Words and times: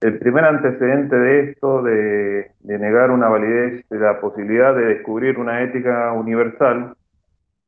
El 0.00 0.18
primer 0.18 0.46
antecedente 0.46 1.14
de 1.14 1.50
esto, 1.50 1.82
de, 1.82 2.50
negar 2.62 3.10
una 3.10 3.28
validez 3.28 3.86
de 3.90 3.98
la 3.98 4.18
posibilidad 4.18 4.74
de 4.74 4.94
descubrir 4.94 5.38
una 5.38 5.62
ética 5.62 6.12
universal, 6.12 6.94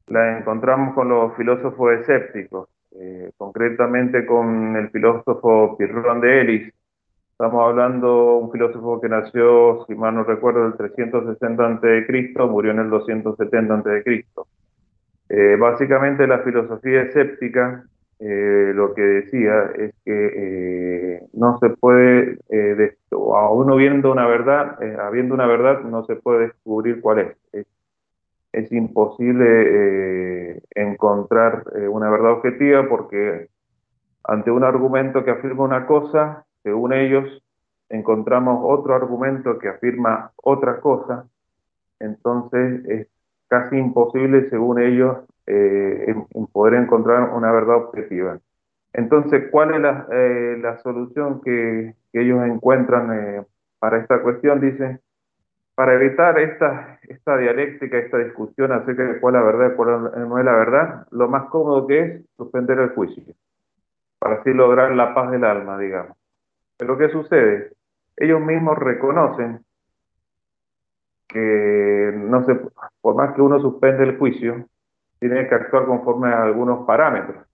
la 0.06 0.38
encontramos 0.38 0.94
con 0.94 1.10
los 1.10 1.36
filósofos 1.36 1.92
escépticos, 1.92 2.70
eh, 2.98 3.30
concretamente 3.36 4.25
con 4.25 4.77
el 4.77 4.88
filósofo 4.88 5.77
Pirrón 5.77 6.22
de 6.22 6.41
Elis. 6.41 6.75
Estamos 7.33 7.69
hablando 7.69 8.06
de 8.06 8.44
un 8.44 8.53
filósofo 8.53 8.98
que 8.98 9.10
nació, 9.10 9.84
si 9.86 9.94
mal 9.94 10.14
no 10.14 10.25
recuerdo, 10.25 10.66
el 10.66 10.75
360 10.75 11.66
a.C., 11.66 12.33
murió 12.48 12.70
en 12.70 12.78
el 12.78 12.88
270 12.88 13.75
a.C. 13.75 14.25
Eh, 15.28 15.56
básicamente 15.56 16.27
la 16.27 16.38
filosofía 16.38 17.03
escéptica 17.03 17.84
eh, 18.25 18.72
lo 18.75 18.94
que 18.94 19.03
decía 19.03 19.72
es 19.77 19.92
que 20.05 20.91
eh, 21.23 21.28
no 21.34 21.59
se 21.59 21.70
puede, 21.70 22.39
eh, 22.48 22.97
a 23.11 23.51
uno 23.51 23.77
viendo 23.77 24.12
una 24.12 24.27
verdad, 24.27 24.78
habiendo 25.01 25.34
una 25.34 25.47
verdad, 25.47 25.81
no 25.83 26.05
se 26.05 26.17
puede 26.17 26.48
descubrir 26.48 27.01
cuál 27.01 27.19
es. 27.20 27.37
Es, 27.53 27.67
imposible 28.70 30.62
encontrar 30.75 31.65
una 31.91 32.11
verdad 32.11 32.33
objetiva 32.33 32.87
porque 32.89 33.48
ante 34.25 34.50
un 34.50 34.62
argumento 34.62 35.25
que 35.25 35.31
afirma 35.31 35.65
una 35.65 35.87
cosa, 35.87 36.45
según 36.62 36.93
ellos, 36.93 37.43
encontramos 37.89 38.61
otro 38.62 38.95
argumento 38.95 39.59
que 39.59 39.69
afirma 39.69 40.33
otra 40.37 40.81
cosa, 40.81 41.27
entonces 41.98 42.84
es 42.87 43.09
casi 43.48 43.77
imposible, 43.77 44.48
según 44.48 44.81
ellos, 44.81 45.19
eh, 45.47 46.15
poder 46.53 46.75
encontrar 46.75 47.31
una 47.34 47.53
verdad 47.53 47.77
objetiva. 47.77 48.39
Entonces, 48.92 49.48
¿cuál 49.50 49.74
es 49.74 49.80
la, 49.80 50.06
eh, 50.12 50.78
solución 50.82 51.41
que, 51.41 51.94
ellos 52.12 52.44
encuentran 52.44 53.12
eh, 53.12 53.47
para 53.78 53.98
esta 53.98 54.20
cuestión? 54.20 54.60
Dicen, 54.60 55.00
para 55.75 55.94
evitar 55.94 56.38
esta, 56.38 56.98
dialéctica, 57.38 57.98
esta 57.98 58.19
discusión 58.19 58.72
acerca 58.72 59.04
de 59.04 59.20
cuál 59.20 59.36
es 59.36 59.41
la 59.41 59.47
verdad 59.47 59.72
y 59.72 59.76
cuál 59.76 60.28
no 60.28 60.38
es 60.38 60.44
la 60.44 60.52
verdad, 60.52 61.06
lo 61.10 61.28
más 61.28 61.44
cómodo 61.48 61.86
que 61.86 62.00
es 62.00 62.22
suspender 62.36 62.78
el 62.78 62.91
juicio, 62.91 63.34
para 64.19 64.36
así 64.36 64.52
lograr 64.52 64.92
la 64.92 65.14
paz 65.14 65.31
del 65.31 65.44
alma, 65.44 65.78
digamos. 65.78 66.16
Pero 66.76 66.98
¿qué 66.98 67.08
sucede? 67.08 67.72
Ellos 68.16 68.41
mismos 68.41 68.78
reconocen 68.78 69.64
que 71.28 72.12
por 73.00 73.14
más 73.14 73.34
que 73.34 73.42
uno 73.42 73.60
suspende 73.60 74.04
el 74.04 74.19
juicio, 74.19 74.66
tiene 75.19 75.48
que 75.48 75.54
actuar 75.54 75.86
conforme 75.86 76.28
a 76.28 76.42
algunos 76.42 76.84
parámetros. 76.86 77.47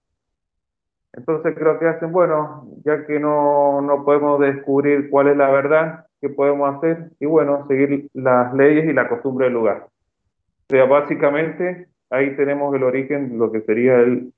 Entonces 1.13 1.55
creo 1.57 1.79
que 1.79 1.87
hacen, 1.87 2.13
bueno, 2.13 2.67
ya 2.85 3.07
que 3.07 3.19
no, 3.19 3.81
no 3.81 4.05
podemos 4.05 4.41
descubrir 4.41 5.09
cuál 5.11 5.29
es 5.29 5.37
la 5.37 5.51
verdad, 5.51 6.07
¿qué 6.21 6.29
podemos 6.29 6.77
hacer? 6.77 7.11
Y 7.19 7.27
bueno, 7.27 7.67
seguir 7.67 8.09
las 8.15 8.53
leyes 8.55 8.85
y 8.85 8.93
la 8.93 9.09
costumbre 9.09 9.47
del 9.47 9.55
lugar. 9.55 9.87
O 9.87 10.71
sea, 10.71 10.85
básicamente 10.85 11.89
ahí 12.11 12.37
tenemos 12.37 12.75
el 12.75 12.83
origen 12.83 13.31
de 13.31 13.37
lo 13.39 13.51
que 13.51 13.63
sería 13.63 13.97
el 13.97 14.33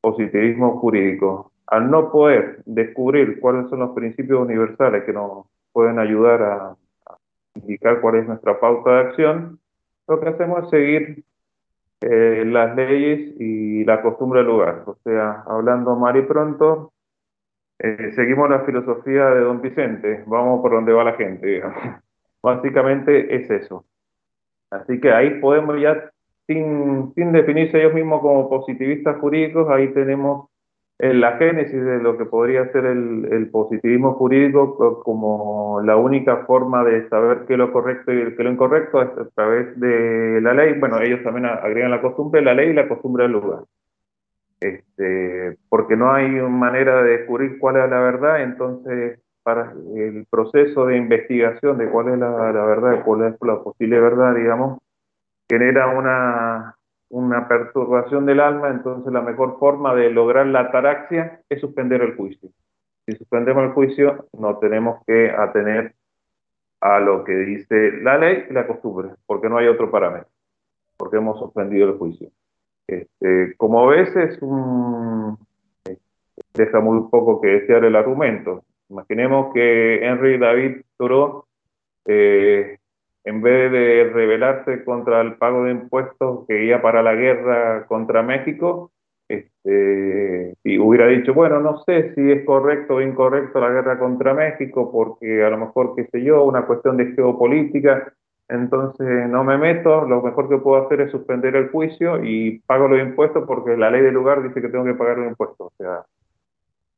positivismo 0.00 0.78
jurídico. 0.78 1.52
Al 1.66 1.90
no 1.90 2.10
poder 2.10 2.62
descubrir 2.64 3.40
cuáles 3.40 3.68
son 3.68 3.80
los 3.80 3.90
principios 3.90 4.40
universales 4.40 5.04
que 5.04 5.12
nos 5.12 5.46
pueden 5.72 5.98
ayudar 5.98 6.42
a, 6.42 6.76
a 7.06 7.18
indicar 7.56 8.00
cuál 8.00 8.16
es 8.16 8.26
nuestra 8.26 8.58
pauta 8.58 8.90
de 8.90 9.00
acción, 9.00 9.58
lo 10.08 10.20
que 10.20 10.28
hacemos 10.28 10.64
es 10.64 10.70
seguir 10.70 11.24
eh, 12.00 12.44
las 12.46 12.76
leyes 12.76 13.34
y 13.40 13.84
la 13.84 14.02
costumbre 14.02 14.40
del 14.40 14.48
lugar. 14.48 14.84
O 14.86 14.96
sea, 15.04 15.44
hablando 15.46 15.96
mal 15.96 16.16
y 16.16 16.22
pronto, 16.22 16.92
eh, 17.78 18.12
seguimos 18.14 18.50
la 18.50 18.60
filosofía 18.60 19.26
de 19.26 19.40
don 19.40 19.60
Vicente, 19.60 20.24
vamos 20.26 20.60
por 20.60 20.72
donde 20.72 20.92
va 20.92 21.04
la 21.04 21.14
gente. 21.14 21.62
Básicamente 22.42 23.34
es 23.34 23.50
eso. 23.50 23.84
Así 24.70 25.00
que 25.00 25.10
ahí 25.10 25.40
podemos 25.40 25.80
ya, 25.80 26.10
sin, 26.46 27.12
sin 27.14 27.32
definirse 27.32 27.78
ellos 27.78 27.94
mismos 27.94 28.20
como 28.20 28.48
positivistas 28.48 29.18
jurídicos, 29.18 29.68
ahí 29.68 29.92
tenemos 29.92 30.48
en 30.98 31.20
la 31.20 31.36
génesis 31.36 31.84
de 31.84 31.98
lo 31.98 32.16
que 32.16 32.24
podría 32.24 32.70
ser 32.72 32.86
el, 32.86 33.48
positivismo 33.50 34.14
jurídico 34.14 35.02
como 35.04 35.80
la 35.82 35.96
única 35.96 36.44
forma 36.46 36.84
de 36.84 37.08
saber 37.08 37.44
qué 37.46 37.54
es 37.54 37.58
lo 37.58 37.72
correcto 37.72 38.12
y 38.12 38.16
qué 38.16 38.28
es 38.28 38.38
lo 38.38 38.50
incorrecto 38.50 39.02
es 39.02 39.08
a 39.18 39.28
través 39.34 39.78
de 39.78 40.40
la 40.40 40.54
ley. 40.54 40.78
Bueno, 40.78 41.00
ellos 41.00 41.22
también 41.22 41.46
agregan 41.46 41.90
la 41.90 42.00
costumbre, 42.00 42.42
la 42.42 42.54
ley 42.54 42.70
y 42.70 42.74
la 42.74 42.88
costumbre 42.88 43.24
del 43.24 43.32
lugar. 43.32 43.60
Este, 44.60 45.58
porque 45.68 45.96
no 45.96 46.12
hay 46.12 46.30
manera 46.30 47.02
de 47.02 47.18
descubrir 47.18 47.58
cuál 47.58 47.76
es 47.76 47.90
la 47.90 48.00
verdad, 48.00 48.42
entonces 48.42 49.20
para 49.42 49.72
el 49.94 50.26
proceso 50.28 50.86
de 50.86 50.96
investigación 50.96 51.78
de 51.78 51.88
cuál 51.88 52.08
es 52.08 52.18
la, 52.18 52.52
la 52.52 52.64
verdad, 52.64 53.04
cuál 53.04 53.28
es 53.28 53.36
la 53.42 53.62
posible 53.62 54.00
verdad, 54.00 54.34
digamos, 54.34 54.78
genera 55.48 55.86
una, 55.88 56.75
una 57.08 57.48
perturbación 57.48 58.26
del 58.26 58.40
alma, 58.40 58.70
entonces 58.70 59.12
la 59.12 59.20
mejor 59.20 59.58
forma 59.58 59.94
de 59.94 60.10
lograr 60.10 60.46
la 60.46 60.60
ataraxia 60.60 61.40
es 61.48 61.60
suspender 61.60 62.02
el 62.02 62.16
juicio. 62.16 62.50
Si 63.06 63.16
suspendemos 63.16 63.64
el 63.64 63.70
juicio, 63.70 64.26
no 64.32 64.58
tenemos 64.58 65.04
que 65.06 65.30
atener 65.30 65.94
a 66.80 67.00
lo 67.00 67.24
que 67.24 67.32
dice 67.32 67.92
la 68.02 68.18
ley 68.18 68.46
y 68.50 68.52
la 68.52 68.66
costumbre, 68.66 69.10
porque 69.26 69.48
no 69.48 69.58
hay 69.58 69.68
otro 69.68 69.90
parámetro, 69.90 70.28
porque 70.96 71.16
hemos 71.16 71.38
suspendido 71.38 71.88
el 71.88 71.98
juicio. 71.98 72.30
Este, 72.86 73.54
como 73.56 73.86
ves, 73.86 74.14
es 74.16 74.40
un, 74.42 75.38
deja 76.54 76.80
muy 76.80 77.08
poco 77.10 77.40
que 77.40 77.48
desear 77.48 77.84
el 77.84 77.96
argumento. 77.96 78.64
Imaginemos 78.88 79.52
que 79.52 80.04
Henry 80.04 80.38
David 80.38 80.82
Thoreau 80.96 81.44
eh, 82.06 82.78
en 83.26 83.42
vez 83.42 83.72
de 83.72 84.10
rebelarse 84.14 84.84
contra 84.84 85.20
el 85.20 85.34
pago 85.34 85.64
de 85.64 85.72
impuestos 85.72 86.46
que 86.46 86.64
iba 86.64 86.80
para 86.80 87.02
la 87.02 87.14
guerra 87.14 87.84
contra 87.88 88.22
México, 88.22 88.92
este, 89.28 90.54
hubiera 90.78 91.08
dicho, 91.08 91.34
bueno, 91.34 91.58
no 91.58 91.82
sé 91.82 92.14
si 92.14 92.30
es 92.30 92.44
correcto 92.44 92.94
o 92.94 93.00
incorrecto 93.00 93.58
la 93.58 93.70
guerra 93.70 93.98
contra 93.98 94.32
México, 94.32 94.92
porque 94.92 95.42
a 95.42 95.50
lo 95.50 95.58
mejor, 95.58 95.94
qué 95.96 96.06
sé 96.06 96.22
yo, 96.22 96.44
una 96.44 96.66
cuestión 96.66 96.96
de 96.96 97.12
geopolítica, 97.14 98.12
entonces 98.48 99.28
no 99.28 99.42
me 99.42 99.58
meto, 99.58 100.06
lo 100.06 100.22
mejor 100.22 100.48
que 100.48 100.58
puedo 100.58 100.84
hacer 100.84 101.00
es 101.00 101.10
suspender 101.10 101.56
el 101.56 101.70
juicio 101.70 102.22
y 102.22 102.60
pago 102.60 102.86
los 102.86 103.00
impuestos 103.00 103.42
porque 103.44 103.76
la 103.76 103.90
ley 103.90 104.02
del 104.02 104.14
lugar 104.14 104.40
dice 104.44 104.62
que 104.62 104.68
tengo 104.68 104.84
que 104.84 104.94
pagar 104.94 105.18
los 105.18 105.30
impuestos. 105.30 105.72
O 105.72 105.72
sea, 105.76 106.04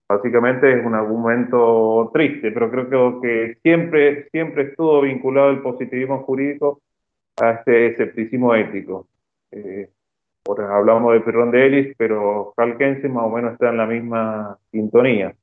Básicamente 0.08 0.72
es 0.72 0.84
un 0.86 0.94
argumento 0.94 2.10
triste, 2.14 2.50
pero 2.50 2.70
creo 2.70 3.20
que, 3.20 3.58
siempre, 3.62 4.28
siempre 4.30 4.70
estuvo 4.70 5.02
vinculado 5.02 5.50
el 5.50 5.60
positivismo 5.60 6.22
jurídico 6.22 6.80
a 7.36 7.50
este 7.50 7.88
escepticismo 7.88 8.54
ético. 8.54 9.06
Eh, 9.50 9.90
hablamos 10.46 11.12
de 11.12 11.20
Perrón 11.20 11.50
de 11.50 11.66
Ellis, 11.66 11.94
pero 11.98 12.54
Calquense 12.56 13.08
más 13.08 13.24
o 13.24 13.28
menos 13.28 13.52
está 13.52 13.68
en 13.68 13.76
la 13.76 13.86
misma 13.86 14.58
sintonía. 14.70 15.34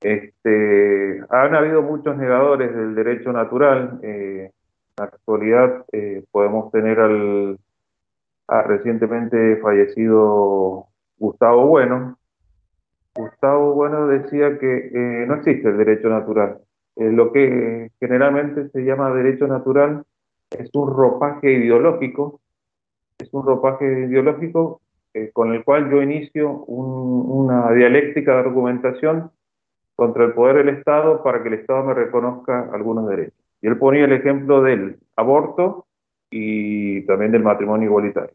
Este, 0.00 1.22
han 1.28 1.54
habido 1.54 1.82
muchos 1.82 2.16
negadores 2.16 2.74
del 2.74 2.94
derecho 2.94 3.32
natural, 3.32 4.00
eh, 4.02 4.50
la 4.96 5.04
actualidad 5.04 5.84
eh, 5.92 6.24
podemos 6.30 6.70
tener 6.70 7.00
al, 7.00 7.58
recientemente 8.46 9.56
fallecido 9.56 10.86
Gustavo 11.18 11.66
Bueno. 11.66 12.18
Gustavo 13.14 13.74
Bueno 13.74 14.06
decía 14.08 14.58
que 14.58 14.90
eh, 14.92 15.26
no 15.26 15.34
existe 15.34 15.68
el 15.68 15.78
derecho 15.78 16.08
natural. 16.08 16.58
Eh, 16.96 17.10
lo 17.10 17.32
que 17.32 17.90
generalmente 18.00 18.68
se 18.70 18.84
llama 18.84 19.14
derecho 19.14 19.46
natural 19.46 20.04
es 20.50 20.70
un 20.74 20.94
ropaje 20.94 21.52
ideológico, 21.52 22.40
es 23.18 23.32
un 23.32 23.46
ropaje 23.46 23.84
ideológico 23.84 24.80
con 25.32 25.54
el 25.54 25.62
cual 25.62 25.88
yo 25.92 26.02
inicio 26.02 26.50
una 26.50 27.70
dialéctica 27.70 28.32
de 28.32 28.40
argumentación 28.40 29.30
contra 29.96 30.24
el 30.24 30.32
poder 30.32 30.56
del 30.56 30.76
Estado 30.76 31.22
para 31.22 31.42
que 31.42 31.48
el 31.48 31.54
Estado 31.54 31.84
me 31.84 31.94
reconozca 31.94 32.68
algunos 32.72 33.08
derechos. 33.08 33.38
Y 33.62 33.68
él 33.68 33.78
ponía 33.78 34.04
el 34.04 34.12
ejemplo 34.12 34.62
del 34.62 34.98
aborto 35.16 35.86
y 36.30 37.02
también 37.06 37.32
del 37.32 37.42
matrimonio 37.42 37.88
igualitario. 37.88 38.34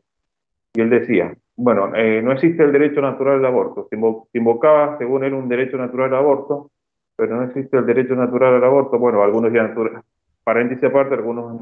Y 0.74 0.82
él 0.82 0.90
decía, 0.90 1.36
bueno, 1.62 1.94
eh, 1.94 2.22
no 2.22 2.32
existe 2.32 2.64
el 2.64 2.72
derecho 2.72 3.02
natural 3.02 3.40
al 3.40 3.46
aborto. 3.46 3.88
Se 3.90 3.98
invocaba, 4.38 4.98
según 4.98 5.26
él, 5.26 5.34
un 5.34 5.50
derecho 5.50 5.78
natural 5.78 6.14
al 6.14 6.20
aborto, 6.20 6.72
pero 7.18 7.36
no 7.36 7.44
existe 7.44 7.76
el 7.76 7.86
derecho 7.86 8.16
natural 8.16 8.56
al 8.56 8.64
aborto. 8.64 8.98
Bueno, 8.98 9.22
algunos 9.22 9.52
ya, 9.52 9.70
paréntesis 10.46 10.86
aparte, 10.86 11.16
algunos 11.16 11.60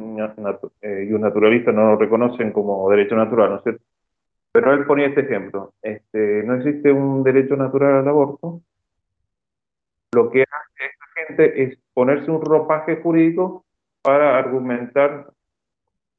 eh, 0.82 1.18
naturalistas 1.20 1.74
no 1.74 1.92
lo 1.92 1.96
reconocen 1.98 2.52
como 2.52 2.88
derecho 2.92 3.16
natural, 3.16 3.50
¿no 3.50 3.56
es 3.56 3.64
cierto? 3.64 3.84
Pero 4.52 4.72
él 4.74 4.86
ponía 4.86 5.08
este 5.08 5.22
ejemplo. 5.22 5.74
Este, 5.82 6.44
no 6.44 6.54
existe 6.56 6.92
un 6.92 7.24
derecho 7.24 7.56
natural 7.56 7.96
al 7.96 8.08
aborto. 8.08 8.62
Lo 10.14 10.30
que 10.30 10.44
hace 10.44 10.86
esta 10.92 11.28
gente 11.28 11.64
es 11.64 11.80
ponerse 11.96 12.30
un 12.30 12.46
ropaje 12.46 12.98
jurídico 12.98 13.66
para 14.04 14.38
argumentar 14.38 15.32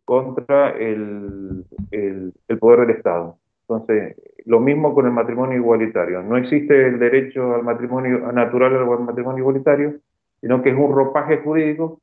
contra 0.05 0.71
el, 0.71 1.65
el, 1.93 2.59
poder 2.59 2.81
del 2.81 2.97
Estado. 2.97 3.39
Entonces, 3.69 4.17
lo 4.47 4.61
mismo 4.61 4.95
con 4.95 5.05
el 5.05 5.13
matrimonio 5.13 5.59
igualitario. 5.59 6.23
No 6.23 6.39
existe 6.39 6.89
el 6.89 6.99
derecho 6.99 7.55
al 7.55 7.63
matrimonio 7.63 8.33
natural 8.33 8.77
al 8.77 9.01
matrimonio 9.01 9.41
igualitario, 9.41 9.97
sino 10.41 10.63
que 10.63 10.71
es 10.71 10.77
un 10.77 10.95
ropaje 10.95 11.39
jurídico 11.39 12.01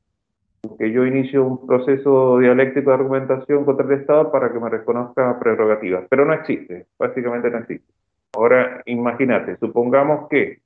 que 0.78 0.90
yo 0.92 1.04
inicio 1.04 1.44
un 1.44 1.66
proceso 1.66 2.38
dialéctico 2.38 2.90
de 2.90 2.96
argumentación 2.96 3.64
contra 3.64 3.86
el 3.86 4.00
Estado 4.00 4.30
para 4.30 4.52
que 4.52 4.60
me 4.60 4.68
reconozca 4.68 5.38
prerrogativas. 5.38 6.04
Pero 6.08 6.24
no 6.24 6.34
existe, 6.34 6.86
básicamente 6.98 7.50
no 7.50 7.58
existe. 7.58 7.92
Ahora, 8.34 8.82
imagínate, 8.86 9.56
supongamos 9.56 10.28
que 10.28 10.58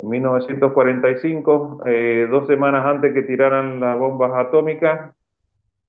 en 0.00 0.08
1945, 0.08 1.82
eh, 1.86 2.28
dos 2.30 2.46
semanas 2.46 2.86
antes 2.86 3.12
que 3.12 3.22
tiraran 3.22 3.80
las 3.80 3.98
bombas 3.98 4.32
atómicas, 4.34 5.12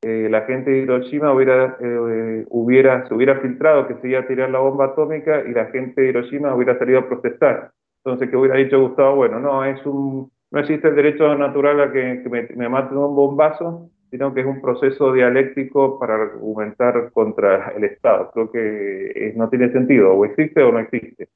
eh, 0.03 0.27
la 0.29 0.41
gente 0.41 0.71
de 0.71 0.79
Hiroshima 0.79 1.31
hubiera, 1.33 1.77
eh, 1.79 2.45
hubiera, 2.49 3.07
se 3.07 3.13
hubiera 3.13 3.39
filtrado 3.39 3.87
que 3.87 3.95
se 3.95 4.09
iba 4.09 4.19
a 4.21 4.27
tirar 4.27 4.49
la 4.49 4.59
bomba 4.59 4.85
atómica 4.85 5.43
y 5.47 5.51
la 5.51 5.65
gente 5.67 6.01
de 6.01 6.09
Hiroshima 6.09 6.55
hubiera 6.55 6.77
salido 6.79 6.99
a 6.99 7.07
protestar. 7.07 7.71
Entonces, 8.03 8.29
¿qué 8.29 8.35
hubiera 8.35 8.57
dicho 8.57 8.81
Gustavo? 8.81 9.15
Bueno, 9.15 9.39
no, 9.39 9.63
es 9.63 9.85
un, 9.85 10.31
no 10.49 10.59
existe 10.59 10.87
el 10.87 10.95
derecho 10.95 11.35
natural 11.35 11.81
a 11.81 11.91
que, 11.91 12.23
me, 12.29 12.47
me 12.55 12.67
maten 12.67 12.97
un 12.97 13.15
bombazo, 13.15 13.89
sino 14.09 14.33
que 14.33 14.41
es 14.41 14.47
un 14.47 14.59
proceso 14.59 15.13
dialéctico 15.13 15.99
para 15.99 16.15
argumentar 16.15 17.11
contra 17.13 17.69
el 17.77 17.83
Estado. 17.83 18.31
Creo 18.33 18.51
que 18.51 19.33
no 19.35 19.49
tiene 19.49 19.71
sentido, 19.71 20.13
o 20.13 20.25
existe 20.25 20.63
o 20.63 20.71
no 20.71 20.79
existe 20.79 21.29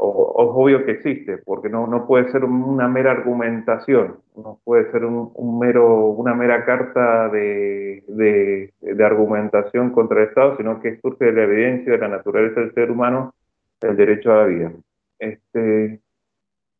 o, 0.00 0.42
es 0.42 0.50
obvio 0.54 0.84
que 0.84 0.92
existe, 0.92 1.38
porque 1.38 1.68
no, 1.68 1.86
no 1.86 2.06
puede 2.06 2.30
ser 2.32 2.44
una 2.44 2.88
mera 2.88 3.12
argumentación, 3.12 4.16
no 4.36 4.58
puede 4.64 4.90
ser 4.90 5.04
un, 5.04 5.58
mero, 5.58 6.06
una 6.06 6.34
mera 6.34 6.64
carta 6.64 7.28
de, 7.28 8.02
de, 8.08 9.04
argumentación 9.04 9.90
contra 9.90 10.22
el 10.22 10.28
Estado, 10.28 10.56
sino 10.56 10.80
que 10.80 10.98
surge 11.00 11.26
de 11.26 11.32
la 11.32 11.42
evidencia 11.44 11.92
de 11.92 11.98
la 11.98 12.08
naturaleza 12.08 12.60
del 12.60 12.72
ser 12.74 12.90
humano, 12.90 13.34
el 13.82 13.96
derecho 13.96 14.32
a 14.32 14.36
la 14.36 14.44
vida. 14.46 14.72
Este, 15.18 16.00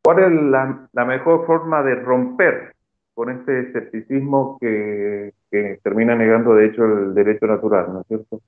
¿Cuál 0.03 0.19
es 0.19 0.31
la, 0.31 0.89
la 0.91 1.05
mejor 1.05 1.45
forma 1.45 1.83
de 1.83 1.95
romper 1.95 2.73
con 3.13 3.29
este 3.29 3.59
escepticismo 3.59 4.57
que, 4.59 5.33
que, 5.51 5.79
termina 5.83 6.15
negando, 6.15 6.55
de 6.55 6.67
hecho, 6.67 6.83
el 6.85 7.13
derecho 7.13 7.45
natural, 7.45 7.93
¿no 7.93 8.01
es 8.01 8.07
cierto? 8.07 8.41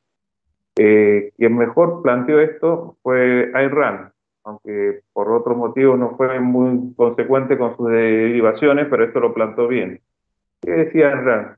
Eh, 0.75 1.31
quien 1.37 1.55
mejor 1.55 2.01
planteó 2.01 2.39
esto 2.39 2.97
fue 3.03 3.51
Ayn 3.53 3.69
Rand, 3.69 4.13
aunque 4.43 5.01
por 5.13 5.31
otros 5.31 5.57
motivos 5.57 5.97
no 5.97 6.15
fue 6.17 6.39
muy 6.39 6.93
consecuente 6.95 7.57
con 7.57 7.75
sus 7.77 7.89
derivaciones, 7.89 8.87
pero 8.89 9.05
esto 9.05 9.19
lo 9.19 9.33
plantó 9.33 9.67
bien. 9.67 9.99
¿Qué 10.61 10.71
decía 10.71 11.11
Rand? 11.11 11.57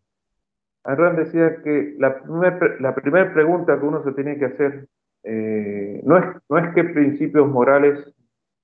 Rand 0.84 1.18
decía 1.18 1.62
que 1.64 1.96
la 1.98 2.96
primera 2.96 3.34
pregunta 3.34 3.80
que 3.80 3.86
uno 3.86 4.04
se 4.04 4.12
tiene 4.14 4.38
que 4.38 4.46
hacer 4.46 4.88
eh, 5.28 6.02
no, 6.04 6.18
es, 6.20 6.74
qué 6.76 6.84
principios 6.84 7.48
morales 7.50 8.00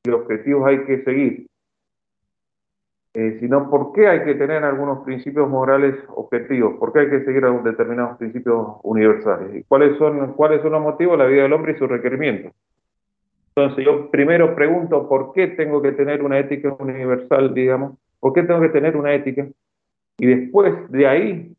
y 0.04 0.12
objetivos 0.12 0.68
hay 0.68 0.86
que 0.86 1.04
seguir, 1.04 1.48
eh, 3.16 3.38
sino 3.40 3.68
por 3.68 3.94
qué 3.94 4.08
hay 4.08 4.24
que 4.24 4.36
tener 4.36 4.64
algunos 4.64 5.04
principios 5.04 5.50
morales 5.50 5.96
objetivos, 6.10 6.76
por 6.78 6.94
qué 6.94 7.00
hay 7.00 7.10
que 7.10 7.26
seguir 7.26 7.44
determinados 7.64 8.18
principios 8.20 8.78
universales. 8.84 9.56
¿Y 9.56 9.64
cuáles 9.64 9.98
son, 9.98 10.34
cuáles 10.34 10.62
son 10.62 10.74
los 10.74 10.84
motivos? 10.84 11.18
La 11.18 11.26
vida 11.26 11.44
del 11.44 11.54
hombre 11.54 11.74
y 11.74 11.80
sus 11.80 11.90
requerimientos. 11.90 12.54
Entonces 13.56 13.86
yo 13.86 14.10
primero 14.10 14.56
pregunto 14.56 15.08
por 15.10 15.34
qué 15.34 15.48
tengo 15.48 15.82
que 15.82 15.92
tener 15.92 16.24
una 16.24 16.40
ética 16.40 16.74
universal, 16.80 17.54
digamos, 17.54 17.98
por 18.20 18.34
qué 18.34 18.44
tengo 18.44 18.62
que 18.62 18.70
tener 18.70 18.96
una 18.96 19.14
ética, 19.14 19.46
y 20.18 20.26
después 20.26 20.90
de 20.90 21.08
ahí 21.08 21.54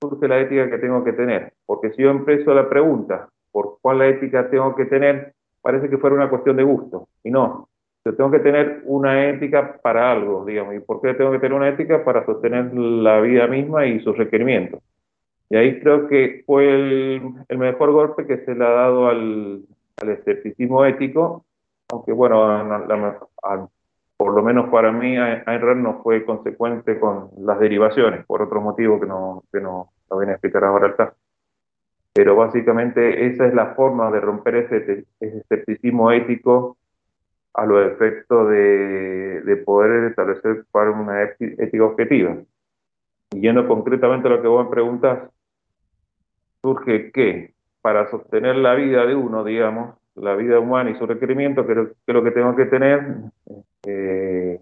surge 0.00 0.26
la 0.26 0.40
ética 0.40 0.68
que 0.68 0.78
tengo 0.78 1.04
que 1.04 1.12
tener, 1.12 1.52
porque 1.64 1.90
si 1.92 2.02
yo 2.02 2.10
empiezo 2.10 2.52
la 2.54 2.68
pregunta 2.68 3.28
por 3.52 3.78
cuál 3.80 3.98
la 3.98 4.08
ética 4.08 4.50
tengo 4.50 4.74
que 4.74 4.86
tener, 4.86 5.34
parece 5.60 5.88
que 5.88 5.98
fuera 5.98 6.16
una 6.16 6.28
cuestión 6.28 6.56
de 6.56 6.64
gusto, 6.64 7.06
y 7.22 7.30
no, 7.30 7.68
yo 8.04 8.14
tengo 8.16 8.30
que 8.32 8.40
tener 8.40 8.82
una 8.84 9.28
ética 9.28 9.78
para 9.80 10.10
algo, 10.10 10.44
digamos, 10.44 10.74
y 10.74 10.80
por 10.80 11.00
qué 11.00 11.14
tengo 11.14 11.30
que 11.30 11.38
tener 11.38 11.56
una 11.56 11.68
ética 11.68 12.04
para 12.04 12.26
sostener 12.26 12.74
la 12.74 13.20
vida 13.20 13.46
misma 13.46 13.86
y 13.86 14.00
sus 14.00 14.16
requerimientos. 14.16 14.80
Y 15.50 15.56
ahí 15.56 15.78
creo 15.78 16.08
que 16.08 16.42
fue 16.46 16.74
el, 16.74 17.22
el 17.48 17.58
mejor 17.58 17.92
golpe 17.92 18.26
que 18.26 18.38
se 18.38 18.54
le 18.54 18.64
ha 18.64 18.70
dado 18.70 19.06
al, 19.06 19.62
al 20.00 20.10
escepticismo 20.10 20.84
ético, 20.84 21.44
aunque 21.90 22.12
bueno, 22.12 22.66
por 24.16 24.34
lo 24.34 24.42
menos 24.42 24.70
para 24.70 24.92
mí 24.92 25.16
Ayn 25.16 25.82
no 25.82 26.02
fue 26.02 26.24
consecuente 26.24 26.98
con 26.98 27.30
las 27.38 27.58
derivaciones, 27.58 28.24
por 28.26 28.42
otro 28.42 28.60
motivo 28.60 29.00
que 29.00 29.06
no, 29.06 29.44
que 29.52 29.60
no, 29.60 29.92
no 30.10 30.18
viene 30.18 30.32
a 30.32 30.34
explicar 30.36 30.64
ahora 30.64 30.88
acá. 30.88 31.14
Pero 32.14 32.36
básicamente 32.36 33.26
esa 33.26 33.46
es 33.46 33.54
la 33.54 33.74
forma 33.74 34.10
de 34.10 34.20
romper 34.20 34.56
ese, 34.56 35.06
escepticismo 35.20 36.12
ético 36.12 36.76
a 37.54 37.66
los 37.66 37.92
efectos 37.92 38.48
de, 38.48 39.42
de, 39.42 39.56
poder 39.56 40.04
establecer 40.04 40.64
para 40.70 40.90
una 40.90 41.22
ética 41.22 41.84
objetiva. 41.84 42.36
Y 43.32 43.40
yendo 43.40 43.66
concretamente 43.66 44.28
a 44.28 44.30
lo 44.30 44.42
que 44.42 44.48
vos 44.48 44.64
me 44.64 44.70
preguntas, 44.70 45.30
surge 46.62 47.10
que 47.12 47.51
para 47.82 48.08
sostener 48.10 48.56
la 48.56 48.74
vida 48.74 49.04
de 49.04 49.14
uno, 49.14 49.44
digamos, 49.44 49.96
la 50.14 50.34
vida 50.36 50.58
humana 50.58 50.90
y 50.90 50.94
su 50.94 51.06
requerimiento, 51.06 51.66
que, 51.66 51.74
lo 52.12 52.24
que 52.24 52.30
tengo 52.30 52.54
que 52.54 52.66
tener, 52.66 53.02
eh, 53.86 54.60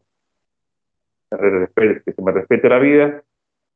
que 1.30 2.12
se 2.12 2.22
me 2.22 2.32
respete 2.32 2.68
la 2.68 2.78
vida, 2.78 3.22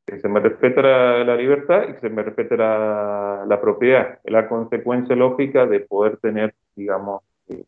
que 0.07 0.19
se 0.19 0.29
me 0.29 0.41
respete 0.41 0.83
la, 0.83 1.37
libertad 1.37 1.85
y 1.89 1.93
que 1.95 2.01
se 2.01 2.11
me 2.11 2.23
respete 2.23 2.57
la, 2.57 3.45
la, 3.47 3.61
propiedad. 3.61 4.19
Es 4.25 4.33
la 4.33 4.49
consecuencia 4.49 5.15
lógica 5.15 5.67
de 5.67 5.81
poder 5.81 6.17
tener, 6.19 6.55
digamos, 6.75 7.23
eh, 7.49 7.65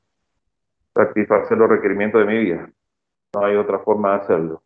satisfacer 0.94 1.58
los 1.58 1.68
requerimientos 1.68 2.20
de 2.20 2.32
mi 2.32 2.38
vida. 2.38 2.70
No 3.34 3.44
hay 3.44 3.56
otra 3.56 3.78
forma 3.80 4.12
de 4.12 4.16
hacerlo. 4.22 4.62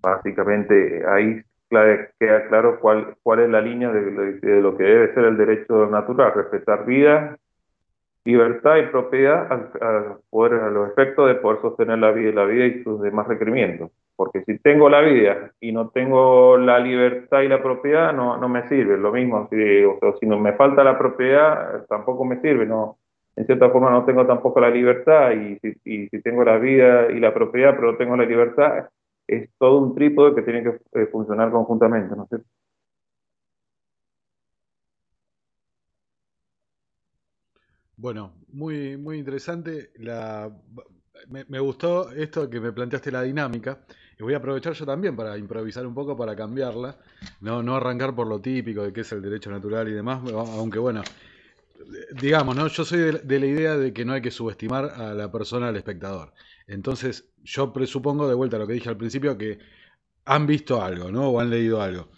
Básicamente 0.00 1.04
ahí 1.06 1.42
queda 1.68 2.48
claro 2.48 2.78
cuál, 2.80 3.16
cuál 3.22 3.40
es 3.40 3.50
la 3.50 3.60
línea 3.60 3.90
de, 3.90 4.60
lo 4.60 4.76
que 4.76 4.84
debe 4.84 5.14
ser 5.14 5.24
el 5.24 5.36
derecho 5.36 5.86
natural, 5.86 6.32
respetar 6.34 6.84
vida, 6.86 7.36
libertad 8.24 8.76
y 8.76 8.86
propiedad 8.86 9.52
a, 9.52 10.18
poder, 10.30 10.54
a 10.54 10.70
los 10.70 10.90
efectos 10.90 11.28
de 11.28 11.36
poder 11.36 11.60
sostener 11.62 11.98
la 11.98 12.10
vida, 12.10 12.32
la 12.32 12.44
vida 12.44 12.66
y 12.66 12.82
sus 12.82 13.00
demás 13.00 13.28
requerimientos. 13.28 13.90
Porque 14.16 14.42
si 14.44 14.58
tengo 14.58 14.88
la 14.88 15.00
vida 15.02 15.52
y 15.60 15.72
no 15.72 15.90
tengo 15.90 16.56
la 16.56 16.78
libertad 16.78 17.42
y 17.42 17.48
la 17.48 17.62
propiedad, 17.62 18.12
no, 18.12 18.38
no 18.38 18.48
me 18.48 18.66
sirve. 18.68 18.96
Lo 18.96 19.12
mismo, 19.12 19.46
si, 19.50 19.84
o 19.84 19.98
sea, 20.00 20.14
si 20.18 20.26
no 20.26 20.38
me 20.38 20.54
falta 20.54 20.82
la 20.82 20.98
propiedad, 20.98 21.84
tampoco 21.86 22.24
me 22.24 22.40
sirve. 22.40 22.64
No, 22.66 22.96
en 23.36 23.44
cierta 23.44 23.68
forma 23.68 23.90
no 23.90 24.04
tengo 24.04 24.26
tampoco 24.26 24.58
la 24.60 24.70
libertad 24.70 25.32
y 25.32 25.58
si, 25.58 25.76
y 25.84 26.08
si 26.08 26.22
tengo 26.22 26.42
la 26.44 26.56
vida 26.56 27.10
y 27.10 27.20
la 27.20 27.34
propiedad, 27.34 27.76
pero 27.76 27.92
no 27.92 27.98
tengo 27.98 28.16
la 28.16 28.24
libertad, 28.24 28.86
es 29.26 29.50
todo 29.58 29.78
un 29.78 29.94
trípode 29.94 30.34
que 30.34 30.42
tiene 30.42 30.62
que 30.62 31.00
eh, 31.00 31.06
funcionar 31.06 31.50
conjuntamente, 31.50 32.14
¿no 32.16 32.26
sé. 32.28 32.38
Bueno, 37.96 38.32
muy, 38.52 38.96
muy 38.98 39.18
interesante. 39.18 39.90
La, 39.96 40.50
me, 41.28 41.58
gustó 41.58 42.10
esto 42.12 42.48
que 42.48 42.60
me 42.60 42.72
planteaste 42.72 43.10
la 43.10 43.22
dinámica. 43.22 43.80
Y 44.18 44.22
voy 44.22 44.34
a 44.34 44.38
aprovechar 44.38 44.72
yo 44.72 44.86
también 44.86 45.14
para 45.16 45.36
improvisar 45.36 45.86
un 45.86 45.94
poco, 45.94 46.16
para 46.16 46.34
cambiarla, 46.34 46.96
no, 47.40 47.62
no 47.62 47.76
arrancar 47.76 48.14
por 48.14 48.26
lo 48.26 48.40
típico 48.40 48.82
de 48.82 48.92
qué 48.92 49.02
es 49.02 49.12
el 49.12 49.20
derecho 49.20 49.50
natural 49.50 49.88
y 49.88 49.92
demás, 49.92 50.22
aunque 50.32 50.78
bueno, 50.78 51.02
digamos, 52.20 52.56
¿no? 52.56 52.66
Yo 52.68 52.84
soy 52.84 53.20
de, 53.22 53.40
la 53.40 53.46
idea 53.46 53.76
de 53.76 53.92
que 53.92 54.04
no 54.04 54.14
hay 54.14 54.22
que 54.22 54.30
subestimar 54.30 54.86
a 54.86 55.12
la 55.12 55.30
persona, 55.30 55.68
al 55.68 55.76
espectador. 55.76 56.32
Entonces, 56.66 57.28
yo 57.44 57.72
presupongo, 57.72 58.28
de 58.28 58.34
vuelta 58.34 58.56
a 58.56 58.60
lo 58.60 58.66
que 58.66 58.74
dije 58.74 58.88
al 58.88 58.96
principio, 58.96 59.38
que 59.38 59.58
han 60.24 60.46
visto 60.46 60.82
algo, 60.82 61.10
¿no? 61.10 61.28
O 61.28 61.40
han 61.40 61.50
leído 61.50 61.80
algo. 61.80 62.08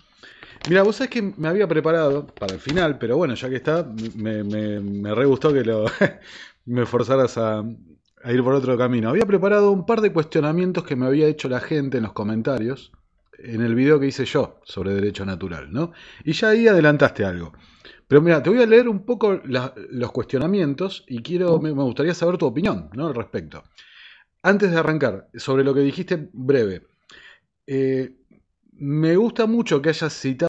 Mira, 0.69 0.83
vos 0.83 0.97
sabés 0.97 1.11
que 1.11 1.23
me 1.23 1.49
había 1.49 1.69
preparado 1.69 2.27
para 2.27 2.55
el 2.55 2.61
final, 2.61 2.99
pero 2.99 3.17
bueno, 3.17 3.35
ya 3.35 3.49
que 3.49 3.57
está, 3.57 3.87
me, 4.17 4.43
me, 4.43 5.15
re 5.15 5.25
gustó 5.27 5.53
que 5.53 5.65
lo, 5.65 5.85
me 6.65 6.87
forzaras 6.87 7.39
a, 7.39 7.61
a 7.61 8.33
ir 8.33 8.43
por 8.43 8.55
otro 8.55 8.77
camino. 8.77 9.11
Había 9.11 9.27
preparado 9.27 9.71
un 9.71 9.87
par 9.87 10.01
de 10.01 10.13
cuestionamientos 10.13 10.85
que 10.85 10.97
me 10.97 11.07
había 11.07 11.27
hecho 11.27 11.49
la 11.49 11.61
gente 11.61 11.99
en 11.99 12.05
los 12.05 12.13
comentarios 12.13 12.93
en 13.39 13.63
el 13.63 13.75
video 13.75 14.01
que 14.01 14.07
hice 14.07 14.25
yo 14.25 14.61
sobre 14.65 14.95
derecho 14.95 15.25
natural, 15.25 15.73
¿no? 15.73 15.93
Y 16.25 16.33
ya 16.33 16.51
ahí 16.51 16.67
adelantaste 16.67 17.25
algo. 17.25 17.53
Pero 18.07 18.23
mira, 18.23 18.43
te 18.43 18.51
voy 18.51 18.63
a 18.63 18.67
leer 18.67 18.89
un 18.89 19.05
poco 19.05 19.41
los 19.45 20.13
cuestionamientos 20.13 21.05
y 21.07 21.23
quiero, 21.23 21.61
me, 21.61 21.71
gustaría 21.71 22.15
saber 22.15 22.39
tu 22.39 22.47
opinión 22.47 22.89
¿no? 22.95 23.07
al 23.07 23.15
respecto. 23.15 23.65
Antes 24.43 24.71
de 24.71 24.79
arrancar, 24.79 25.29
sobre 25.35 25.65
lo 25.65 25.75
que 25.75 25.81
dijiste 25.81 26.29
breve, 26.33 26.87
eh, 27.67 28.17
me 28.73 29.17
gusta 29.17 29.47
mucho 29.47 29.83
que 29.83 29.91
hayas 29.91 30.13
citado 30.15 30.49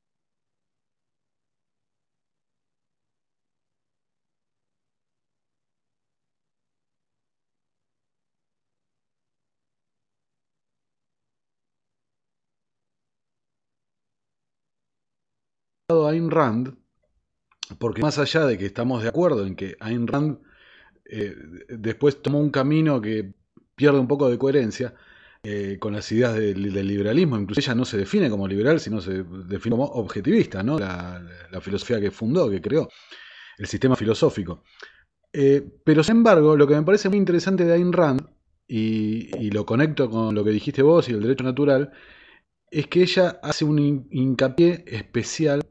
Ayn 16.07 16.29
Rand, 16.31 16.77
porque 17.79 18.01
más 18.01 18.17
allá 18.19 18.45
de 18.45 18.57
que 18.57 18.65
estamos 18.65 19.03
de 19.03 19.09
acuerdo 19.09 19.45
en 19.45 19.55
que 19.55 19.75
Ayn 19.79 20.07
Rand 20.07 20.39
eh, 21.05 21.35
después 21.69 22.21
tomó 22.21 22.39
un 22.39 22.51
camino 22.51 23.01
que 23.01 23.33
pierde 23.79 23.97
un 23.97 24.09
poco 24.09 24.29
de 24.29 24.37
coherencia 24.37 24.93
eh, 25.41 25.77
con 25.79 25.93
las 25.93 26.11
ideas 26.11 26.35
del, 26.35 26.61
liberalismo, 26.85 27.37
incluso 27.37 27.61
ella 27.61 27.73
no 27.73 27.85
se 27.85 27.97
define 27.97 28.29
como 28.29 28.45
liberal, 28.45 28.81
sino 28.81 28.99
se 28.99 29.23
define 29.23 29.77
como 29.77 29.85
objetivista, 29.85 30.61
¿no? 30.63 30.77
la, 30.77 31.21
filosofía 31.61 32.01
que 32.01 32.11
fundó, 32.11 32.49
que 32.49 32.61
creó, 32.61 32.89
el 33.57 33.67
sistema 33.67 33.95
filosófico. 33.95 34.63
Eh, 35.31 35.65
pero 35.85 36.03
sin 36.03 36.17
embargo, 36.17 36.57
lo 36.57 36.67
que 36.67 36.75
me 36.75 36.83
parece 36.83 37.07
muy 37.07 37.17
interesante 37.17 37.63
de 37.63 37.71
Ayn 37.71 37.93
Rand, 37.93 38.21
y, 38.67 39.49
lo 39.51 39.65
conecto 39.65 40.09
con 40.09 40.35
lo 40.35 40.43
que 40.43 40.51
dijiste 40.51 40.81
vos 40.81 41.07
y 41.07 41.13
el 41.13 41.21
derecho 41.21 41.45
natural, 41.45 41.93
es 42.69 42.87
que 42.87 43.01
ella 43.03 43.39
hace 43.41 43.63
un 43.63 44.09
hincapié 44.11 44.83
especial 44.87 45.61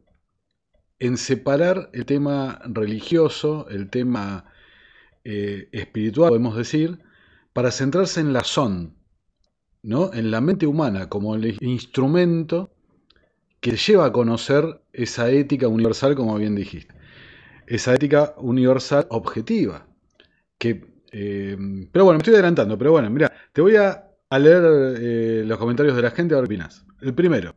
en 0.98 1.18
separar 1.18 1.90
el 1.92 2.06
tema 2.06 2.58
religioso, 2.64 3.68
el 3.68 3.90
tema 3.90 4.46
eh, 5.24 5.68
espiritual, 5.72 6.30
podemos 6.30 6.56
decir, 6.56 7.00
para 7.52 7.70
centrarse 7.70 8.20
en 8.20 8.32
la 8.32 8.44
son, 8.44 8.94
¿no? 9.82 10.12
en 10.12 10.30
la 10.30 10.40
mente 10.40 10.66
humana, 10.66 11.08
como 11.08 11.34
el 11.34 11.56
instrumento 11.60 12.70
que 13.60 13.76
lleva 13.76 14.06
a 14.06 14.12
conocer 14.12 14.80
esa 14.92 15.30
ética 15.30 15.68
universal, 15.68 16.14
como 16.14 16.36
bien 16.36 16.54
dijiste. 16.54 16.94
Esa 17.66 17.94
ética 17.94 18.34
universal 18.38 19.06
objetiva. 19.10 19.86
Que, 20.58 20.84
eh, 21.12 21.56
pero 21.92 22.04
bueno, 22.04 22.18
me 22.18 22.22
estoy 22.22 22.34
adelantando, 22.34 22.78
pero 22.78 22.92
bueno, 22.92 23.10
mira, 23.10 23.32
te 23.52 23.60
voy 23.60 23.76
a, 23.76 24.04
leer 24.38 24.62
eh, 25.00 25.42
los 25.46 25.58
comentarios 25.58 25.96
de 25.96 26.02
la 26.02 26.10
gente, 26.10 26.34
a 26.34 26.38
ver 26.38 26.48
qué 26.48 26.54
opinas. 26.54 26.86
El 27.00 27.14
primero. 27.14 27.54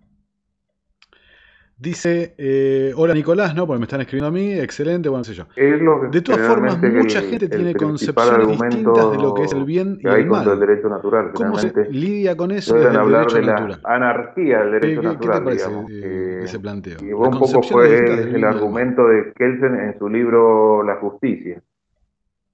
Dice, 1.82 2.36
eh, 2.38 2.94
hola 2.96 3.16
Nicolás, 3.16 3.56
¿no? 3.56 3.66
Porque 3.66 3.80
me 3.80 3.86
están 3.86 4.02
escribiendo 4.02 4.28
a 4.28 4.32
mí, 4.32 4.54
excelente, 4.54 5.10
bueno, 5.10 5.24
sé 5.24 5.34
yo. 5.34 5.46
de 5.56 6.22
todas 6.22 6.48
formas, 6.48 6.80
mucha 6.80 7.22
gente 7.22 7.50
tiene 7.50 7.74
concepciones 7.74 8.50
distintas 8.50 9.12
de 9.12 9.18
lo 9.18 9.34
que 9.34 9.46
es 9.46 9.54
el 9.54 9.66
bien 9.66 9.98
y 10.00 10.08
el 10.08 10.28
mal. 10.28 10.60
derecho 10.60 10.90
natural, 10.90 11.32
¿Cómo 11.34 11.58
se 11.58 11.74
lidia 11.90 12.38
con 12.38 12.52
eso 12.52 12.76
desde 12.76 12.90
el 12.90 13.12
derecho 13.12 13.36
de 13.36 13.42
natural? 13.48 13.80
La 13.82 13.96
anarquía 13.96 14.60
del 14.60 14.72
derecho 14.74 15.02
¿Qué, 15.02 15.08
natural. 15.08 15.40
¿Qué 15.40 15.40
te 15.40 15.44
parece 15.44 15.72
eh, 15.90 16.42
ese 16.44 16.60
planteo? 16.60 16.98
Y 17.02 17.14
un 17.14 17.32
poco 17.32 17.64
fue 17.64 17.96
el, 17.96 18.44
argumento 18.44 19.08
de 19.08 19.34
Kelsen 19.34 19.80
en 19.80 19.98
su 19.98 20.08
libro 20.08 20.84
La 20.84 20.98
justicia. 20.98 21.64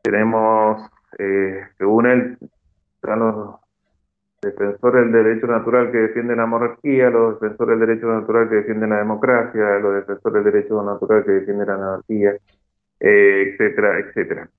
Tenemos, 0.04 0.90
eh, 1.20 1.64
según 1.78 2.06
él, 2.06 2.38
están 2.96 3.20
los 3.20 3.56
defensores 4.56 5.04
del 5.04 5.24
derecho 5.24 5.48
natural 5.48 5.92
que 5.92 5.98
defienden 5.98 6.38
la 6.38 6.46
monarquía, 6.46 7.10
los 7.10 7.40
defensores 7.40 7.80
del 7.80 7.88
derecho 7.88 8.08
natural 8.08 8.50
que 8.50 8.56
defienden 8.56 8.90
la 8.90 8.98
democracia, 9.00 9.80
los 9.80 9.96
defensores 9.96 10.44
del 10.44 10.54
derecho 10.54 10.84
natural 10.84 11.24
que 11.26 11.32
defienden 11.32 11.68
la 11.68 11.74
anarquía, 11.76 12.36
eh, 13.00 13.54
etcétera, 13.54 14.00
etcétera. 14.00 14.50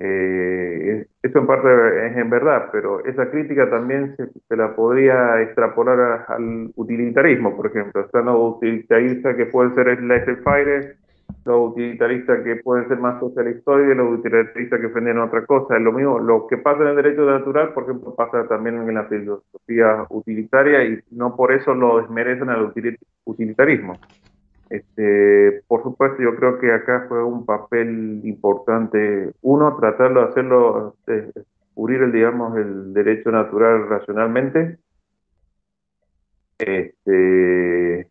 Eh, 0.00 1.06
eso 1.22 1.38
en 1.40 1.46
parte 1.46 1.68
es 2.06 2.16
en 2.16 2.30
verdad, 2.30 2.68
pero 2.70 3.04
esa 3.04 3.30
crítica 3.30 3.68
también 3.68 4.16
se, 4.16 4.56
la 4.56 4.76
podría 4.76 5.42
extrapolar 5.42 6.24
al 6.28 6.70
utilitarismo, 6.76 7.56
por 7.56 7.66
ejemplo. 7.66 8.02
Están 8.02 8.26
los 8.26 8.56
utilitaristas 8.56 9.34
que 9.36 9.46
pueden 9.46 9.74
ser 9.74 9.88
el 9.88 10.06
laissez-faire, 10.06 10.96
los 11.44 11.72
utilitaristas 11.72 12.42
que 12.44 12.56
pueden 12.56 12.88
ser 12.88 12.98
más 12.98 13.18
socialistoides, 13.20 13.96
los 13.96 14.18
utilitaristas 14.18 14.80
que 14.80 14.86
ofenden 14.86 15.18
otra 15.18 15.46
cosa. 15.46 15.76
Es 15.76 15.82
lo 15.82 15.92
mismo, 15.92 16.18
lo 16.18 16.46
que 16.46 16.58
pasa 16.58 16.82
en 16.82 16.88
el 16.88 16.96
derecho 16.96 17.24
natural, 17.24 17.72
por 17.72 17.84
ejemplo, 17.84 18.14
pasa 18.14 18.46
también 18.46 18.76
en 18.76 18.94
la 18.94 19.04
filosofía 19.04 20.06
utilitaria 20.10 20.84
y 20.84 20.98
no 21.10 21.34
por 21.36 21.52
eso 21.52 21.74
lo 21.74 22.00
desmerecen 22.00 22.50
al 22.50 22.72
utilitarismo. 23.24 23.94
Este, 24.68 25.62
por 25.66 25.82
supuesto, 25.82 26.22
yo 26.22 26.36
creo 26.36 26.58
que 26.58 26.70
acá 26.72 27.06
fue 27.08 27.24
un 27.24 27.46
papel 27.46 28.20
importante, 28.24 29.32
uno, 29.40 29.76
tratarlo 29.76 30.20
de 30.20 30.28
hacerlo, 30.28 30.96
de 31.06 31.32
descubrir 31.32 32.02
el, 32.02 32.12
digamos, 32.12 32.56
el 32.58 32.92
derecho 32.92 33.30
natural 33.30 33.88
racionalmente, 33.88 34.76
este, 36.58 38.08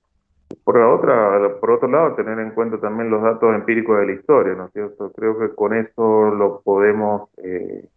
por 0.67 0.77
la 0.77 0.89
otra, 0.89 1.59
por 1.61 1.71
otro 1.71 1.87
lado, 1.87 2.15
tener 2.15 2.37
en 2.39 2.51
cuenta 2.51 2.77
también 2.77 3.09
los 3.09 3.23
datos 3.23 3.55
empíricos 3.55 3.99
de 4.01 4.07
la 4.07 4.11
historia, 4.11 4.53
¿no 4.53 4.65
es 4.65 4.73
cierto? 4.73 5.13
Creo 5.13 5.39
que 5.39 5.55
con 5.55 5.73
eso 5.73 6.29
lo 6.31 6.59
podemos, 6.61 7.29
eh, 7.37 7.87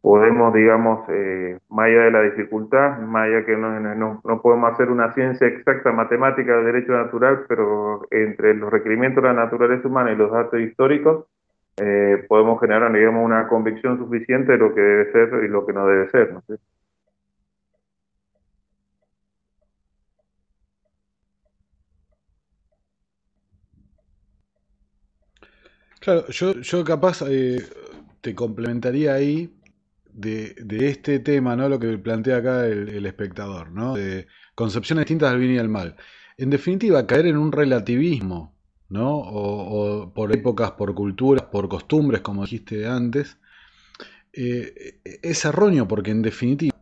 podemos, 0.00 0.54
digamos, 0.54 1.00
eh, 1.08 1.58
más 1.70 1.86
allá 1.86 2.02
de 2.02 2.10
la 2.12 2.22
dificultad, 2.22 3.00
más 3.00 3.24
allá 3.24 3.44
que 3.44 3.56
no, 3.56 3.80
no, 3.80 4.20
no, 4.22 4.40
podemos 4.40 4.72
hacer 4.72 4.88
una 4.88 5.12
ciencia 5.14 5.48
exacta 5.48 5.90
matemática 5.90 6.54
del 6.58 6.66
derecho 6.66 6.92
natural, 6.92 7.44
pero 7.48 8.02
entre 8.12 8.54
los 8.54 8.70
requerimientos 8.70 9.24
de 9.24 9.30
la 9.30 9.34
naturaleza 9.34 9.88
humana 9.88 10.12
y 10.12 10.16
los 10.16 10.30
datos 10.30 10.60
históricos, 10.60 11.26
eh, 11.78 12.24
podemos 12.28 12.60
generar, 12.60 12.92
digamos, 12.92 13.24
una 13.24 13.48
convicción 13.48 13.98
suficiente 13.98 14.52
de 14.52 14.58
lo 14.58 14.72
que 14.72 14.80
debe 14.80 15.10
ser 15.10 15.42
y 15.42 15.48
lo 15.48 15.66
que 15.66 15.72
no 15.72 15.88
debe 15.88 16.08
ser, 16.10 16.34
¿no 16.34 16.38
es 16.38 16.44
cierto? 16.44 16.73
Claro, 26.04 26.28
yo, 26.28 26.60
yo 26.60 26.84
capaz 26.84 27.22
eh, 27.26 27.66
te 28.20 28.34
complementaría 28.34 29.14
ahí 29.14 29.56
de, 30.12 30.54
este 30.70 31.18
tema, 31.18 31.56
¿no? 31.56 31.66
Lo 31.70 31.78
que 31.78 31.96
plantea 31.96 32.36
acá 32.36 32.66
el, 32.66 33.06
espectador, 33.06 33.70
¿no? 33.70 33.94
De 33.94 34.26
concepciones 34.54 35.06
distintas 35.06 35.30
del 35.30 35.40
bien 35.40 35.52
y 35.52 35.56
del 35.56 35.70
mal. 35.70 35.96
En 36.36 36.50
definitiva, 36.50 37.06
caer 37.06 37.28
en 37.28 37.38
un 37.38 37.52
relativismo, 37.52 38.54
¿no? 38.90 39.16
O, 39.16 40.12
por 40.12 40.34
épocas, 40.36 40.72
por 40.72 40.94
culturas, 40.94 41.44
por 41.44 41.70
costumbres, 41.70 42.20
como 42.20 42.42
dijiste 42.42 42.86
antes, 42.86 43.38
eh, 44.34 45.00
es 45.22 45.42
erróneo 45.46 45.88
porque 45.88 46.10
en 46.10 46.20
definitiva, 46.20 46.76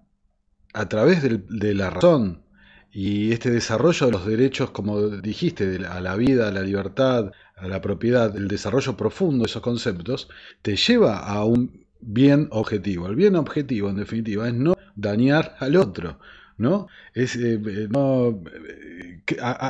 a 0.74 0.88
través 0.88 1.22
de 1.22 1.74
la 1.74 1.90
razón 1.90 2.42
y 2.90 3.30
este 3.32 3.50
desarrollo 3.50 4.06
de 4.06 4.12
los 4.12 4.26
derechos, 4.26 4.70
como 4.72 5.08
dijiste, 5.08 5.78
a 5.86 6.00
la 6.00 6.16
vida, 6.16 6.48
a 6.48 6.50
la 6.50 6.62
libertad, 6.62 7.30
a 7.62 7.69
la 7.69 7.81
propiedad, 7.81 8.37
el 8.37 8.49
desarrollo 8.49 8.97
profundo 8.97 9.45
de 9.45 9.50
esos 9.50 9.62
conceptos, 9.62 10.28
te 10.62 10.76
lleva 10.76 11.19
a 11.19 11.45
un 11.45 11.87
bien 12.00 12.49
objetivo. 12.50 13.07
El 13.07 13.14
bien 13.14 13.37
objetivo, 13.37 13.88
en 13.88 13.97
definitiva, 13.97 14.49
es 14.49 14.54
no 14.54 14.75
dañar 14.97 15.54
al 15.61 15.76
otro. 15.76 16.19
¿no? 16.59 16.88
Es, 17.14 17.37
eh, 17.37 17.61
eh, 17.64 17.88
no 17.88 18.42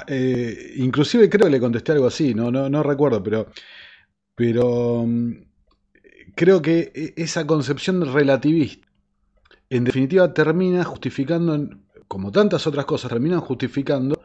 eh, 0.09 0.73
inclusive 0.77 1.29
creo 1.29 1.47
que 1.47 1.53
le 1.53 1.61
contesté 1.61 1.93
algo 1.93 2.07
así, 2.07 2.35
no, 2.35 2.51
no, 2.51 2.69
no 2.69 2.83
recuerdo, 2.83 3.23
pero, 3.23 3.49
pero 4.35 5.05
mm, 5.07 5.33
creo 6.35 6.63
que 6.63 6.93
e, 6.95 7.15
esa 7.17 7.47
concepción 7.47 8.13
relativista, 8.13 8.89
en 9.69 9.85
definitiva, 9.85 10.33
termina 10.33 10.85
justificando, 10.85 11.69
como 12.09 12.33
tantas 12.33 12.67
otras 12.67 12.87
cosas, 12.87 13.11
terminan 13.11 13.41
justificando 13.41 14.23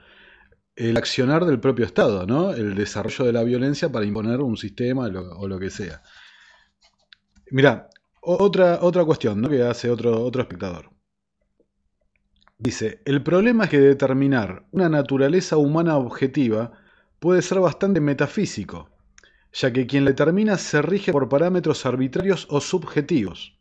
el 0.77 0.95
accionar 0.95 1.43
del 1.45 1.59
propio 1.59 1.85
Estado, 1.85 2.27
¿no? 2.27 2.51
El 2.53 2.75
desarrollo 2.75 3.25
de 3.25 3.33
la 3.33 3.43
violencia 3.43 3.91
para 3.91 4.05
imponer 4.05 4.41
un 4.41 4.55
sistema 4.57 5.07
o 5.07 5.47
lo 5.47 5.59
que 5.59 5.71
sea. 5.71 6.03
Mira, 7.49 7.89
otra, 8.21 8.79
otra 8.81 9.03
cuestión 9.03 9.41
¿no? 9.41 9.49
que 9.49 9.63
hace 9.63 9.89
otro, 9.89 10.23
otro 10.23 10.41
espectador. 10.41 10.91
Dice, 12.59 13.01
el 13.05 13.23
problema 13.23 13.63
es 13.63 13.69
que 13.71 13.79
determinar 13.79 14.67
una 14.71 14.87
naturaleza 14.87 15.57
humana 15.57 15.97
objetiva 15.97 16.73
puede 17.19 17.41
ser 17.41 17.59
bastante 17.59 17.99
metafísico, 17.99 18.89
ya 19.53 19.73
que 19.73 19.87
quien 19.87 20.05
la 20.05 20.11
determina 20.11 20.57
se 20.57 20.81
rige 20.83 21.11
por 21.11 21.27
parámetros 21.27 21.85
arbitrarios 21.87 22.45
o 22.49 22.61
subjetivos, 22.61 23.57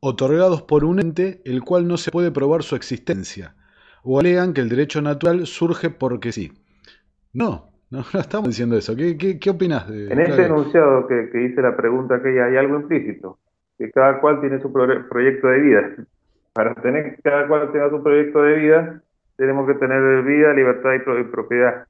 otorgados 0.00 0.62
por 0.62 0.84
un 0.84 1.00
ente 1.00 1.42
el 1.44 1.62
cual 1.62 1.86
no 1.86 1.98
se 1.98 2.10
puede 2.10 2.30
probar 2.30 2.62
su 2.62 2.76
existencia, 2.76 3.56
o 4.02 4.18
alegan 4.18 4.52
que 4.52 4.60
el 4.60 4.68
derecho 4.68 5.02
natural 5.02 5.46
surge 5.46 5.90
porque 5.90 6.32
sí. 6.32 6.52
No, 7.32 7.70
no, 7.90 8.00
estamos 8.18 8.48
diciendo 8.48 8.76
eso. 8.76 8.94
¿Qué, 8.96 9.38
qué, 9.38 9.50
opinas? 9.50 9.88
De, 9.88 10.12
en 10.12 10.20
este 10.20 10.46
enunciado 10.46 11.06
que, 11.06 11.30
que, 11.30 11.44
hice 11.44 11.62
la 11.62 11.76
pregunta 11.76 12.22
que 12.22 12.40
hay 12.40 12.56
algo 12.56 12.76
implícito, 12.80 13.38
que 13.78 13.90
cada 13.90 14.20
cual 14.20 14.40
tiene 14.40 14.60
su 14.60 14.72
proyecto 14.72 15.48
de 15.48 15.60
vida. 15.60 15.94
Para 16.52 16.74
tener 16.74 17.16
que 17.16 17.22
cada 17.22 17.46
cual 17.46 17.70
tenga 17.72 17.90
su 17.90 18.02
proyecto 18.02 18.42
de 18.42 18.54
vida, 18.56 19.02
tenemos 19.36 19.66
que 19.66 19.74
tener 19.74 20.22
vida, 20.22 20.52
libertad 20.52 20.94
y 20.94 21.24
propiedad. 21.24 21.86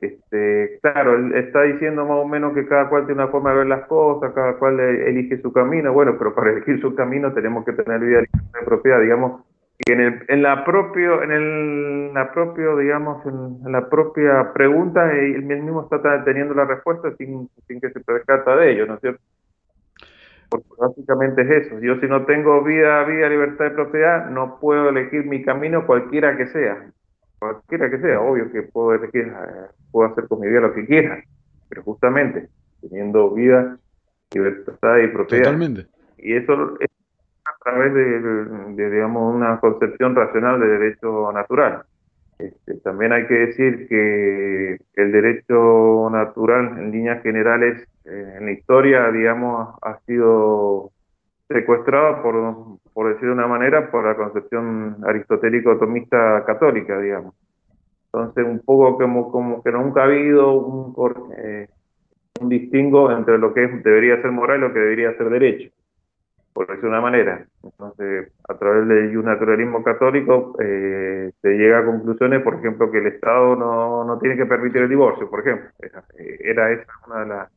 Este, 0.00 0.78
claro, 0.82 1.14
él 1.14 1.34
está 1.34 1.62
diciendo 1.62 2.04
más 2.04 2.18
o 2.18 2.26
menos 2.26 2.52
que 2.54 2.66
cada 2.66 2.88
cual 2.88 3.06
tiene 3.06 3.22
una 3.22 3.30
forma 3.30 3.50
de 3.50 3.58
ver 3.58 3.66
las 3.66 3.86
cosas, 3.86 4.32
cada 4.34 4.58
cual 4.58 4.78
elige 4.80 5.40
su 5.40 5.52
camino, 5.52 5.92
bueno, 5.92 6.16
pero 6.18 6.34
para 6.34 6.52
elegir 6.52 6.80
su 6.80 6.94
camino 6.94 7.32
tenemos 7.32 7.64
que 7.64 7.72
tener 7.72 8.00
vida, 8.00 8.20
libertad 8.20 8.60
y 8.60 8.64
propiedad, 8.64 9.00
digamos, 9.00 9.42
y 9.78 9.92
en, 9.92 10.00
el, 10.00 10.22
en 10.28 10.42
la 10.42 10.64
propio, 10.64 11.22
en 11.22 11.32
el, 11.32 12.14
la 12.14 12.32
propio, 12.32 12.76
digamos, 12.76 13.24
en, 13.26 13.72
la 13.72 13.88
propia 13.88 14.52
pregunta, 14.52 15.12
él 15.12 15.42
mismo 15.42 15.82
está 15.82 16.24
teniendo 16.24 16.54
la 16.54 16.64
respuesta 16.64 17.14
sin, 17.16 17.48
sin 17.66 17.80
que 17.80 17.90
se 17.90 18.00
percata 18.00 18.54
de 18.56 18.72
ello, 18.72 18.86
¿no 18.86 18.94
es 18.94 19.00
cierto? 19.00 19.20
Porque 20.48 20.68
básicamente 20.78 21.42
es 21.42 21.66
eso. 21.66 21.80
Yo 21.80 21.98
si 21.98 22.06
no 22.06 22.24
tengo 22.24 22.62
vida, 22.62 23.02
vida, 23.04 23.28
libertad 23.28 23.66
y 23.66 23.70
propiedad, 23.70 24.30
no 24.30 24.60
puedo 24.60 24.90
elegir 24.90 25.26
mi 25.26 25.42
camino 25.42 25.86
cualquiera 25.86 26.36
que 26.36 26.46
sea. 26.46 26.90
Cualquiera 27.40 27.90
que 27.90 27.98
sea, 27.98 28.20
obvio 28.20 28.52
que 28.52 28.62
puedo 28.62 28.94
elegir, 28.94 29.26
eh, 29.26 29.66
puedo 29.90 30.08
hacer 30.08 30.28
con 30.28 30.40
mi 30.40 30.48
vida 30.48 30.60
lo 30.60 30.72
que 30.72 30.86
quiera, 30.86 31.20
pero 31.68 31.82
justamente 31.82 32.48
teniendo 32.80 33.30
vida, 33.30 33.76
libertad 34.32 34.98
y 34.98 35.08
propiedad. 35.08 35.44
Totalmente. 35.44 35.86
Y 36.18 36.36
eso 36.36 36.78
es 36.78 36.88
a 36.88 36.93
través 37.64 37.94
de, 37.94 38.90
digamos, 38.90 39.34
una 39.34 39.58
concepción 39.58 40.14
racional 40.14 40.60
de 40.60 40.66
derecho 40.66 41.32
natural. 41.32 41.82
Este, 42.38 42.74
también 42.80 43.12
hay 43.12 43.26
que 43.26 43.34
decir 43.34 43.88
que 43.88 44.76
el 44.94 45.12
derecho 45.12 46.08
natural, 46.10 46.78
en 46.78 46.90
líneas 46.90 47.22
generales, 47.22 47.88
eh, 48.04 48.34
en 48.38 48.46
la 48.46 48.52
historia, 48.52 49.10
digamos, 49.10 49.76
ha 49.82 49.98
sido 50.00 50.90
secuestrado, 51.48 52.22
por, 52.22 52.78
por 52.92 53.08
decir 53.08 53.28
de 53.28 53.34
una 53.34 53.46
manera, 53.46 53.90
por 53.90 54.04
la 54.04 54.16
concepción 54.16 54.98
aristotélico-tomista 55.04 56.44
católica, 56.44 56.98
digamos. 57.00 57.34
Entonces, 58.06 58.44
un 58.44 58.60
poco 58.60 58.98
como, 58.98 59.32
como 59.32 59.62
que 59.62 59.72
nunca 59.72 60.02
ha 60.02 60.04
habido 60.04 60.52
un, 60.52 60.94
eh, 61.38 61.68
un 62.40 62.48
distingo 62.48 63.10
entre 63.10 63.38
lo 63.38 63.54
que 63.54 63.66
debería 63.66 64.20
ser 64.20 64.32
moral 64.32 64.58
y 64.58 64.60
lo 64.60 64.72
que 64.72 64.80
debería 64.80 65.16
ser 65.16 65.30
derecho 65.30 65.73
por 66.54 66.68
decir 66.68 66.86
una 66.86 67.00
manera. 67.00 67.44
Entonces, 67.62 68.32
a 68.48 68.54
través 68.54 68.88
del 68.88 69.24
naturalismo 69.24 69.82
católico 69.82 70.56
eh, 70.60 71.32
se 71.42 71.48
llega 71.48 71.80
a 71.80 71.84
conclusiones, 71.84 72.42
por 72.42 72.54
ejemplo, 72.54 72.90
que 72.90 72.98
el 72.98 73.08
Estado 73.08 73.56
no, 73.56 74.04
no 74.04 74.18
tiene 74.18 74.36
que 74.36 74.46
permitir 74.46 74.82
el 74.82 74.88
divorcio, 74.88 75.28
por 75.28 75.40
ejemplo. 75.40 75.68
Era 76.16 76.70
esa 76.70 76.92
una 77.06 77.20
de 77.20 77.26
las 77.26 77.50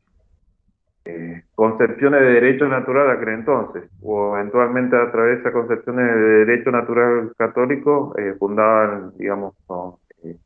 eh, 1.04 1.42
concepciones 1.54 2.20
de 2.20 2.32
derecho 2.32 2.68
natural 2.68 3.10
aquel 3.10 3.30
entonces, 3.30 3.84
o 4.02 4.36
eventualmente 4.36 4.96
a 4.96 5.10
través 5.12 5.36
de 5.36 5.40
esas 5.40 5.52
concepciones 5.52 6.04
de 6.04 6.44
derecho 6.44 6.70
natural 6.70 7.32
católico 7.38 8.14
eh, 8.18 8.34
fundaban, 8.38 9.12
digamos, 9.16 9.54
con, 9.66 9.94
eh, 10.24 10.36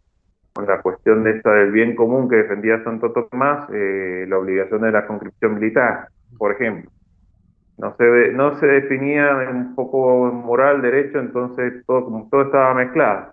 con, 0.52 0.66
la 0.66 0.80
cuestión 0.82 1.24
de 1.24 1.38
esta 1.38 1.52
del 1.54 1.72
bien 1.72 1.96
común 1.96 2.28
que 2.28 2.36
defendía 2.36 2.84
Santo 2.84 3.12
Tomás, 3.12 3.68
la 3.70 4.38
obligación 4.38 4.82
de 4.82 4.92
la 4.92 5.06
conscripción 5.06 5.54
militar, 5.54 6.08
por 6.38 6.52
ejemplo 6.52 6.90
no 7.78 7.96
se, 7.96 8.32
no 8.32 8.58
se 8.58 8.66
definía 8.66 9.36
un 9.50 9.74
poco 9.74 10.30
moral, 10.32 10.82
derecho, 10.82 11.18
entonces 11.18 11.84
todo, 11.86 12.04
como 12.04 12.28
todo 12.30 12.42
estaba 12.42 12.74
mezclado. 12.74 13.32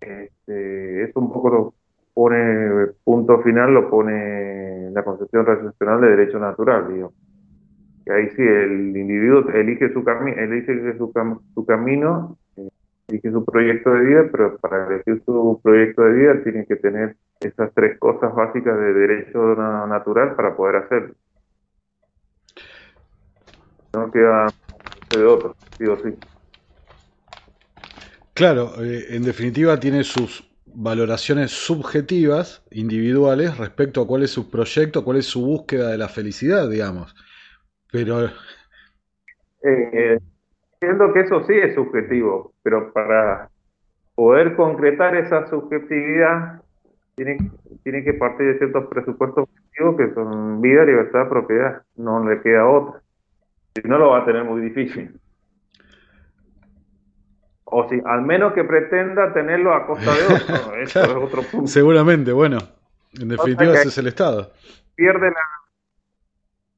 Este, 0.00 1.02
eso 1.04 1.20
un 1.20 1.32
poco 1.32 1.50
lo 1.50 1.74
pone, 2.14 2.88
punto 3.04 3.40
final, 3.42 3.74
lo 3.74 3.90
pone 3.90 4.90
la 4.90 5.02
concepción 5.02 5.46
racional 5.46 6.00
de 6.00 6.10
derecho 6.10 6.38
natural, 6.38 6.92
digo. 6.92 7.12
Ahí 8.08 8.30
sí, 8.30 8.42
el 8.42 8.96
individuo 8.96 9.50
elige 9.50 9.92
su, 9.92 10.02
camino 10.02 10.36
elige 10.38 10.96
su, 10.96 11.12
su 11.54 11.66
camino, 11.66 12.38
elige 13.08 13.30
su 13.30 13.44
proyecto 13.44 13.90
de 13.92 14.00
vida, 14.00 14.28
pero 14.32 14.56
para 14.58 14.86
elegir 14.86 15.22
su 15.26 15.60
proyecto 15.62 16.04
de 16.04 16.12
vida 16.12 16.42
tiene 16.42 16.64
que 16.64 16.76
tener 16.76 17.16
esas 17.40 17.72
tres 17.74 17.98
cosas 17.98 18.34
básicas 18.34 18.78
de 18.78 18.92
derecho 18.94 19.54
natural 19.86 20.34
para 20.36 20.56
poder 20.56 20.76
hacerlo 20.76 21.14
no 23.98 24.10
queda 24.10 24.48
de 25.10 25.24
otro, 25.24 25.56
sí 25.78 25.84
Claro, 28.34 28.72
eh, 28.82 29.06
en 29.16 29.24
definitiva 29.24 29.80
tiene 29.80 30.04
sus 30.04 30.48
valoraciones 30.66 31.50
subjetivas, 31.50 32.64
individuales, 32.70 33.58
respecto 33.58 34.00
a 34.00 34.06
cuál 34.06 34.22
es 34.22 34.30
su 34.30 34.50
proyecto, 34.50 35.04
cuál 35.04 35.16
es 35.16 35.26
su 35.26 35.44
búsqueda 35.44 35.90
de 35.90 35.98
la 35.98 36.08
felicidad, 36.08 36.68
digamos. 36.68 37.14
Pero... 37.90 38.26
Eh, 39.62 40.18
entiendo 40.80 41.12
que 41.12 41.20
eso 41.20 41.44
sí 41.46 41.54
es 41.54 41.74
subjetivo, 41.74 42.52
pero 42.62 42.92
para 42.92 43.50
poder 44.14 44.54
concretar 44.54 45.16
esa 45.16 45.48
subjetividad 45.48 46.62
tiene, 47.16 47.38
tiene 47.82 48.04
que 48.04 48.14
partir 48.14 48.46
de 48.46 48.58
ciertos 48.58 48.86
presupuestos 48.86 49.48
objetivos 49.48 49.96
que 49.96 50.14
son 50.14 50.60
vida, 50.60 50.84
libertad, 50.84 51.28
propiedad. 51.28 51.82
No 51.96 52.24
le 52.24 52.40
queda 52.40 52.68
otra. 52.68 53.02
Si 53.82 53.88
no, 53.88 53.98
lo 53.98 54.10
va 54.10 54.18
a 54.18 54.24
tener 54.24 54.44
muy 54.44 54.60
difícil. 54.60 55.18
O 57.64 57.88
si, 57.88 58.00
al 58.04 58.22
menos 58.22 58.54
que 58.54 58.64
pretenda 58.64 59.32
tenerlo 59.32 59.74
a 59.74 59.86
costa 59.86 60.10
de 60.14 60.34
otro. 60.34 60.74
Eso 60.80 61.02
es 61.02 61.08
otro 61.10 61.42
punto. 61.42 61.66
Seguramente, 61.66 62.32
bueno. 62.32 62.58
En 63.18 63.28
definitiva, 63.28 63.72
ese 63.72 63.88
es 63.88 63.98
el 63.98 64.06
Estado. 64.08 64.52
Pierde 64.94 65.30
la. 65.30 65.40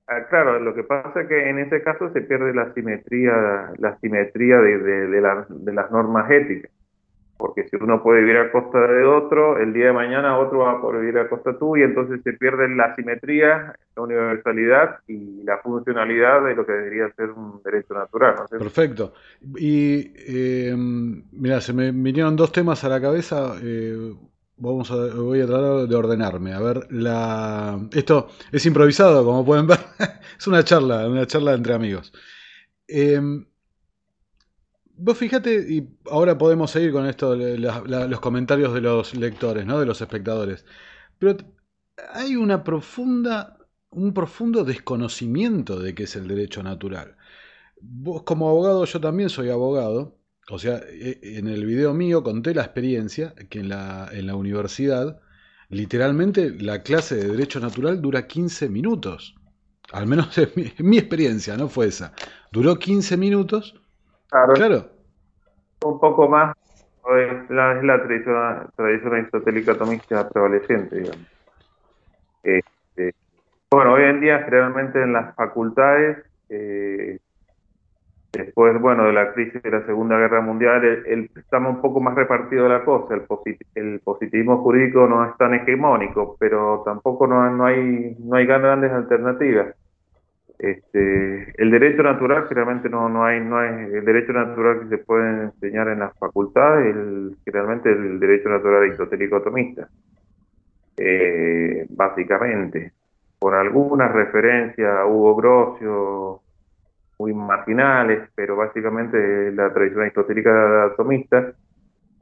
Ah, 0.06 0.26
claro, 0.28 0.60
lo 0.60 0.74
que 0.74 0.84
pasa 0.84 1.22
es 1.22 1.28
que 1.28 1.50
en 1.50 1.58
ese 1.58 1.82
caso 1.82 2.12
se 2.12 2.20
pierde 2.22 2.54
la 2.54 2.72
simetría, 2.72 3.72
la 3.78 3.98
simetría 3.98 4.58
de, 4.58 4.78
de 4.78 5.72
las 5.72 5.90
normas 5.90 6.30
éticas 6.30 6.70
porque 7.40 7.66
si 7.68 7.76
uno 7.76 8.02
puede 8.02 8.20
vivir 8.20 8.36
a 8.36 8.52
costa 8.52 8.78
de 8.78 9.02
otro, 9.04 9.58
el 9.58 9.72
día 9.72 9.86
de 9.86 9.92
mañana 9.94 10.38
otro 10.38 10.58
va 10.58 10.72
a 10.72 10.80
poder 10.80 11.00
vivir 11.00 11.18
a 11.18 11.28
costa 11.28 11.58
tuya, 11.58 11.86
entonces 11.86 12.20
se 12.22 12.34
pierde 12.34 12.68
la 12.68 12.94
simetría, 12.94 13.74
la 13.96 14.02
universalidad 14.02 14.98
y 15.08 15.42
la 15.42 15.58
funcionalidad 15.58 16.44
de 16.44 16.54
lo 16.54 16.66
que 16.66 16.72
debería 16.72 17.10
ser 17.14 17.30
un 17.30 17.62
derecho 17.62 17.94
natural. 17.94 18.34
Perfecto. 18.50 19.14
Y 19.56 20.12
eh, 20.16 20.74
mira, 20.76 21.62
se 21.62 21.72
me 21.72 21.90
vinieron 21.90 22.36
dos 22.36 22.52
temas 22.52 22.84
a 22.84 22.90
la 22.90 23.00
cabeza. 23.00 23.54
Eh, 23.62 24.12
vamos 24.58 24.90
a, 24.90 25.14
voy 25.14 25.40
a 25.40 25.46
tratar 25.46 25.88
de 25.88 25.96
ordenarme. 25.96 26.52
A 26.52 26.60
ver, 26.60 26.92
la, 26.92 27.80
esto 27.92 28.28
es 28.52 28.66
improvisado, 28.66 29.24
como 29.24 29.46
pueden 29.46 29.66
ver. 29.66 29.78
es 30.38 30.46
una 30.46 30.62
charla, 30.62 31.08
una 31.08 31.26
charla 31.26 31.54
entre 31.54 31.72
amigos. 31.72 32.12
Eh, 32.86 33.18
Vos 35.02 35.16
fíjate, 35.16 35.64
y 35.66 35.88
ahora 36.10 36.36
podemos 36.36 36.70
seguir 36.70 36.92
con 36.92 37.06
esto, 37.06 37.34
los 37.34 38.20
comentarios 38.20 38.74
de 38.74 38.82
los 38.82 39.14
lectores, 39.14 39.64
¿no? 39.64 39.80
de 39.80 39.86
los 39.86 40.02
espectadores. 40.02 40.66
Pero 41.18 41.38
hay 42.12 42.36
una 42.36 42.62
profunda, 42.62 43.56
un 43.88 44.12
profundo 44.12 44.62
desconocimiento 44.62 45.80
de 45.80 45.94
qué 45.94 46.02
es 46.02 46.16
el 46.16 46.28
derecho 46.28 46.62
natural. 46.62 47.16
Vos 47.80 48.24
como 48.24 48.50
abogado, 48.50 48.84
yo 48.84 49.00
también 49.00 49.30
soy 49.30 49.48
abogado. 49.48 50.18
O 50.50 50.58
sea, 50.58 50.82
e, 50.86 51.18
en 51.22 51.48
el 51.48 51.64
video 51.64 51.94
mío 51.94 52.22
conté 52.22 52.54
la 52.54 52.62
experiencia 52.62 53.34
que 53.48 53.60
en 53.60 53.70
la, 53.70 54.10
en 54.12 54.26
la 54.26 54.34
universidad, 54.34 55.18
literalmente 55.70 56.50
la 56.50 56.82
clase 56.82 57.16
de 57.16 57.28
derecho 57.28 57.58
natural 57.58 58.02
dura 58.02 58.26
15 58.26 58.68
minutos. 58.68 59.34
Al 59.92 60.06
menos 60.06 60.36
en 60.38 60.50
mi, 60.56 60.72
mi 60.78 60.98
experiencia, 60.98 61.56
no 61.56 61.68
fue 61.70 61.86
esa. 61.86 62.12
Duró 62.52 62.78
15 62.78 63.16
minutos 63.16 63.79
Claro. 64.30 64.84
Un 65.82 65.98
poco 65.98 66.28
más 66.28 66.54
es 67.18 67.50
la, 67.50 67.74
la 67.82 68.02
tradición, 68.02 68.70
tradición 68.76 69.14
aristotélica 69.14 69.76
tomista 69.76 70.28
prevaleciente, 70.28 70.96
digamos. 70.96 71.26
Este, 72.42 73.14
bueno, 73.70 73.94
hoy 73.94 74.04
en 74.04 74.20
día 74.20 74.40
generalmente 74.40 75.02
en 75.02 75.12
las 75.12 75.34
facultades, 75.34 76.18
eh, 76.48 77.18
después, 78.32 78.80
bueno, 78.80 79.04
de 79.04 79.12
la 79.12 79.32
crisis 79.32 79.62
de 79.62 79.70
la 79.70 79.84
Segunda 79.86 80.16
Guerra 80.18 80.40
Mundial, 80.40 80.84
el, 80.84 81.30
estamos 81.34 81.76
un 81.76 81.82
poco 81.82 82.00
más 82.00 82.14
repartido 82.14 82.68
la 82.68 82.84
cosa, 82.84 83.14
el, 83.14 83.26
el, 83.74 84.00
positivismo 84.00 84.62
jurídico 84.62 85.06
no 85.08 85.24
es 85.28 85.36
tan 85.36 85.54
hegemónico, 85.54 86.36
pero 86.38 86.82
tampoco 86.84 87.26
no, 87.26 87.50
no 87.50 87.66
hay, 87.66 88.16
no 88.20 88.36
hay 88.36 88.46
grandes 88.46 88.92
alternativas 88.92 89.74
Este, 90.62 91.54
el 91.56 91.70
derecho 91.70 92.02
natural 92.02 92.46
generalmente 92.46 92.90
no, 92.90 93.08
no 93.08 93.24
hay, 93.24 93.40
no 93.40 93.58
hay 93.58 93.94
el 93.94 94.04
derecho 94.04 94.34
natural 94.34 94.80
que 94.80 94.88
se 94.94 94.98
puede 94.98 95.44
enseñar 95.44 95.88
en 95.88 96.00
las 96.00 96.12
facultades, 96.18 96.94
el, 96.94 97.34
generalmente 97.46 97.90
el 97.90 98.20
derecho 98.20 98.50
natural 98.50 98.82
aristotélico 98.82 99.36
atomista, 99.36 99.88
eh, 100.98 101.86
básicamente, 101.88 102.92
con 103.38 103.54
algunas 103.54 104.12
referencias 104.12 104.98
a 104.98 105.06
Hugo 105.06 105.34
Grocio, 105.36 106.40
muy 107.18 107.32
marginales, 107.32 108.28
pero 108.34 108.54
básicamente 108.54 109.52
la 109.52 109.72
tradición 109.72 110.02
aristotélica 110.02 110.84
atomista, 110.84 111.54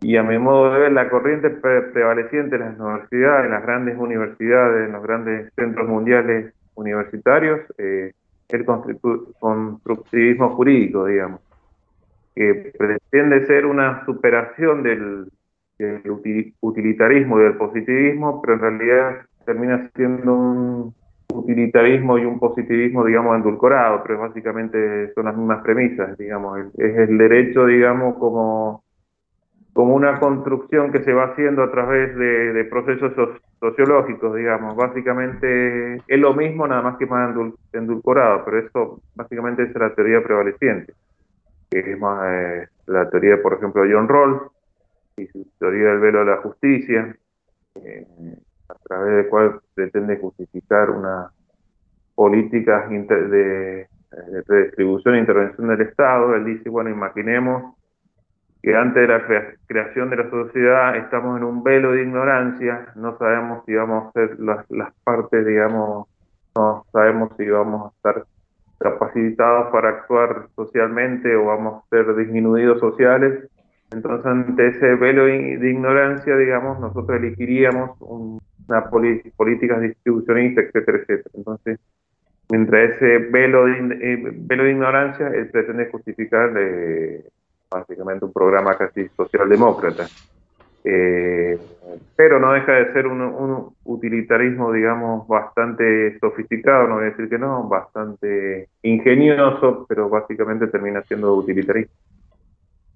y 0.00 0.16
a 0.16 0.22
mi 0.22 0.38
modo 0.38 0.74
de 0.74 0.78
ver 0.78 0.92
la 0.92 1.10
corriente 1.10 1.50
prevaleciente 1.50 2.54
en 2.54 2.62
las 2.62 2.78
universidades, 2.78 3.46
en 3.46 3.50
las 3.50 3.62
grandes 3.64 3.98
universidades, 3.98 4.86
en 4.86 4.92
los 4.92 5.02
grandes 5.02 5.52
centros 5.56 5.88
mundiales 5.88 6.54
universitarios, 6.76 7.62
eh, 7.78 8.12
el 8.48 8.64
constructivismo 8.64 10.50
jurídico, 10.50 11.06
digamos, 11.06 11.40
que 12.34 12.72
pretende 12.78 13.46
ser 13.46 13.66
una 13.66 14.04
superación 14.04 14.82
del, 14.82 15.30
utilitarismo 16.60 17.38
y 17.38 17.42
del 17.44 17.56
positivismo, 17.56 18.40
pero 18.40 18.54
en 18.54 18.60
realidad 18.60 19.26
termina 19.44 19.88
siendo 19.94 20.34
un 20.34 20.94
utilitarismo 21.32 22.18
y 22.18 22.24
un 22.24 22.38
positivismo, 22.38 23.04
digamos, 23.04 23.36
endulcorado, 23.36 24.02
pero 24.02 24.18
básicamente 24.18 25.12
son 25.14 25.26
las 25.26 25.36
mismas 25.36 25.62
premisas, 25.62 26.16
digamos, 26.18 26.58
es 26.78 26.96
el 26.96 27.16
derecho, 27.18 27.66
digamos, 27.66 28.16
como 28.18 28.82
como 29.78 29.94
una 29.94 30.18
construcción 30.18 30.90
que 30.90 31.04
se 31.04 31.12
va 31.12 31.26
haciendo 31.26 31.62
a 31.62 31.70
través 31.70 32.12
de, 32.16 32.64
procesos 32.64 33.12
sociológicos, 33.60 34.34
digamos. 34.34 34.74
Básicamente 34.74 36.02
es 36.04 36.18
lo 36.18 36.34
mismo, 36.34 36.66
nada 36.66 36.82
más 36.82 36.96
que 36.96 37.06
más 37.06 37.32
endulcorado, 37.72 38.44
pero 38.44 38.58
eso 38.58 39.00
básicamente 39.14 39.62
es 39.62 39.74
la 39.76 39.94
teoría 39.94 40.20
prevaleciente, 40.20 40.94
que 41.70 41.78
es 41.78 41.96
más 41.96 42.24
eh, 42.26 42.66
la 42.86 43.08
teoría, 43.08 43.40
por 43.40 43.54
ejemplo, 43.54 43.84
de 43.84 43.94
John 43.94 44.08
Rawls 44.08 44.42
y 45.16 45.26
su 45.28 45.46
teoría 45.60 45.90
del 45.90 46.00
velo 46.00 46.18
de 46.24 46.24
la 46.24 46.38
justicia, 46.38 47.16
eh, 47.76 48.04
a 48.70 48.74
través 48.82 49.14
de 49.14 49.30
cual 49.30 49.60
pretende 49.76 50.16
justificar 50.16 50.90
una 50.90 51.30
políticas 52.16 52.90
de, 52.90 53.06
de 53.06 54.42
redistribución 54.44 55.14
e 55.14 55.18
intervención 55.20 55.68
del 55.68 55.82
Estado. 55.82 56.34
Él 56.34 56.46
dice, 56.46 56.68
bueno, 56.68 56.90
imaginemos 56.90 57.77
que 58.62 58.74
antes 58.74 59.06
de 59.06 59.08
la 59.08 59.26
creación 59.66 60.10
de 60.10 60.16
la 60.16 60.30
sociedad 60.30 60.96
estamos 60.96 61.38
en 61.38 61.44
un 61.44 61.62
velo 61.62 61.92
de 61.92 62.02
ignorancia, 62.02 62.88
no 62.96 63.16
sabemos 63.18 63.64
si 63.66 63.74
vamos 63.74 64.08
a 64.08 64.12
ser 64.12 64.40
las, 64.40 64.68
las 64.70 64.92
partes, 65.04 65.46
digamos, 65.46 66.08
no 66.56 66.84
sabemos 66.92 67.30
si 67.36 67.48
vamos 67.48 67.86
a 67.86 67.96
estar 67.96 68.24
capacitados 68.78 69.70
para 69.72 69.90
actuar 69.90 70.48
socialmente 70.54 71.34
o 71.36 71.46
vamos 71.46 71.82
a 71.82 71.88
ser 71.88 72.14
disminuidos 72.16 72.80
sociales. 72.80 73.48
Entonces, 73.90 74.26
ante 74.26 74.68
ese 74.68 74.94
velo 74.96 75.24
de 75.24 75.70
ignorancia, 75.70 76.36
digamos, 76.36 76.78
nosotros 76.78 77.18
elegiríamos 77.18 77.98
una 78.00 78.90
política 78.90 79.80
distribucionista, 79.80 80.60
etcétera, 80.60 80.98
etcétera. 80.98 81.30
Entonces, 81.34 81.80
mientras 82.50 82.90
ese 82.90 83.18
velo 83.30 83.64
de, 83.64 83.98
eh, 84.00 84.32
velo 84.34 84.64
de 84.64 84.70
ignorancia, 84.72 85.28
él 85.28 85.48
pretende 85.50 85.86
justificar 85.90 86.52
eh, 86.58 87.24
básicamente 87.70 88.24
un 88.24 88.32
programa 88.32 88.76
casi 88.76 89.08
socialdemócrata. 89.08 90.06
Eh, 90.84 91.58
pero 92.16 92.38
no 92.38 92.52
deja 92.52 92.72
de 92.72 92.92
ser 92.92 93.06
un, 93.06 93.74
utilitarismo, 93.84 94.72
digamos, 94.72 95.26
bastante 95.26 96.18
sofisticado, 96.18 96.88
no 96.88 96.94
voy 96.94 97.04
a 97.04 97.10
decir 97.10 97.28
que 97.28 97.38
no, 97.38 97.68
bastante 97.68 98.68
ingenioso, 98.82 99.86
pero 99.88 100.08
básicamente 100.08 100.68
termina 100.68 101.02
siendo 101.02 101.34
utilitarismo. 101.34 101.94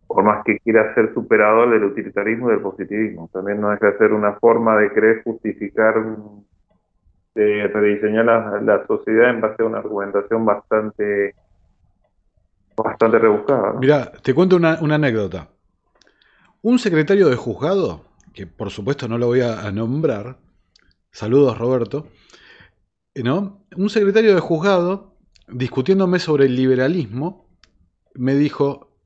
Por 0.06 0.24
más 0.24 0.44
que 0.44 0.58
quiera 0.60 0.94
ser 0.94 1.12
superador 1.14 1.70
del 1.70 1.84
utilitarismo 1.84 2.48
y 2.48 2.52
del 2.52 2.62
positivismo, 2.62 3.28
también 3.32 3.60
no 3.60 3.70
deja 3.70 3.92
de 3.92 3.98
ser 3.98 4.12
una 4.12 4.34
forma 4.34 4.76
de 4.78 4.90
querer 4.92 5.22
justificar, 5.22 5.94
de 7.34 7.66
rediseñar 7.68 8.26
la, 8.26 8.60
la 8.60 8.86
sociedad 8.86 9.30
en 9.30 9.40
base 9.40 9.62
a 9.62 9.66
una 9.66 9.78
argumentación 9.78 10.44
bastante 10.44 11.34
bastante 12.76 13.18
rebuscada. 13.18 13.74
Mira, 13.78 14.12
te 14.22 14.34
cuento 14.34 14.56
una, 14.56 14.74
anécdota. 14.74 15.50
Un 16.62 16.78
secretario 16.78 17.28
de 17.28 17.36
juzgado, 17.36 18.04
que 18.32 18.46
por 18.46 18.70
supuesto 18.70 19.08
no 19.08 19.18
lo 19.18 19.26
voy 19.26 19.40
a, 19.40 19.70
nombrar, 19.72 20.38
saludos 21.10 21.58
Roberto, 21.58 22.08
¿no? 23.14 23.66
Un 23.76 23.90
secretario 23.90 24.34
de 24.34 24.40
juzgado, 24.40 25.16
discutiéndome 25.48 26.18
sobre 26.18 26.46
el 26.46 26.56
liberalismo, 26.56 27.48
me 28.14 28.34
dijo, 28.34 28.96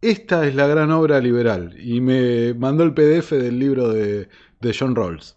esta 0.00 0.46
es 0.46 0.54
la 0.54 0.66
gran 0.66 0.90
obra 0.90 1.20
liberal, 1.20 1.74
y 1.78 2.00
me 2.00 2.54
mandó 2.54 2.84
el 2.84 2.94
PDF 2.94 3.30
del 3.32 3.58
libro 3.58 3.88
de, 3.88 4.28
de 4.60 4.76
John 4.78 4.94
Rawls, 4.94 5.36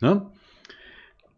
¿no? 0.00 0.32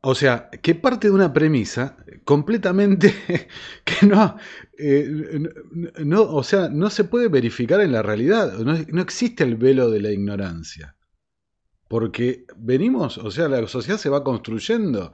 O 0.07 0.14
sea, 0.14 0.51
que 0.51 0.75
parte 0.75 1.09
de 1.09 1.14
una 1.14 1.33
premisa 1.33 1.97
completamente 2.25 3.14
que 3.85 4.07
no, 4.07 4.37
eh, 4.78 5.40
no, 6.04 6.22
o 6.22 6.42
sea, 6.42 6.68
no 6.68 6.90
se 6.90 7.04
puede 7.04 7.28
verificar 7.28 7.80
en 7.80 7.92
la 7.92 8.02
realidad. 8.02 8.58
No, 8.58 9.00
existe 9.00 9.44
el 9.44 9.56
velo 9.56 9.90
de 9.90 10.00
la 10.00 10.10
ignorancia. 10.10 10.96
Porque 11.88 12.46
venimos, 12.56 13.18
o 13.18 13.30
sea, 13.30 13.48
la 13.48 13.66
sociedad 13.68 13.98
se 13.98 14.08
va 14.08 14.24
construyendo. 14.24 15.12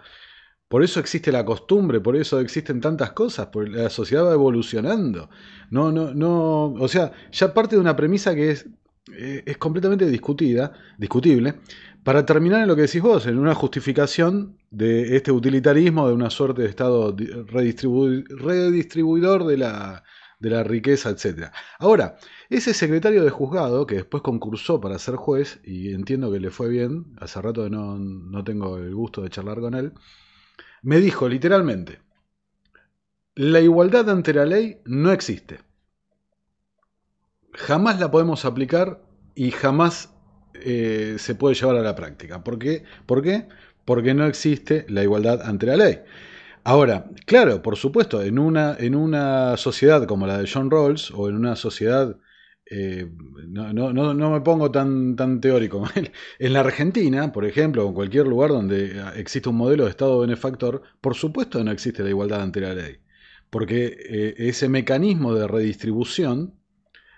Por 0.69 0.85
eso 0.85 1.01
existe 1.01 1.33
la 1.33 1.45
costumbre, 1.45 2.01
por 2.01 2.17
eso 2.17 2.39
existen 2.41 2.81
tantas 2.81 3.13
cosas, 3.13 3.49
porque 3.53 3.71
la 3.71 3.91
sociedad 3.91 4.25
va 4.27 4.33
evolucionando. 4.35 5.29
No, 5.71 5.91
no, 5.91 6.15
no, 6.15 6.73
o 6.75 6.89
sea, 6.89 7.13
ya 7.33 7.53
parte 7.53 7.75
de 7.77 7.81
una 7.81 7.97
premisa 7.97 8.35
que 8.35 8.53
es, 8.53 8.67
eh, 9.13 9.43
es 9.47 9.59
completamente 9.59 10.07
discutida, 10.07 10.73
discutible, 10.97 11.57
para 12.05 12.25
terminar 12.25 12.63
en 12.63 12.69
lo 12.69 12.77
que 12.77 12.83
decís 12.83 13.03
vos, 13.03 13.27
en 13.27 13.39
una 13.39 13.55
justificación 13.55 14.59
de 14.71 15.17
este 15.17 15.33
utilitarismo, 15.33 16.09
de 16.09 16.15
una 16.15 16.31
suerte 16.31 16.63
de 16.63 16.69
Estado 16.69 17.15
redistribuidor 17.47 19.45
de 19.45 19.57
la, 19.59 20.03
riqueza, 20.65 21.11
etc. 21.11 21.53
Ahora, 21.79 22.17
ese 22.49 22.73
secretario 22.73 23.23
de 23.23 23.31
juzgado, 23.31 23.87
que 23.87 23.97
después 23.97 24.23
concursó 24.23 24.81
para 24.81 24.99
ser 24.99 25.17
juez, 25.17 25.61
y 25.65 25.93
entiendo 25.93 26.33
que 26.33 26.41
le 26.41 26.51
fue 26.51 26.69
bien, 26.69 27.15
hace 27.21 27.41
rato 27.43 27.69
no, 27.69 27.99
no 27.99 28.45
tengo 28.45 28.79
el 28.79 28.95
gusto 28.95 29.21
de 29.23 29.31
charlar 29.31 29.61
con 29.61 29.75
él, 29.75 29.93
me 30.83 30.99
dijo 31.01 31.29
literalmente, 31.29 32.01
la 33.35 33.61
igualdad 33.61 34.09
ante 34.09 34.33
la 34.33 34.47
ley 34.47 34.81
no 34.87 35.13
existe. 35.13 35.61
Jamás 37.53 38.01
la 38.01 38.11
podemos 38.11 38.45
aplicar 38.45 39.03
y 39.35 39.51
jamás 39.51 40.15
eh, 40.65 41.17
se 41.19 41.35
puede 41.35 41.55
llevar 41.55 41.77
a 41.77 41.83
la 41.83 41.95
práctica. 41.95 42.43
¿Por 42.45 42.59
qué? 42.59 42.85
¿Por 43.07 43.23
qué? 43.23 43.49
Porque 43.85 44.15
no 44.15 44.27
existe 44.27 44.87
la 44.89 45.03
igualdad 45.03 45.43
ante 45.43 45.67
la 45.67 45.77
ley. 45.77 46.01
Ahora, 46.65 47.07
claro, 47.27 47.63
por 47.63 47.77
supuesto, 47.77 48.23
en 48.23 48.39
una, 48.39 48.77
en 48.79 48.95
una 48.95 49.57
sociedad 49.57 50.07
como 50.07 50.27
la 50.27 50.39
de 50.39 50.49
John 50.53 50.71
Rawls, 50.71 51.11
o 51.11 51.29
en 51.29 51.37
una 51.37 51.57
sociedad, 51.57 52.17
eh, 52.67 53.11
no, 53.49 53.73
no, 53.73 53.93
no, 53.93 54.31
me 54.31 54.41
pongo 54.43 54.71
tan, 54.71 55.17
tan 55.17 55.41
teórico, 55.41 55.85
en 56.39 56.53
la 56.53 56.61
Argentina, 56.61 57.33
por 57.33 57.45
ejemplo, 57.47 57.85
o 57.85 57.89
en 57.89 57.95
cualquier 57.95 58.27
lugar 58.27 58.51
donde 58.51 59.03
existe 59.17 59.49
un 59.49 59.57
modelo 59.57 59.85
de 59.85 59.91
Estado 59.91 60.21
benefactor, 60.21 60.83
por 61.01 61.15
supuesto 61.15 61.63
no 61.65 61.71
existe 61.73 62.03
la 62.03 62.11
igualdad 62.11 62.43
ante 62.43 62.61
la 62.61 62.75
ley. 62.75 62.99
Porque 63.51 63.87
eh, 63.99 64.35
ese 64.39 64.69
mecanismo 64.69 65.35
de 65.35 65.49
redistribución 65.49 66.60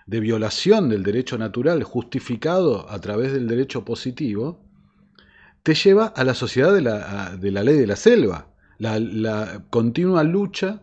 de 0.07 0.21
violación 0.21 0.89
del 0.89 1.03
derecho 1.03 1.39
natural 1.39 1.83
justificado 1.85 2.89
a 2.91 3.01
través 3.01 3.33
del 3.33 3.47
derecho 3.47 3.85
positivo, 3.85 4.61
te 5.63 5.75
lleva 5.75 6.07
a 6.07 6.25
la 6.25 6.35
sociedad 6.35 6.73
de 6.73 6.83
la, 6.83 7.37
de 7.37 7.51
la 7.51 7.63
ley 7.63 7.79
de 7.79 7.87
la 7.87 7.97
selva, 7.97 8.47
la, 8.79 9.63
continua 9.71 10.25
lucha 10.25 10.81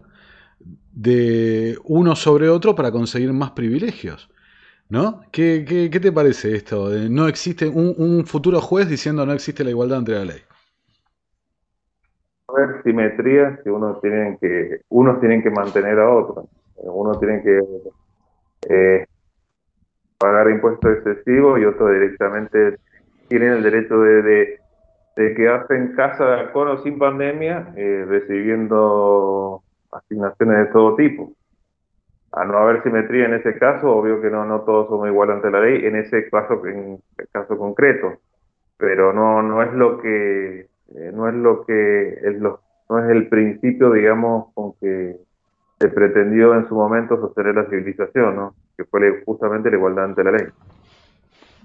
de 0.94 1.78
uno 1.84 2.16
sobre 2.16 2.50
otro 2.50 2.76
para 2.76 2.92
conseguir 2.92 3.34
más 3.34 3.52
privilegios. 3.52 4.30
¿No? 4.88 5.22
¿Qué, 5.32 5.66
qué, 5.92 6.00
te 6.00 6.12
parece 6.12 6.56
esto? 6.56 6.90
No 7.12 7.28
existe 7.28 7.68
un, 7.68 8.26
futuro 8.26 8.60
juez 8.60 8.90
diciendo 8.90 9.24
no 9.24 9.34
existe 9.34 9.64
la 9.64 9.70
igualdad 9.70 10.00
entre 10.00 10.16
la 10.16 10.26
ley. 10.26 10.42
Ver, 12.56 12.82
simetrías 12.84 13.60
que 13.64 13.70
uno 13.70 14.00
tienen 14.02 14.40
que, 14.40 14.82
unos 14.90 15.20
tienen 15.20 15.44
que 15.44 15.52
mantener 15.52 16.00
a 16.00 16.10
otros. 16.10 16.46
Uno 16.78 17.20
tiene 17.20 17.44
que 17.44 17.60
eh, 18.68 19.06
pagar 20.20 20.50
impuestos 20.50 20.98
excesivos 20.98 21.60
y 21.60 21.66
otros 21.66 21.92
directamente 21.92 22.78
tienen 23.30 23.54
el 23.54 23.64
derecho 23.64 24.00
de, 24.02 24.22
de, 24.22 24.60
de 25.16 25.34
quedarse 25.34 25.76
en 25.76 25.96
casa 25.96 26.52
con 26.52 26.68
o 26.68 26.78
sin 26.84 27.00
pandemia, 27.00 27.74
eh, 27.76 28.06
recibiendo 28.08 29.64
asignaciones 29.92 30.68
de 30.68 30.74
todo 30.74 30.96
tipo. 30.96 31.32
A 32.32 32.46
no 32.46 32.58
haber 32.58 32.84
simetría 32.84 33.26
en 33.26 33.34
ese 33.34 33.58
caso, 33.58 33.92
obvio 33.92 34.22
que 34.22 34.30
no, 34.30 34.46
no 34.46 34.62
todos 34.62 34.88
somos 34.88 35.08
iguales 35.08 35.38
ante 35.38 35.50
la 35.50 35.62
ley, 35.62 35.86
en 35.86 35.96
ese 35.96 36.30
caso, 36.30 36.64
en 36.68 37.00
el 37.18 37.28
caso 37.32 37.58
concreto, 37.58 38.20
pero 38.78 39.14
no, 39.14 39.42
no 39.42 39.64
es 39.64 39.74
lo 39.74 40.00
que, 40.00 40.68
eh, 40.96 41.12
no 41.14 41.28
es 41.28 41.36
lo 41.36 41.66
que, 41.66 42.10
es 42.22 42.40
lo, 42.40 42.62
no 42.90 43.04
es 43.04 43.10
el 43.10 43.30
principio, 43.30 43.92
digamos, 43.92 44.54
con 44.54 44.74
que 44.80 45.18
se 45.80 45.88
pretendió 45.88 46.54
en 46.56 46.68
su 46.68 46.76
momento 46.76 47.20
sostener 47.20 47.56
la 47.56 47.66
civilización, 47.70 48.36
¿no? 48.36 48.56
que 48.76 48.84
fue 48.84 49.24
justamente 49.26 49.70
la 49.70 49.78
igualdad 49.78 50.06
ante 50.06 50.24
la 50.24 50.32
ley. 50.32 50.48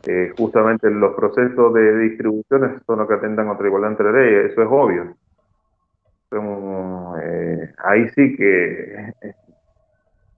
Eh, 0.06 0.32
justamente 0.36 0.90
los 0.90 1.14
procesos 1.14 1.74
de 1.74 1.98
distribución 1.98 2.82
son 2.86 2.98
los 2.98 3.08
que 3.08 3.14
atentan 3.14 3.46
contra 3.46 3.64
la 3.64 3.68
igualdad 3.68 3.90
ante 3.90 4.04
la 4.04 4.12
ley, 4.12 4.50
eso 4.50 4.62
es 4.62 4.68
obvio. 4.70 5.16
Eh, 7.22 7.72
ahí 7.84 8.08
sí 8.10 8.36
que 8.36 9.12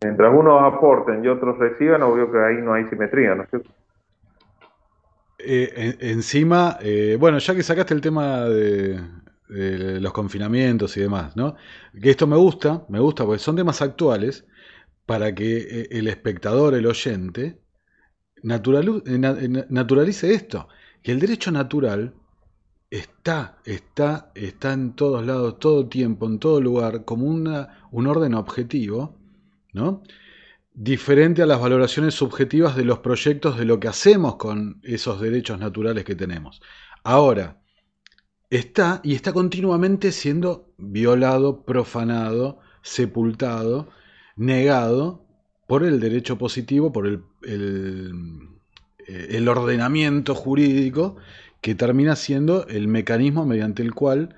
mientras 0.03 0.35
unos 0.35 0.62
aporten 0.62 1.25
y 1.25 1.29
otros 1.29 1.59
reciban, 1.59 2.03
obvio 2.03 2.31
que 2.31 2.39
ahí 2.39 2.57
no 2.62 2.75
hay 2.75 2.85
simetría, 2.89 3.35
¿no 3.35 3.43
es 3.43 3.51
cierto? 3.51 3.71
Eh, 5.39 5.97
encima, 6.01 6.79
bueno, 7.19 7.39
ya 7.39 7.55
que 7.55 7.62
sacaste 7.62 7.95
el 7.95 8.01
tema 8.01 8.45
de, 8.45 9.01
los 9.49 10.13
confinamientos 10.13 10.97
y 10.97 11.01
demás, 11.01 11.37
¿no? 11.37 11.57
Que 12.01 12.11
esto 12.11 12.27
me 12.27 12.37
gusta, 12.37 12.85
me 12.89 13.01
gusta 13.01 13.25
porque 13.25 13.39
son 13.39 13.57
temas 13.57 13.83
actuales 13.83 14.47
para 15.07 15.35
que 15.35 15.89
el 15.91 16.09
espectador, 16.09 16.75
el 16.75 16.87
oyente, 16.87 17.61
naturalice 18.43 20.35
esto, 20.35 20.69
que 21.03 21.13
el 21.13 21.21
derecho 21.21 21.51
natural 21.53 22.15
está, 22.91 23.59
está, 23.65 24.33
está 24.35 24.73
en 24.73 24.95
todos 24.95 25.25
lados, 25.25 25.59
todo 25.59 25.89
tiempo, 25.89 26.27
en 26.27 26.39
todo 26.39 26.61
lugar, 26.61 27.05
como 27.05 27.27
un 27.27 28.07
orden 28.07 28.35
objetivo, 28.35 29.19
¿no? 29.73 30.03
diferente 30.77 31.43
a 31.43 31.47
las 31.47 31.59
valoraciones 31.59 32.15
subjetivas 32.15 32.77
de 32.77 32.85
los 32.85 32.99
proyectos 32.99 33.57
de 33.57 33.65
lo 33.65 33.81
que 33.81 33.89
hacemos 33.89 34.37
con 34.37 34.79
esos 34.83 35.21
derechos 35.21 35.59
naturales 35.59 36.05
que 36.05 36.15
tenemos. 36.15 36.61
Ahora, 37.03 37.63
está 38.51 39.01
y 39.03 39.15
está 39.15 39.33
continuamente 39.33 40.13
siendo 40.13 40.73
violado, 40.79 41.65
profanado, 41.65 42.61
sepultado, 42.83 43.89
negado 44.37 45.25
por 45.67 45.85
el 45.85 46.01
derecho 46.01 46.39
positivo, 46.39 46.93
por 46.93 47.07
el, 47.07 47.23
el 49.07 49.49
ordenamiento 49.49 50.35
jurídico 50.35 51.17
que 51.61 51.75
termina 51.75 52.15
siendo 52.15 52.67
el 52.69 52.87
mecanismo 52.89 53.45
mediante 53.45 53.83
el 53.83 53.95
cual 53.95 54.37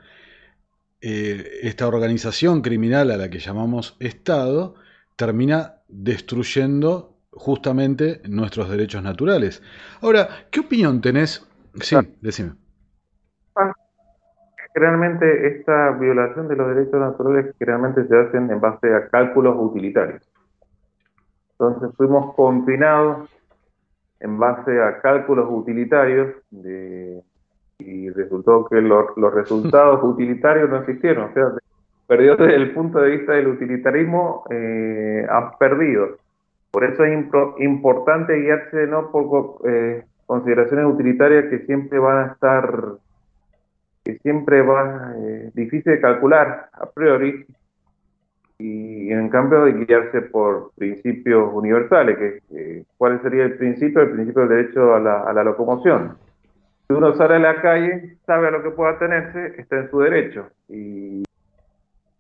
eh, 1.00 1.60
esta 1.62 1.86
organización 1.86 2.60
criminal 2.60 3.10
a 3.10 3.16
la 3.16 3.30
que 3.30 3.38
llamamos 3.38 3.96
Estado 4.00 4.74
termina 5.14 5.76
destruyendo 5.88 7.16
justamente 7.30 8.20
nuestros 8.28 8.68
derechos 8.68 9.02
naturales. 9.02 9.62
Ahora, 10.00 10.48
¿qué 10.50 10.60
opinión 10.60 11.00
tenés? 11.00 11.46
Sí, 11.80 11.96
decime. 12.20 12.54
Generalmente 14.74 15.48
esta 15.48 15.90
violación 15.92 16.48
de 16.48 16.56
los 16.56 16.68
derechos 16.68 17.00
naturales 17.00 17.54
generalmente 17.58 18.06
se 18.06 18.16
hacen 18.16 18.50
en 18.50 18.60
base 18.60 18.94
a 18.94 19.08
cálculos 19.08 19.56
utilitarios. 19.58 20.22
Entonces 21.52 21.90
fuimos 21.96 22.34
confinados 22.34 23.28
en 24.20 24.38
base 24.38 24.80
a 24.80 25.00
cálculos 25.00 25.46
utilitarios 25.50 26.34
y 27.78 28.10
resultó 28.10 28.64
que 28.66 28.80
los 28.80 29.34
resultados 29.34 30.00
utilitarios 30.02 30.68
no 30.70 30.78
existieron. 30.78 31.30
O 31.30 31.32
sea, 31.32 31.52
perdió 32.06 32.36
desde 32.36 32.56
el 32.56 32.72
punto 32.72 33.00
de 33.00 33.10
vista 33.10 33.32
del 33.32 33.48
utilitarismo, 33.48 34.44
eh, 34.50 35.26
han 35.28 35.56
perdido. 35.58 36.16
Por 36.70 36.84
eso 36.84 37.04
es 37.04 37.26
importante 37.58 38.34
guiarse 38.34 38.86
no 38.86 39.10
por 39.10 39.60
eh, 39.68 40.04
consideraciones 40.26 40.86
utilitarias 40.86 41.46
que 41.50 41.60
siempre 41.60 41.98
van 41.98 42.28
a 42.28 42.32
estar, 42.32 42.72
que 44.08 44.16
siempre 44.20 44.62
va 44.62 45.12
eh, 45.18 45.50
difícil 45.52 45.92
de 45.92 46.00
calcular 46.00 46.70
a 46.72 46.86
priori, 46.86 47.44
y 48.58 49.12
en 49.12 49.28
cambio 49.28 49.66
de 49.66 49.84
guiarse 49.84 50.22
por 50.22 50.70
principios 50.76 51.50
universales, 51.52 52.16
que 52.16 52.84
¿cuál 52.96 53.20
sería 53.20 53.44
el 53.44 53.58
principio? 53.58 54.00
El 54.00 54.12
principio 54.12 54.46
del 54.46 54.64
derecho 54.64 54.94
a 54.94 54.98
la, 54.98 55.20
a 55.24 55.32
la 55.34 55.44
locomoción. 55.44 56.16
Si 56.86 56.94
uno 56.94 57.14
sale 57.16 57.34
a 57.34 57.38
la 57.38 57.60
calle, 57.60 58.16
sabe 58.24 58.48
a 58.48 58.50
lo 58.50 58.62
que 58.62 58.70
pueda 58.70 58.98
tenerse, 58.98 59.60
está 59.60 59.76
en 59.76 59.90
su 59.90 60.00
derecho. 60.00 60.48
Y 60.70 61.22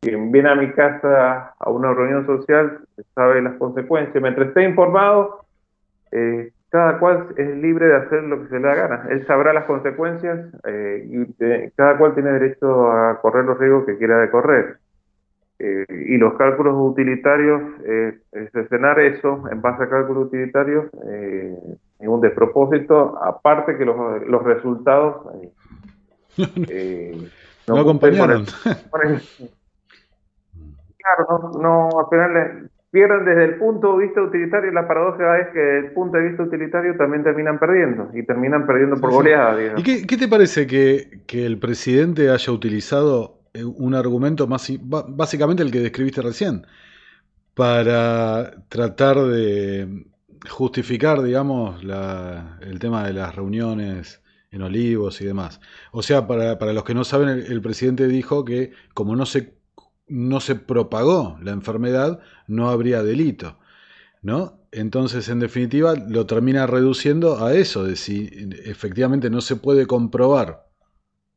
quien 0.02 0.30
viene 0.30 0.50
a 0.50 0.56
mi 0.56 0.70
casa 0.72 1.54
a 1.58 1.70
una 1.70 1.94
reunión 1.94 2.26
social 2.26 2.80
sabe 3.14 3.40
las 3.40 3.54
consecuencias. 3.54 4.22
Mientras 4.22 4.48
esté 4.48 4.62
informado, 4.64 5.46
eh, 6.12 6.52
cada 6.70 6.98
cual 6.98 7.28
es 7.36 7.56
libre 7.56 7.86
de 7.86 7.96
hacer 7.96 8.22
lo 8.24 8.42
que 8.42 8.48
se 8.48 8.60
le 8.60 8.68
da 8.68 8.74
gana. 8.74 9.06
Él 9.10 9.26
sabrá 9.26 9.52
las 9.52 9.64
consecuencias 9.64 10.38
eh, 10.64 11.06
y 11.06 11.70
cada 11.76 11.96
cual 11.96 12.14
tiene 12.14 12.32
derecho 12.32 12.90
a 12.90 13.20
correr 13.20 13.44
los 13.44 13.58
riesgos 13.58 13.86
que 13.86 13.96
quiera 13.96 14.20
de 14.20 14.30
correr. 14.30 14.78
Eh, 15.60 15.84
y 16.06 16.16
los 16.18 16.34
cálculos 16.34 16.74
utilitarios, 16.76 17.60
eh, 17.84 18.16
escenar 18.54 19.00
eso 19.00 19.42
en 19.50 19.60
base 19.60 19.82
a 19.82 19.88
cálculos 19.88 20.26
utilitarios 20.26 20.84
eh, 21.08 21.52
es 21.98 22.06
un 22.06 22.20
despropósito, 22.20 23.18
aparte 23.20 23.76
que 23.76 23.84
los, 23.84 24.22
los 24.28 24.44
resultados 24.44 25.26
no, 27.66 27.74
no, 27.74 27.80
acompañaron. 27.80 28.46
claro, 30.96 31.50
no, 31.60 31.88
apenas 31.98 32.70
pierden 32.90 33.24
desde 33.24 33.44
el 33.44 33.54
punto 33.56 33.96
de 33.96 34.06
vista 34.06 34.22
utilitario. 34.22 34.72
La 34.72 34.88
paradoja 34.88 35.38
es 35.38 35.48
que 35.52 35.58
desde 35.58 35.88
el 35.88 35.92
punto 35.92 36.16
de 36.16 36.28
vista 36.28 36.42
utilitario 36.42 36.96
también 36.96 37.22
terminan 37.22 37.58
perdiendo 37.58 38.10
y 38.14 38.24
terminan 38.24 38.66
perdiendo 38.66 38.96
por 39.00 39.10
goleada. 39.10 39.78
¿Y 39.78 39.82
qué, 39.82 40.06
qué, 40.06 40.16
te 40.16 40.28
parece 40.28 40.66
que, 40.66 41.20
que 41.26 41.44
el 41.44 41.58
presidente 41.58 42.30
haya 42.30 42.52
utilizado 42.52 43.38
eh, 43.54 43.64
un 43.64 43.94
argumento 43.94 44.46
más 44.46 44.70
básicamente 44.80 45.62
el 45.62 45.70
que 45.70 45.80
describiste 45.80 46.22
recién 46.22 46.66
para 47.54 48.52
tratar 48.68 49.16
de 49.16 50.06
justificar, 50.48 51.22
digamos, 51.22 51.82
el 51.82 52.78
tema 52.78 53.04
de 53.04 53.12
las 53.12 53.34
reuniones 53.34 54.22
en 54.50 54.62
Olivos 54.62 55.20
y 55.20 55.24
demás. 55.24 55.60
O 55.90 56.02
sea, 56.02 56.26
para, 56.26 56.58
para 56.58 56.72
los 56.72 56.84
que 56.84 56.94
no 56.94 57.04
saben, 57.04 57.28
el, 57.28 57.60
presidente 57.60 58.06
dijo 58.06 58.44
que 58.44 58.72
como 58.94 59.16
no 59.16 59.26
se, 59.26 59.54
no 60.08 60.40
se 60.40 60.54
propagó 60.54 61.38
la 61.42 61.52
enfermedad, 61.52 62.20
no 62.46 62.70
habría 62.70 63.02
delito. 63.02 63.58
¿No? 64.20 64.60
Entonces, 64.72 65.28
en 65.28 65.40
definitiva, 65.40 65.94
lo 65.94 66.26
termina 66.26 66.66
reduciendo 66.66 67.44
a 67.44 67.54
eso, 67.54 67.84
de 67.84 67.96
si 67.96 68.28
efectivamente 68.64 69.30
no 69.30 69.40
se 69.40 69.56
puede 69.56 69.86
comprobar 69.86 70.68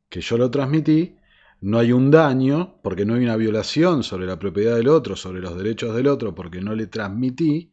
que 0.08 0.20
yo 0.20 0.36
lo 0.36 0.50
transmití, 0.50 1.16
no 1.62 1.78
hay 1.78 1.92
un 1.92 2.10
daño, 2.10 2.80
porque 2.82 3.06
no 3.06 3.14
hay 3.14 3.24
una 3.24 3.36
violación 3.36 4.02
sobre 4.02 4.26
la 4.26 4.38
propiedad 4.38 4.76
del 4.76 4.88
otro, 4.88 5.16
sobre 5.16 5.40
los 5.40 5.56
derechos 5.56 5.94
del 5.94 6.08
otro, 6.08 6.34
porque 6.34 6.60
no 6.60 6.74
le 6.74 6.88
transmití, 6.88 7.72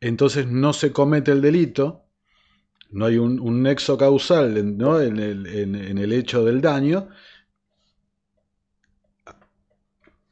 entonces 0.00 0.46
no 0.46 0.72
se 0.72 0.90
comete 0.90 1.30
el 1.30 1.42
delito, 1.42 2.06
no 2.90 3.04
hay 3.06 3.18
un, 3.18 3.62
nexo 3.62 3.96
causal 3.96 4.76
¿no? 4.76 5.00
en, 5.00 5.18
el, 5.18 5.46
en, 5.46 5.98
el, 5.98 6.12
hecho 6.12 6.44
del 6.44 6.60
daño. 6.60 7.08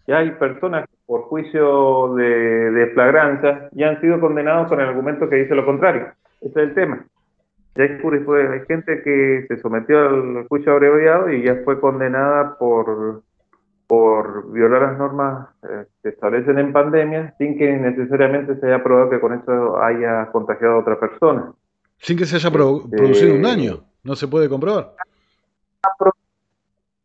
Y 0.08 0.12
hay 0.12 0.32
personas 0.32 0.88
que 0.88 0.96
por 1.06 1.22
juicio 1.22 2.14
de, 2.14 2.24
de 2.72 2.86
flagrancia 2.88 3.68
ya 3.70 3.90
han 3.90 4.00
sido 4.00 4.18
condenados 4.18 4.68
con 4.68 4.80
el 4.80 4.88
argumento 4.88 5.28
que 5.28 5.36
dice 5.36 5.54
lo 5.54 5.64
contrario. 5.64 6.08
Ese 6.40 6.62
es 6.62 6.68
el 6.68 6.74
tema 6.74 7.06
hay, 7.82 8.66
gente 8.66 9.02
que 9.02 9.46
se 9.48 9.60
sometió 9.60 9.98
al 9.98 10.48
juicio 10.48 10.72
abreviado 10.72 11.30
y 11.30 11.44
ya 11.44 11.56
fue 11.64 11.80
condenada 11.80 12.56
por, 12.58 13.22
por 13.86 14.52
violar 14.52 14.82
las 14.82 14.98
normas 14.98 15.48
eh, 15.62 15.86
que 16.02 16.08
establecen 16.10 16.58
en 16.58 16.72
pandemia 16.72 17.34
sin 17.38 17.56
que 17.56 17.70
necesariamente 17.70 18.58
se 18.58 18.66
haya 18.66 18.82
probado 18.82 19.10
que 19.10 19.20
con 19.20 19.34
eso 19.34 19.80
haya 19.80 20.26
contagiado 20.32 20.74
a 20.74 20.80
otra 20.80 20.98
persona. 20.98 21.52
Sin 21.98 22.16
que 22.16 22.26
se 22.26 22.36
haya 22.36 22.48
este, 22.48 22.96
producido 22.96 23.34
un 23.34 23.42
daño, 23.42 23.80
no 24.02 24.16
se 24.16 24.26
puede 24.26 24.48
comprobar. 24.48 24.94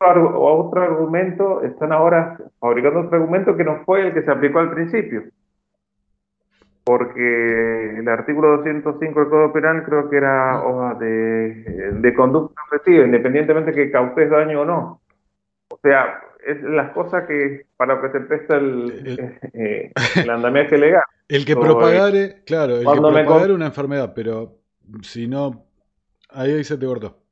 Otro 0.06 0.82
argumento, 0.82 1.64
están 1.64 1.92
ahora 1.92 2.38
fabricando 2.60 3.02
otro 3.02 3.18
argumento 3.18 3.56
que 3.56 3.64
no 3.64 3.84
fue 3.86 4.08
el 4.08 4.14
que 4.14 4.24
se 4.24 4.32
aplicó 4.32 4.60
al 4.60 4.72
principio 4.72 5.24
porque 6.84 8.00
el 8.00 8.08
artículo 8.10 8.58
205 8.58 9.20
del 9.20 9.30
Código 9.30 9.54
Penal 9.54 9.84
creo 9.84 10.10
que 10.10 10.18
era 10.18 10.64
hoja 10.64 10.96
de, 10.96 11.92
de 11.94 12.14
conducta 12.14 12.62
efectiva, 12.68 13.06
independientemente 13.06 13.72
que 13.72 13.92
causes 13.92 14.30
daño 14.30 14.62
o 14.62 14.66
no. 14.66 15.02
O 15.70 15.80
sea, 15.82 16.22
es 16.46 16.62
las 16.62 16.92
cosas 16.92 17.26
que 17.26 17.66
para 17.78 17.96
lo 17.96 18.02
que 18.02 18.12
se 18.12 18.20
presta 18.26 18.58
el, 18.58 19.32
eh, 19.54 19.92
el 20.16 20.30
andamiaje 20.30 20.78
legal. 20.78 21.04
El 21.30 21.46
que 21.46 21.56
propagare, 21.56 22.44
claro, 22.46 22.76
el 22.76 22.86
que 22.86 23.00
propagare 23.00 23.54
una 23.54 23.68
enfermedad, 23.68 24.12
pero 24.14 24.58
si 25.02 25.26
no, 25.26 25.66
ahí, 26.30 26.64
se 26.66 26.78
te 26.78 26.86
cortó. 26.86 27.23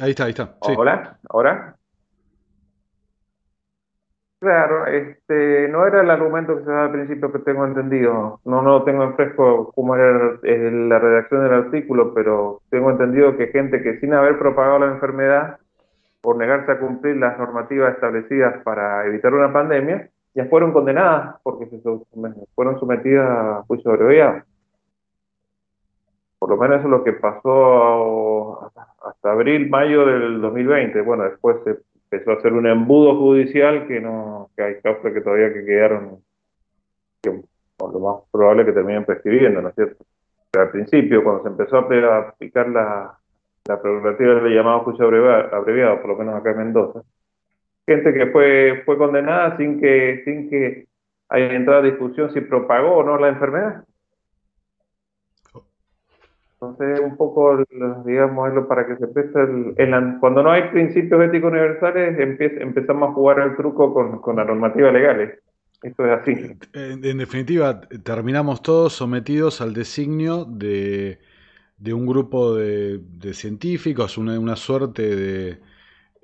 Ahí 0.00 0.10
está, 0.10 0.24
ahí 0.24 0.30
está. 0.30 0.56
¿Hola? 0.60 1.18
¿Ahora? 1.28 1.76
Claro, 4.40 4.86
este, 4.86 5.68
no 5.68 5.86
era 5.86 6.00
el 6.00 6.10
argumento 6.10 6.56
que 6.56 6.64
se 6.64 6.70
daba 6.70 6.86
al 6.86 6.90
principio 6.92 7.30
que 7.30 7.38
tengo 7.40 7.64
entendido. 7.64 8.40
No, 8.44 8.62
no 8.62 8.78
lo 8.78 8.82
tengo 8.82 9.04
en 9.04 9.14
fresco 9.14 9.70
cómo 9.72 9.94
era 9.94 10.38
la 10.42 10.98
redacción 10.98 11.44
del 11.44 11.52
artículo, 11.52 12.12
pero 12.12 12.60
tengo 12.68 12.90
entendido 12.90 13.36
que 13.36 13.48
gente 13.48 13.82
que 13.82 14.00
sin 14.00 14.14
haber 14.14 14.38
propagado 14.40 14.80
la 14.80 14.86
enfermedad 14.86 15.58
por 16.20 16.36
negarse 16.36 16.72
a 16.72 16.80
cumplir 16.80 17.16
las 17.18 17.38
normativas 17.38 17.94
establecidas 17.94 18.62
para 18.64 19.06
evitar 19.06 19.32
una 19.32 19.52
pandemia, 19.52 20.08
ya 20.34 20.46
fueron 20.46 20.72
condenadas 20.72 21.36
porque 21.44 21.66
se 21.66 21.80
fueron 22.54 22.80
sometidas 22.80 23.28
a 23.28 23.62
juicio 23.68 23.92
abreviado. 23.92 24.42
Por 26.42 26.50
lo 26.50 26.56
menos 26.56 26.78
eso 26.78 26.88
es 26.88 26.90
lo 26.90 27.04
que 27.04 27.12
pasó 27.12 28.72
hasta 29.04 29.30
abril, 29.30 29.70
mayo 29.70 30.04
del 30.04 30.40
2020. 30.40 31.00
Bueno, 31.02 31.22
después 31.22 31.58
se 31.62 31.76
empezó 32.10 32.32
a 32.32 32.34
hacer 32.34 32.52
un 32.52 32.66
embudo 32.66 33.16
judicial 33.16 33.86
que 33.86 34.00
no 34.00 34.50
que 34.56 34.64
hay 34.64 34.80
causas 34.80 35.12
que 35.12 35.20
todavía 35.20 35.52
que 35.52 35.64
quedaron, 35.64 36.18
que 37.22 37.30
lo 37.78 38.00
más 38.00 38.24
probable 38.32 38.64
que 38.64 38.72
terminen 38.72 39.04
prescribiendo, 39.04 39.62
¿no 39.62 39.68
es 39.68 39.76
cierto? 39.76 40.04
Pero 40.50 40.64
al 40.64 40.70
principio, 40.72 41.22
cuando 41.22 41.44
se 41.44 41.48
empezó 41.50 41.76
a 41.76 42.18
aplicar 42.18 42.68
la, 42.70 43.16
la 43.68 43.80
prerrogativa 43.80 44.34
del 44.34 44.52
llamado 44.52 44.80
juicio 44.80 45.06
abreviado, 45.06 46.00
por 46.00 46.10
lo 46.10 46.16
menos 46.16 46.34
acá 46.34 46.50
en 46.50 46.58
Mendoza, 46.58 47.02
gente 47.86 48.12
que 48.12 48.26
fue, 48.32 48.82
fue 48.84 48.98
condenada 48.98 49.56
sin 49.58 49.80
que, 49.80 50.22
sin 50.24 50.50
que 50.50 50.88
haya 51.28 51.52
entrado 51.52 51.82
a 51.82 51.84
discusión 51.84 52.32
si 52.32 52.40
propagó 52.40 52.96
o 52.96 53.04
no 53.04 53.16
la 53.16 53.28
enfermedad. 53.28 53.84
Entonces, 56.62 57.00
un 57.00 57.16
poco, 57.16 57.64
digamos, 58.04 58.52
es 58.52 58.66
para 58.66 58.86
que 58.86 58.96
se 58.96 59.08
preste 59.08 59.40
el, 59.78 60.16
cuando 60.20 60.44
no 60.44 60.52
hay 60.52 60.70
principios 60.70 61.24
éticos 61.24 61.50
universales, 61.50 62.16
empezamos 62.60 63.10
a 63.10 63.12
jugar 63.14 63.40
el 63.40 63.56
truco 63.56 63.92
con, 63.92 64.20
con 64.20 64.36
la 64.36 64.44
normativa 64.44 64.92
legal. 64.92 65.40
Esto 65.82 66.06
es 66.06 66.20
así. 66.20 66.56
En, 66.72 67.18
definitiva, 67.18 67.80
terminamos 68.04 68.62
todos 68.62 68.92
sometidos 68.92 69.60
al 69.60 69.74
designio 69.74 70.44
de, 70.44 71.18
de 71.78 71.92
un 71.92 72.06
grupo 72.06 72.54
de, 72.54 73.00
científicos, 73.32 74.16
una, 74.16 74.38
una, 74.38 74.54
suerte 74.54 75.16
de 75.16 75.58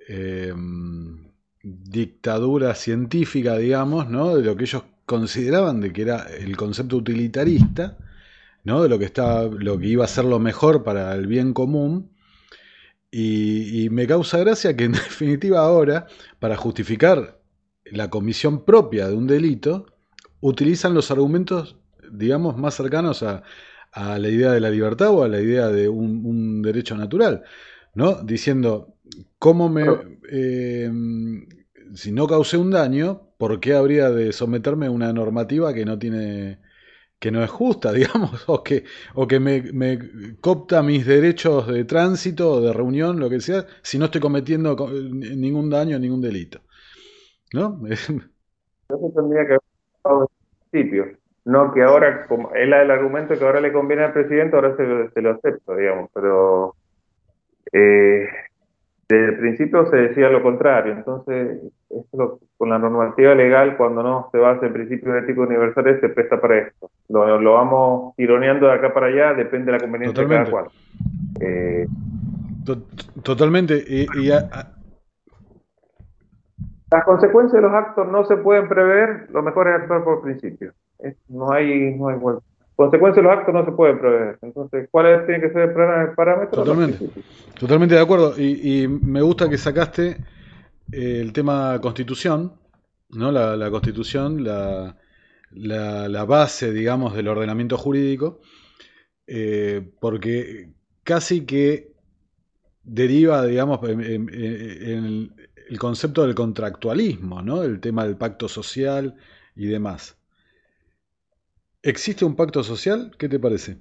em, 0.06 1.32
dictadura 1.64 2.76
científica, 2.76 3.56
digamos, 3.56 4.08
¿no? 4.08 4.36
de 4.36 4.44
lo 4.44 4.54
que 4.54 4.64
ellos 4.64 4.84
consideraban 5.04 5.80
de 5.80 5.92
que 5.92 6.02
era 6.02 6.26
el 6.38 6.56
concepto 6.56 6.96
utilitarista 6.96 7.96
¿no? 8.64 8.82
de 8.82 8.88
lo 8.88 8.98
que, 8.98 9.04
estaba, 9.04 9.44
lo 9.44 9.78
que 9.78 9.86
iba 9.86 10.04
a 10.04 10.08
ser 10.08 10.24
lo 10.24 10.38
mejor 10.38 10.84
para 10.84 11.14
el 11.14 11.26
bien 11.26 11.52
común. 11.52 12.12
Y, 13.10 13.88
me 13.90 14.06
causa 14.06 14.38
gracia 14.38 14.76
que 14.76 14.84
en 14.84 14.92
definitiva 15.08 15.60
ahora, 15.60 16.06
para 16.38 16.56
justificar 16.56 17.40
la 17.84 18.10
comisión 18.10 18.64
propia 18.64 19.08
de 19.08 19.14
un 19.14 19.26
delito, 19.26 19.86
utilizan 20.40 20.94
los 20.94 21.10
argumentos, 21.10 21.76
digamos, 22.10 22.56
más 22.58 22.74
cercanos 22.74 23.22
a, 23.22 23.42
la 23.94 24.28
idea 24.28 24.52
de 24.52 24.60
la 24.60 24.70
libertad 24.70 25.10
o 25.10 25.24
a 25.24 25.28
la 25.28 25.40
idea 25.40 25.68
de 25.68 25.88
un, 25.88 26.62
derecho 26.62 26.96
natural, 26.96 27.42
¿no? 27.94 28.22
Diciendo, 28.22 28.94
¿cómo 29.38 29.68
me... 29.68 29.84
Eh, 30.30 30.90
si 31.94 32.12
no 32.12 32.26
causé 32.26 32.56
un 32.56 32.70
daño, 32.70 33.28
¿por 33.38 33.60
qué 33.60 33.74
habría 33.74 34.10
de 34.10 34.32
someterme 34.32 34.86
a 34.86 34.90
una 34.90 35.12
normativa 35.12 35.72
que 35.72 35.84
no 35.84 35.98
tiene 35.98 36.58
que 37.18 37.30
no 37.30 37.42
es 37.42 37.50
justa, 37.50 37.92
digamos, 37.94 38.48
o 38.48 38.62
que, 38.62 38.84
o 39.14 39.26
que 39.26 39.40
me, 39.40 39.98
copta 40.40 40.82
mis 40.82 41.06
derechos 41.06 41.66
de 41.66 41.84
tránsito 41.84 42.60
de 42.60 42.72
reunión, 42.72 43.18
lo 43.18 43.28
que 43.28 43.40
sea, 43.40 43.64
si 43.82 43.98
no 43.98 44.06
estoy 44.06 44.20
cometiendo 44.20 44.76
ningún 44.92 45.70
daño, 45.70 45.98
ningún 45.98 46.20
delito. 46.20 46.60
¿No? 47.52 47.80
Eso 47.90 49.12
tendría 49.14 49.46
que 49.46 49.56
haber 50.04 50.28
principio. 50.70 51.18
No 51.44 51.72
que 51.72 51.82
ahora, 51.82 52.26
como 52.26 52.54
es 52.54 52.62
el 52.62 52.72
argumento 52.72 53.38
que 53.38 53.44
ahora 53.44 53.60
le 53.60 53.72
conviene 53.72 54.04
al 54.04 54.12
presidente, 54.12 54.54
ahora 54.54 54.76
se, 54.76 55.10
se 55.14 55.22
lo 55.22 55.30
acepto, 55.30 55.74
digamos, 55.76 56.10
pero 56.12 56.74
eh, 57.72 58.28
desde 59.08 59.24
el 59.32 59.38
principio 59.38 59.88
se 59.90 59.96
decía 59.96 60.28
lo 60.28 60.42
contrario. 60.42 60.92
Entonces, 60.92 61.62
esto, 61.88 62.40
con 62.58 62.68
la 62.68 62.78
normativa 62.78 63.34
legal, 63.34 63.76
cuando 63.78 64.02
no 64.02 64.28
se 64.30 64.38
basa 64.38 64.66
en 64.66 64.72
principios 64.74 65.22
éticos 65.22 65.48
universales, 65.48 66.00
se 66.00 66.10
presta 66.10 66.38
para 66.40 66.58
esto. 66.58 66.90
Lo, 67.08 67.40
lo 67.40 67.54
vamos 67.54 68.14
ironeando 68.18 68.66
de 68.66 68.74
acá 68.74 68.92
para 68.92 69.06
allá, 69.06 69.32
depende 69.32 69.66
de 69.66 69.72
la 69.72 69.80
conveniencia 69.80 70.22
de 70.22 70.28
cada 70.28 70.50
cual. 70.50 70.66
Eh, 71.40 71.86
totalmente. 73.22 73.82
Y, 73.86 74.06
Las 76.90 77.04
consecuencias 77.04 77.62
de 77.62 77.66
los 77.66 77.72
actos 77.72 78.06
no 78.08 78.26
se 78.26 78.36
pueden 78.36 78.68
prever, 78.68 79.30
lo 79.30 79.42
mejor 79.42 79.68
es 79.68 79.74
actuar 79.80 80.04
por 80.04 80.22
principio. 80.22 80.72
no 81.28 81.50
hay, 81.50 81.94
no 81.96 82.08
hay 82.08 82.16
vuelta 82.18 82.44
consecuencias 82.78 83.16
de 83.16 83.28
los 83.28 83.36
actos 83.36 83.52
no 83.52 83.64
se 83.64 83.72
pueden 83.72 83.98
prever. 83.98 84.38
Entonces, 84.40 84.88
¿cuál 84.92 85.26
tiene 85.26 85.40
que 85.40 85.52
ser 85.52 85.70
el 85.70 86.14
parámetro? 86.14 86.62
Totalmente, 86.62 87.10
totalmente 87.58 87.96
de 87.96 88.00
acuerdo. 88.00 88.34
Y, 88.38 88.86
me 88.86 89.20
gusta 89.20 89.48
que 89.48 89.58
sacaste 89.58 90.10
eh, 90.92 91.20
el 91.20 91.32
tema 91.32 91.80
constitución, 91.82 92.52
¿no? 93.10 93.32
La, 93.32 93.70
constitución, 93.72 94.44
la, 94.44 94.96
la, 95.50 96.24
base, 96.24 96.72
digamos, 96.72 97.14
del 97.14 97.26
ordenamiento 97.26 97.76
jurídico, 97.76 98.42
eh, 99.26 99.82
porque 100.00 100.70
casi 101.02 101.44
que 101.44 101.94
deriva, 102.84 103.44
digamos, 103.44 103.80
en, 103.88 104.00
en, 104.00 105.34
el 105.68 105.78
concepto 105.80 106.22
del 106.22 106.36
contractualismo, 106.36 107.42
¿no? 107.42 107.64
El 107.64 107.80
tema 107.80 108.04
del 108.04 108.16
pacto 108.16 108.46
social 108.46 109.16
y 109.56 109.66
demás. 109.66 110.17
¿Existe 111.82 112.24
un 112.24 112.34
pacto 112.34 112.64
social? 112.64 113.12
¿Qué 113.18 113.28
te 113.28 113.38
parece? 113.38 113.76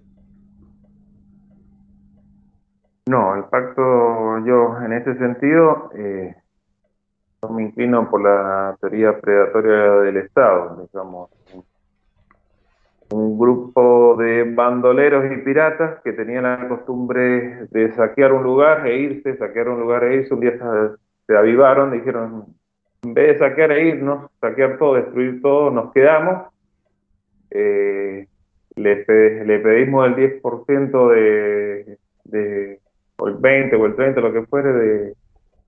No, 3.07 3.36
el 3.36 3.45
pacto, 3.45 4.45
yo 4.45 4.77
en 4.86 4.93
ese 4.93 5.17
sentido, 5.17 5.89
eh, 5.95 6.36
me 7.49 7.63
inclino 7.63 8.07
por 8.10 8.21
la 8.21 8.77
teoría 8.79 9.19
predatoria 9.19 9.91
del 10.01 10.17
Estado, 10.17 10.88
digamos. 10.91 11.31
Un 13.10 13.39
grupo 13.39 14.15
de 14.19 14.43
bandoleros 14.43 15.31
y 15.31 15.38
piratas 15.38 15.99
que 16.03 16.13
tenían 16.13 16.43
la 16.43 16.67
costumbre 16.67 17.67
de 17.71 17.93
saquear 17.95 18.33
un 18.33 18.43
lugar 18.43 18.86
e 18.86 18.97
irse, 18.99 19.38
saquear 19.38 19.69
un 19.69 19.79
lugar 19.79 20.03
e 20.03 20.17
irse, 20.17 20.33
un 20.33 20.41
día 20.41 20.51
se, 20.51 20.97
se 21.25 21.38
avivaron, 21.38 21.91
dijeron, 21.91 22.45
en 23.01 23.13
vez 23.13 23.27
de 23.33 23.39
saquear 23.39 23.71
e 23.71 23.88
irnos, 23.88 24.29
saquear 24.39 24.77
todo, 24.77 24.95
destruir 24.95 25.41
todo, 25.41 25.71
nos 25.71 25.91
quedamos 25.93 26.47
eh, 27.51 28.27
le, 28.75 29.45
le, 29.45 29.60
pedimos 29.60 30.07
el 30.07 30.41
10% 30.41 31.10
de, 31.10 31.97
de, 32.25 32.79
o 33.17 33.27
el 33.27 33.36
20 33.36 33.75
o 33.75 33.86
el 33.86 33.95
30, 33.95 34.21
lo 34.21 34.33
que 34.33 34.45
fuere, 34.45 34.71
de, 34.71 35.13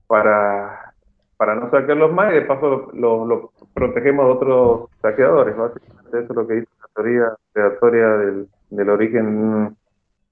para, 0.06 0.92
para 1.36 1.54
no 1.54 1.70
saquearlos 1.70 2.12
más 2.12 2.32
y 2.32 2.36
de 2.36 2.42
paso 2.42 2.90
lo, 2.92 3.24
lo, 3.24 3.52
protegemos 3.74 4.26
de 4.26 4.32
otros 4.32 4.90
saqueadores. 5.00 5.56
Básicamente 5.56 6.18
eso 6.18 6.32
es 6.32 6.36
lo 6.36 6.46
que 6.46 6.54
dice 6.54 6.68
la 6.80 6.88
teoría 6.94 7.36
predatoria 7.52 8.08
del, 8.08 8.48
del 8.70 8.90
origen, 8.90 9.76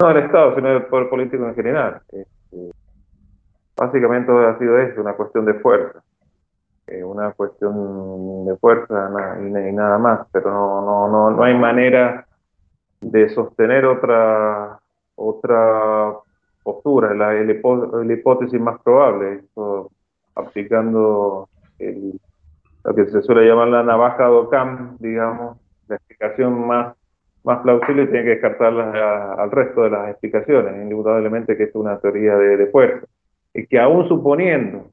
no 0.00 0.08
del 0.08 0.24
Estado, 0.24 0.54
sino 0.54 0.68
del 0.68 0.82
poder 0.84 1.08
político 1.08 1.46
en 1.46 1.54
general. 1.54 2.00
Este, 2.12 2.70
básicamente 3.76 4.32
ha 4.32 4.58
sido 4.58 4.78
eso, 4.78 5.00
una 5.00 5.14
cuestión 5.14 5.44
de 5.44 5.54
fuerza. 5.54 6.02
Eh, 6.90 7.04
una 7.04 7.32
cuestión 7.32 8.46
de 8.46 8.56
fuerza 8.56 9.10
y, 9.40 9.72
nada 9.72 9.98
más, 9.98 10.26
pero 10.32 10.50
no, 10.50 10.80
no, 10.80 11.08
no, 11.08 11.30
no 11.30 11.42
hay 11.42 11.54
manera 11.54 12.26
de 13.00 13.28
sostener 13.28 13.84
otra, 13.84 14.78
otra 15.14 16.14
postura, 16.62 17.12
la, 17.14 17.34
la 17.34 18.12
hipótesis 18.12 18.58
más 18.58 18.80
probable, 18.80 19.42
aplicando 20.34 21.48
lo 22.84 22.94
que 22.94 23.06
se 23.06 23.20
suele 23.20 23.46
llamar 23.46 23.68
la 23.68 23.82
navaja 23.82 24.24
de 24.24 24.30
Ockham, 24.30 24.96
digamos, 24.98 25.58
la 25.88 25.96
explicación 25.96 26.66
más, 26.66 26.96
más 27.44 27.58
plausible 27.60 28.06
tiene 28.06 28.24
que 28.24 28.30
descartarla 28.30 29.34
al 29.34 29.50
resto 29.50 29.82
de 29.82 29.90
las 29.90 30.10
explicaciones, 30.10 30.74
indudablemente 30.82 31.54
que 31.56 31.64
es 31.64 31.74
una 31.74 31.98
teoría 31.98 32.34
de, 32.36 32.56
de 32.56 32.66
fuerza, 32.68 33.06
y 33.52 33.66
que 33.66 33.78
aún 33.78 34.08
suponiendo 34.08 34.86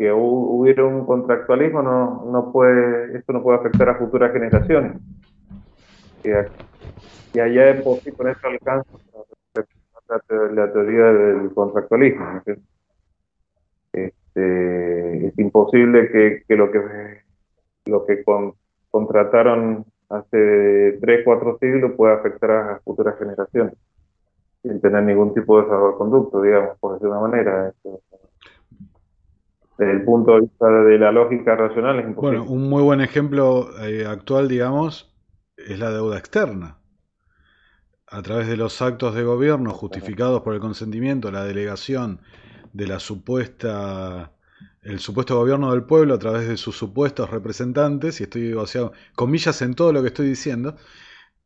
que 0.00 0.10
hubiera 0.10 0.82
un 0.86 1.04
contractualismo, 1.04 1.82
no, 1.82 2.24
no 2.24 2.50
puede, 2.50 3.18
esto 3.18 3.34
no 3.34 3.42
puede 3.42 3.58
afectar 3.58 3.90
a 3.90 3.98
futuras 3.98 4.32
generaciones. 4.32 4.96
Y, 6.24 7.38
allá 7.38 7.68
es 7.68 7.82
posible 7.82 8.16
con 8.16 8.28
esto 8.28 8.48
alcanza 8.48 8.90
la, 10.54 10.72
teoría 10.72 11.04
del 11.04 11.52
contractualismo. 11.52 12.40
Este, 13.92 15.26
es 15.26 15.38
imposible 15.38 16.10
que, 16.10 16.44
que, 16.48 16.56
lo 16.56 16.70
que 16.70 16.80
lo 17.84 18.06
que 18.06 18.24
contrataron 18.90 19.84
hace 20.08 20.96
3, 20.98 21.24
4 21.26 21.58
siglos 21.60 21.92
pueda 21.92 22.14
afectar 22.14 22.50
a 22.50 22.80
futuras 22.82 23.18
generaciones 23.18 23.74
sin 24.62 24.80
tener 24.80 25.02
ningún 25.02 25.34
tipo 25.34 25.60
de 25.60 25.68
salvoconducto, 25.68 26.40
digamos, 26.40 26.78
por 26.78 26.94
decir 26.94 27.08
una 27.08 27.20
manera 27.20 27.74
desde 29.80 29.92
el 29.92 30.04
punto 30.04 30.34
de 30.34 30.42
vista 30.42 30.68
de 30.68 30.98
la 30.98 31.10
lógica 31.10 31.56
racional 31.56 31.98
es 31.98 32.06
imposible. 32.06 32.38
Bueno, 32.38 32.52
un 32.52 32.68
muy 32.68 32.82
buen 32.82 33.00
ejemplo 33.00 33.70
eh, 33.82 34.04
actual, 34.06 34.46
digamos, 34.46 35.10
es 35.56 35.78
la 35.78 35.90
deuda 35.90 36.18
externa. 36.18 36.76
A 38.06 38.20
través 38.20 38.46
de 38.46 38.58
los 38.58 38.82
actos 38.82 39.14
de 39.14 39.22
gobierno 39.22 39.70
justificados 39.70 40.42
por 40.42 40.52
el 40.54 40.60
consentimiento, 40.60 41.30
la 41.30 41.44
delegación 41.44 42.20
de 42.72 42.86
la 42.88 43.00
supuesta 43.00 44.32
el 44.82 44.98
supuesto 44.98 45.36
gobierno 45.36 45.72
del 45.72 45.84
pueblo 45.84 46.14
a 46.14 46.18
través 46.18 46.48
de 46.48 46.56
sus 46.56 46.76
supuestos 46.76 47.30
representantes, 47.30 48.20
y 48.20 48.24
estoy, 48.24 48.54
o 48.54 48.64
comillas 49.14 49.60
en 49.62 49.74
todo 49.74 49.92
lo 49.92 50.02
que 50.02 50.08
estoy 50.08 50.28
diciendo, 50.28 50.76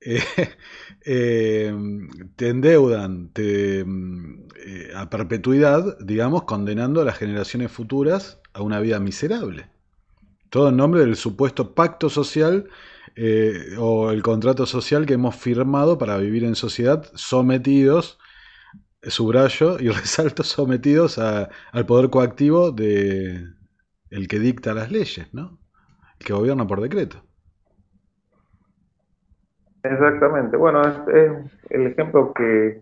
eh, 0.05 0.23
eh, 1.05 1.75
te 2.37 2.49
endeudan 2.49 3.31
eh, 3.37 3.85
a 4.95 5.09
perpetuidad, 5.11 5.99
digamos, 6.01 6.45
condenando 6.45 7.01
a 7.01 7.05
las 7.05 7.19
generaciones 7.19 7.73
futuras 7.73 8.41
a 8.53 8.63
una 8.63 8.81
vida 8.81 9.01
miserable. 9.01 9.71
Todo 10.51 10.69
en 10.69 10.77
nombre 10.77 11.01
del 11.01 11.17
supuesto 11.17 11.75
pacto 11.75 12.09
social 12.11 12.69
o 13.79 14.11
el 14.11 14.23
contrato 14.23 14.67
social 14.67 15.07
que 15.07 15.15
hemos 15.15 15.37
firmado 15.37 15.99
para 15.99 16.17
vivir 16.19 16.43
en 16.43 16.57
sociedad 16.57 17.09
sometidos 17.15 18.19
subrayo 19.03 19.79
y 19.79 19.89
resalto 19.91 20.43
sometidos 20.43 21.19
al 21.19 21.87
poder 21.87 22.11
coactivo 22.11 22.73
de 22.73 23.47
el 24.11 24.29
que 24.29 24.39
dicta 24.39 24.75
las 24.75 24.91
leyes, 24.91 25.33
¿no? 25.33 25.59
El 26.19 26.27
que 26.27 26.33
gobierna 26.33 26.67
por 26.67 26.81
decreto. 26.81 27.25
Exactamente. 29.85 30.57
Bueno, 30.57 30.81
es, 30.83 31.71
el 31.71 31.87
ejemplo 31.87 32.33
que 32.33 32.81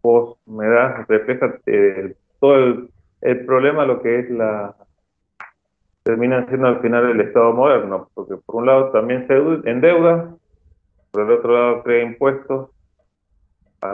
vos 0.00 0.38
me 0.46 0.66
das 0.68 1.06
refleja 1.08 1.58
eh, 1.66 2.14
todo 2.40 2.54
el, 2.54 2.90
el, 3.20 3.44
problema, 3.44 3.84
lo 3.84 4.00
que 4.00 4.20
es 4.20 4.30
la 4.30 4.74
termina 6.04 6.46
siendo 6.46 6.68
al 6.68 6.80
final 6.80 7.10
el 7.10 7.20
Estado 7.20 7.52
moderno, 7.52 8.08
porque 8.14 8.36
por 8.36 8.56
un 8.56 8.66
lado 8.66 8.90
también 8.92 9.26
se 9.26 9.34
endeuda, 9.68 10.36
por 11.10 11.22
el 11.22 11.32
otro 11.32 11.52
lado 11.52 11.82
crea 11.82 12.04
impuestos 12.04 12.70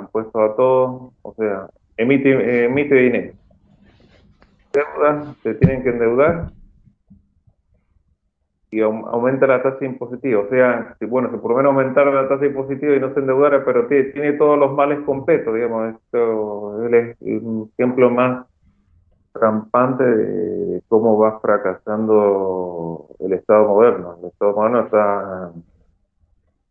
impuestos 0.01 0.35
a 0.35 0.57
todos, 0.57 1.13
o 1.23 1.35
sea, 1.35 1.67
emite, 1.97 2.65
emite 2.65 2.95
dinero. 2.95 3.35
Deuda, 4.73 5.35
se 5.43 5.55
tienen 5.55 5.83
que 5.83 5.91
endeudar 5.91 6.51
y 8.73 8.81
aumenta 8.81 9.47
la 9.47 9.63
tasa 9.63 9.85
impositiva. 9.85 10.41
O 10.41 10.49
sea, 10.49 10.97
si, 10.99 11.05
bueno, 11.05 11.31
si 11.31 11.37
por 11.37 11.51
lo 11.51 11.59
menos 11.59 11.71
aumentara 11.73 12.11
la 12.11 12.27
tasa 12.27 12.47
impositiva 12.47 12.97
y 12.97 13.01
no 13.01 13.13
se 13.13 13.21
endeudara, 13.21 13.65
pero 13.67 13.87
tiene, 13.87 14.33
todos 14.33 14.59
los 14.59 14.73
males 14.73 15.01
completos, 15.01 15.55
digamos. 15.55 15.95
Esto 15.95 16.87
es 16.89 17.17
un 17.21 17.71
ejemplo 17.77 18.11
más 18.11 18.47
rampante 19.35 20.05
de 20.05 20.83
cómo 20.89 21.19
va 21.19 21.39
fracasando 21.41 23.09
el 23.21 23.35
Estado 23.35 23.69
moderno. 23.69 24.17
El 24.23 24.29
Estado 24.29 24.55
moderno 24.55 24.81
está 24.81 25.53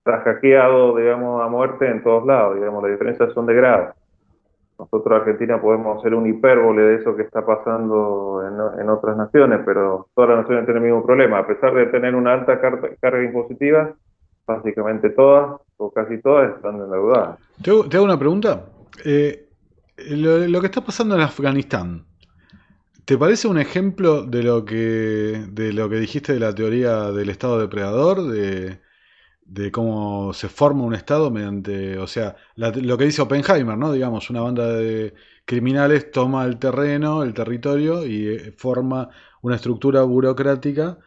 está 0.03 0.21
hackeado, 0.21 0.97
digamos, 0.97 1.43
a 1.43 1.47
muerte 1.47 1.87
en 1.87 2.01
todos 2.01 2.25
lados, 2.25 2.55
digamos, 2.55 2.81
las 2.81 2.93
diferencias 2.93 3.31
son 3.33 3.45
de 3.45 3.53
grado. 3.53 3.93
Nosotros 4.81 5.21
Argentina 5.21 5.61
podemos 5.61 6.01
ser 6.01 6.15
un 6.15 6.25
hipérbole 6.25 6.81
de 6.81 6.95
eso 6.95 7.15
que 7.15 7.21
está 7.21 7.45
pasando 7.45 8.41
en, 8.79 8.89
otras 8.89 9.15
naciones, 9.15 9.59
pero 9.63 10.07
todas 10.15 10.31
las 10.31 10.39
naciones 10.39 10.65
tienen 10.65 10.81
el 10.81 10.89
mismo 10.89 11.05
problema. 11.05 11.37
A 11.37 11.45
pesar 11.45 11.71
de 11.75 11.85
tener 11.85 12.15
una 12.15 12.33
alta 12.33 12.59
carga, 12.59 13.23
impositiva, 13.23 13.93
básicamente 14.47 15.11
todas, 15.11 15.61
o 15.77 15.91
casi 15.91 16.19
todas, 16.19 16.55
están 16.55 16.81
endeudadas. 16.81 17.37
Te 17.61 17.69
hago, 17.69 17.87
te 17.87 17.97
hago 17.97 18.05
una 18.05 18.17
pregunta. 18.17 18.65
Eh, 19.05 19.49
lo, 20.09 20.47
lo, 20.47 20.59
que 20.59 20.65
está 20.65 20.81
pasando 20.81 21.13
en 21.13 21.21
Afganistán, 21.21 22.05
¿te 23.05 23.19
parece 23.19 23.47
un 23.47 23.59
ejemplo 23.59 24.23
de 24.23 24.41
lo 24.41 24.65
que, 24.65 25.45
de 25.47 25.73
lo 25.73 25.89
que 25.89 25.97
dijiste 25.97 26.33
de 26.33 26.39
la 26.39 26.55
teoría 26.55 27.11
del 27.11 27.29
Estado 27.29 27.59
depredador? 27.59 28.23
De 28.23 28.79
de 29.51 29.69
cómo 29.69 30.31
se 30.33 30.47
forma 30.47 30.85
un 30.85 30.95
Estado 30.95 31.29
mediante, 31.29 31.97
o 31.97 32.07
sea, 32.07 32.37
lo 32.55 32.97
que 32.97 33.03
dice 33.03 33.21
Oppenheimer, 33.21 33.77
¿no? 33.77 33.91
Digamos, 33.91 34.29
una 34.29 34.39
banda 34.41 34.65
de 34.67 35.13
criminales 35.43 36.09
toma 36.09 36.45
el 36.45 36.57
terreno, 36.57 37.21
el 37.23 37.33
territorio 37.33 38.05
y 38.05 38.29
eh, 38.29 38.53
forma 38.57 39.09
una 39.41 39.55
estructura 39.55 40.03
burocrática 40.03 40.97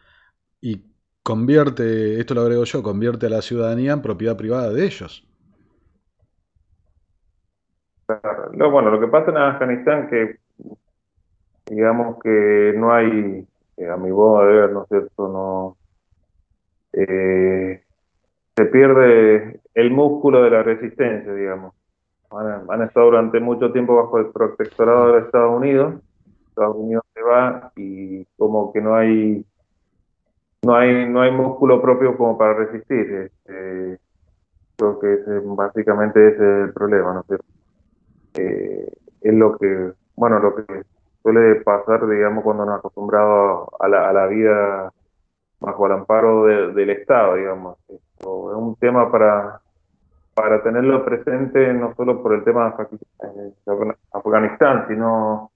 y 0.61 0.83
convierte, 1.23 2.19
esto 2.19 2.35
lo 2.35 2.41
agrego 2.41 2.65
yo, 2.65 2.83
convierte 2.83 3.25
a 3.25 3.29
la 3.29 3.41
ciudadanía 3.41 3.93
en 3.93 4.03
propiedad 4.03 4.37
privada 4.37 4.71
de 4.71 4.85
ellos. 4.85 5.27
bueno, 8.07 8.91
lo 8.91 8.99
que 8.99 9.07
pasa 9.07 9.31
en 9.31 9.37
Afganistán 9.37 10.07
que 10.07 10.37
digamos 11.65 12.17
que 12.21 12.73
no 12.77 12.93
hay, 12.93 13.47
eh, 13.77 13.89
a 13.89 13.97
mi 13.97 14.11
modo 14.11 14.45
de 14.45 14.53
ver, 14.53 14.71
¿no 14.71 14.83
es 14.83 14.87
cierto? 14.89 15.27
No, 15.27 15.77
eh, 16.93 17.84
se 18.55 18.65
pierde 18.65 19.59
el 19.73 19.91
músculo 19.91 20.41
de 20.43 20.49
la 20.49 20.63
resistencia, 20.63 21.33
digamos. 21.33 21.73
Han, 22.31 22.81
estado 22.81 23.07
durante 23.07 23.39
mucho 23.39 23.71
tiempo 23.71 23.95
bajo 23.95 24.17
el 24.17 24.27
protectorado 24.27 25.13
de 25.13 25.19
Estados 25.21 25.55
Unidos. 25.55 25.95
Estados 26.49 26.75
Unidos 26.75 27.03
se 27.13 27.21
va 27.21 27.71
y 27.75 28.25
como 28.37 28.71
que 28.71 28.81
no 28.81 28.95
hay 28.95 29.45
no 30.63 30.75
hay 30.75 31.07
no 31.07 31.21
hay 31.21 31.31
músculo 31.31 31.81
propio 31.81 32.17
como 32.17 32.37
para 32.37 32.53
resistir. 32.53 33.29
Este, 33.45 33.99
creo 34.77 34.99
que 34.99 35.13
ese, 35.13 35.41
básicamente 35.43 36.27
ese 36.29 36.35
es 36.35 36.67
el 36.67 36.73
problema, 36.73 37.13
¿no 37.13 37.37
eh, 38.35 38.91
es 39.21 39.33
lo 39.33 39.57
que 39.57 39.91
bueno 40.15 40.39
lo 40.39 40.55
que 40.55 40.83
suele 41.21 41.55
pasar, 41.61 42.07
digamos, 42.07 42.43
cuando 42.43 42.65
nos 42.65 42.79
acostumbrado 42.79 43.69
a 43.79 43.87
la, 43.87 44.09
a 44.09 44.13
la 44.13 44.27
vida 44.27 44.93
bajo 45.59 45.85
el 45.87 45.91
amparo 45.93 46.45
del 46.45 46.89
Estado, 46.89 47.35
digamos. 47.35 47.77
Esto 47.89 48.04
es 48.19 48.25
un 48.25 48.75
tema 48.79 49.11
para, 49.11 49.61
para 50.33 50.63
tenerlo 50.63 51.03
presente 51.03 51.73
no 51.73 51.93
solo 51.95 52.21
por 52.21 52.33
el 52.33 52.43
tema 52.43 52.75
de 52.77 53.93
Afganistán, 54.11 54.85
sino 54.87 55.51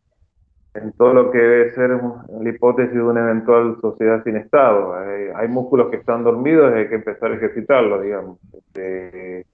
en 0.74 0.91
todo 0.93 1.14
lo 1.14 1.32
que 1.32 1.38
debe 1.38 1.74
ser 1.74 1.89
la 1.91 2.49
hipótesis 2.49 2.93
de 2.93 3.01
una 3.01 3.22
eventual 3.22 3.78
sociedad 3.82 4.24
sin 4.24 4.38
Estado. 4.38 4.93
Hay, 5.36 5.47
músculos 5.47 5.89
que 5.89 5.97
están 5.97 6.24
dormidos 6.24 6.72
y 6.72 6.80
hay 6.80 6.89
que 6.89 6.95
empezar 6.95 7.32
a 7.32 7.36
ejercitarlos, 7.36 8.03
digamos. 8.03 8.39
Este, 8.53 9.45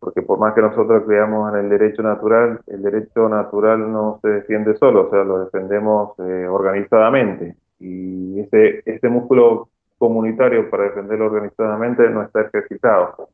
porque 0.00 0.22
por 0.22 0.38
más 0.38 0.52
que 0.54 0.62
nosotros 0.62 1.04
creamos 1.06 1.54
en 1.54 1.60
el 1.60 1.68
derecho 1.68 2.02
natural, 2.02 2.60
el 2.66 2.82
derecho 2.82 3.28
natural 3.28 3.92
no 3.92 4.18
se 4.20 4.28
defiende 4.28 4.76
solo, 4.76 5.06
o 5.06 5.10
sea, 5.10 5.22
lo 5.22 5.44
defendemos 5.44 6.18
eh, 6.18 6.48
organizadamente 6.48 7.54
y 7.82 8.40
ese, 8.40 8.82
ese 8.86 9.08
músculo 9.08 9.68
comunitario 10.02 10.68
para 10.68 10.82
defenderlo 10.82 11.26
organizadamente 11.26 12.10
no 12.10 12.24
está 12.24 12.40
ejercitado. 12.40 13.28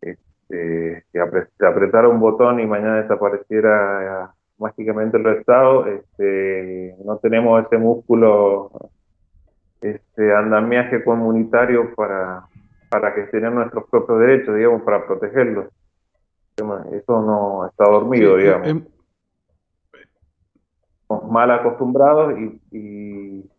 Este, 0.00 1.04
si 1.10 1.18
apretara 1.18 2.08
un 2.08 2.20
botón 2.20 2.60
y 2.60 2.66
mañana 2.66 3.02
desapareciera 3.02 4.26
eh, 4.26 4.28
mágicamente 4.56 5.16
el 5.16 5.26
Estado, 5.26 5.84
este, 5.88 6.94
no 7.04 7.16
tenemos 7.16 7.66
ese 7.66 7.76
músculo, 7.76 8.70
este 9.80 10.32
andamiaje 10.32 11.02
comunitario 11.02 11.92
para, 11.96 12.44
para 12.88 13.12
que 13.16 13.22
tengan 13.22 13.56
nuestros 13.56 13.90
propios 13.90 14.20
derechos, 14.20 14.54
digamos, 14.54 14.82
para 14.82 15.04
protegerlos. 15.04 15.66
Eso 16.56 17.20
no 17.20 17.66
está 17.66 17.90
dormido, 17.90 18.36
digamos. 18.36 18.68
Em, 18.68 18.84
mal 21.28 21.50
acostumbrados 21.50 22.38
y 22.38 22.60
y 22.72 23.50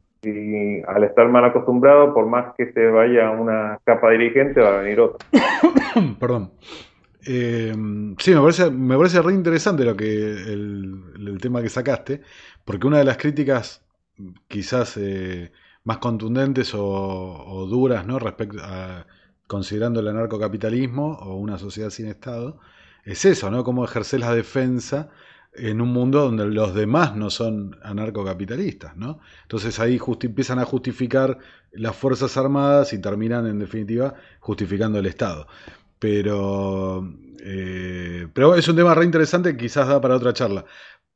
al 0.87 1.03
estar 1.03 1.27
mal 1.29 1.45
acostumbrado, 1.45 2.13
por 2.13 2.25
más 2.27 2.53
que 2.57 2.71
se 2.71 2.87
vaya 2.87 3.31
una 3.31 3.79
capa 3.83 4.11
dirigente, 4.11 4.61
va 4.61 4.79
a 4.79 4.81
venir 4.81 4.99
otra. 4.99 5.25
Perdón. 6.19 6.51
Eh, 7.25 7.73
sí, 8.17 8.35
me 8.35 8.41
parece, 8.41 8.69
me 8.69 8.97
parece 8.97 9.21
re 9.21 9.33
interesante 9.33 9.85
lo 9.85 9.95
que 9.95 10.05
el, 10.05 11.37
tema 11.41 11.61
que 11.61 11.69
sacaste, 11.69 12.21
porque 12.65 12.87
una 12.87 12.97
de 12.97 13.05
las 13.05 13.17
críticas 13.17 13.85
quizás 14.47 14.97
eh, 14.97 15.51
más 15.83 15.97
contundentes 15.97 16.73
o, 16.75 17.67
duras, 17.69 18.05
¿no? 18.05 18.19
Respecto 18.19 18.59
a 18.63 19.05
considerando 19.47 19.99
el 19.99 20.07
anarcocapitalismo 20.07 21.17
o 21.19 21.35
una 21.35 21.57
sociedad 21.57 21.89
sin 21.89 22.07
Estado, 22.07 22.59
es 23.03 23.25
eso, 23.25 23.51
¿no? 23.51 23.63
Cómo 23.63 23.85
ejercer 23.85 24.21
la 24.21 24.33
defensa 24.33 25.09
en 25.55 25.81
un 25.81 25.89
mundo 25.89 26.21
donde 26.21 26.45
los 26.45 26.73
demás 26.73 27.15
no 27.15 27.29
son 27.29 27.77
anarcocapitalistas, 27.83 28.95
¿no? 28.97 29.19
Entonces 29.43 29.79
ahí 29.79 29.99
empiezan 30.21 30.59
a 30.59 30.65
justificar 30.65 31.37
las 31.71 31.95
Fuerzas 31.95 32.37
Armadas 32.37 32.93
y 32.93 33.01
terminan, 33.01 33.45
en 33.47 33.59
definitiva, 33.59 34.15
justificando 34.39 34.99
el 34.99 35.05
Estado. 35.05 35.47
Pero, 35.99 37.07
eh, 37.43 38.27
pero 38.33 38.55
es 38.55 38.67
un 38.67 38.75
tema 38.75 38.95
re 38.95 39.05
interesante, 39.05 39.55
quizás 39.55 39.87
da 39.87 40.01
para 40.01 40.15
otra 40.15 40.33
charla. 40.33 40.65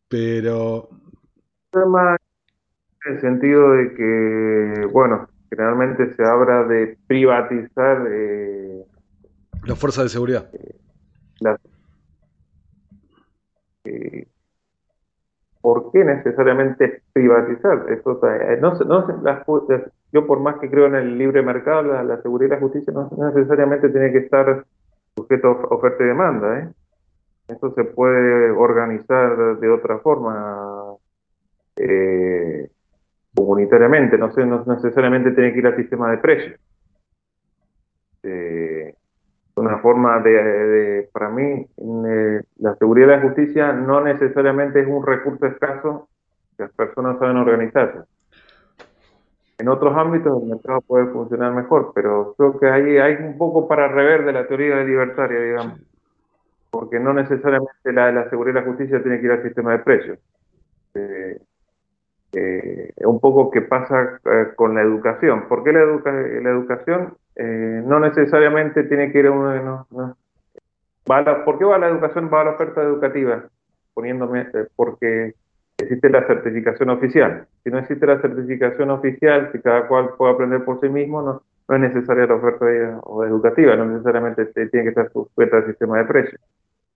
Pero... 0.08 0.90
En 1.74 3.14
el 3.14 3.22
sentido 3.22 3.72
de 3.72 3.94
que, 3.94 4.86
bueno, 4.92 5.30
generalmente 5.50 6.14
se 6.16 6.24
habla 6.24 6.64
de 6.64 6.98
privatizar... 7.08 8.08
Eh, 8.10 8.84
las 9.66 9.80
fuerzas 9.80 10.06
de 10.06 10.10
seguridad. 10.10 10.50
las 11.40 11.60
¿por 15.62 15.92
qué 15.92 16.04
necesariamente 16.04 17.02
privatizar? 17.14 17.86
Eso, 17.90 18.20
eh, 18.30 18.58
no, 18.62 18.74
no, 18.74 19.06
yo 20.14 20.26
por 20.26 20.40
más 20.40 20.60
que 20.60 20.70
creo 20.70 20.86
en 20.88 20.96
el 20.96 21.18
libre 21.18 21.42
mercado, 21.42 21.82
la, 21.82 22.22
seguridad 22.22 22.48
y 22.48 22.52
la 22.56 22.60
justicia 22.62 22.94
no, 22.94 23.10
necesariamente 23.36 23.90
tiene 23.90 24.12
que 24.12 24.20
estar 24.20 24.66
sujeto 25.16 25.48
a 25.48 25.76
oferta 25.76 26.04
y 26.04 26.08
demanda. 26.08 26.60
¿eh? 26.60 26.70
Eso 27.50 27.74
se 27.74 27.84
puede 27.84 28.52
organizar 28.52 29.60
de 29.60 29.70
otra 29.70 30.00
forma. 30.00 30.96
eh, 31.78 32.70
comunitariamente, 33.36 34.18
no, 34.18 34.32
sé, 34.34 34.46
no 34.46 34.64
necesariamente 34.66 35.32
tiene 35.32 35.54
que 35.54 35.60
ir 35.60 35.68
al 35.68 35.76
sistema 35.76 36.10
de 36.10 36.18
precios. 36.18 36.60
Eh, 38.24 38.67
una 39.58 39.80
forma 39.80 40.20
de, 40.20 41.10
para 41.12 41.30
mí, 41.30 41.66
eh, 41.78 42.42
la 42.58 42.76
seguridad 42.76 43.08
y 43.08 43.12
la 43.12 43.22
justicia 43.22 43.74
no 43.74 44.02
necesariamente 44.02 44.82
es 44.82 44.88
un 44.88 45.06
recurso 45.06 45.46
escaso 45.46 46.08
las 46.58 46.72
personas 46.72 47.20
saben 47.20 47.38
organizarse. 47.38 48.00
En 49.60 49.70
otros 49.70 49.96
ámbitos 49.96 50.42
el 50.42 50.50
mercado 50.50 50.82
puede 50.82 51.08
funcionar 51.08 51.54
mejor, 51.54 51.92
pero 51.96 52.36
creo 52.38 52.60
que 52.60 52.68
ahí 52.68 52.98
hay 52.98 53.16
un 53.16 53.38
poco 53.38 53.68
para 53.68 53.88
rever 53.88 54.24
de 54.26 54.34
la 54.34 54.48
teoría 54.48 54.84
libertaria, 54.84 55.40
digamos, 55.40 55.82
porque 56.70 57.00
no 57.00 57.14
necesariamente 57.14 57.92
la, 57.92 58.12
la 58.12 58.30
seguridad 58.30 58.62
y 58.62 58.66
la 58.66 58.70
justicia 58.70 59.02
tiene 59.02 59.20
que 59.20 59.26
ir 59.26 59.32
al 59.32 59.44
sistema 59.44 59.72
de 59.72 59.80
precios. 59.80 60.20
Eh, 60.94 61.40
eh, 62.34 62.94
un 63.06 63.20
poco 63.20 63.50
que 63.50 63.62
pasa 63.62 64.20
eh, 64.26 64.54
con 64.56 64.76
la 64.76 64.82
educación. 64.82 65.48
¿Por 65.48 65.64
qué 65.64 65.72
la, 65.72 65.86
la 65.86 66.50
educación 66.50 67.16
eh, 67.40 67.84
no 67.86 68.00
necesariamente 68.00 68.84
tiene 68.84 69.12
que 69.12 69.20
ir 69.20 69.28
a 69.28 69.32
uno 69.32 69.86
no, 69.92 70.18
¿Por 71.46 71.58
qué 71.58 71.66
va 71.66 71.78
la 71.78 71.88
educación? 71.88 72.30
Va 72.34 72.44
la 72.44 72.52
oferta 72.52 72.82
educativa, 72.82 73.44
poniéndome, 73.94 74.42
eh, 74.42 74.68
porque 74.76 75.36
existe 75.78 76.10
la 76.10 76.26
certificación 76.26 76.90
oficial. 76.90 77.48
Si 77.64 77.70
no 77.70 77.78
existe 77.78 78.06
la 78.08 78.20
certificación 78.20 78.90
oficial, 78.90 79.50
si 79.52 79.60
cada 79.60 79.88
cual 79.88 80.10
puede 80.18 80.34
aprender 80.34 80.66
por 80.66 80.82
sí 80.82 80.90
mismo, 80.90 81.22
no, 81.22 81.44
no 81.68 81.76
es 81.76 81.82
necesaria 81.82 82.26
la 82.26 82.36
oferta 82.36 82.66
educativa, 82.66 83.76
no 83.76 83.86
necesariamente 83.86 84.46
tiene 84.48 84.84
que 84.84 84.90
estar 84.90 85.12
sujeta 85.12 85.58
al 85.58 85.68
sistema 85.68 86.00
de 86.00 86.06
precios. 86.06 86.42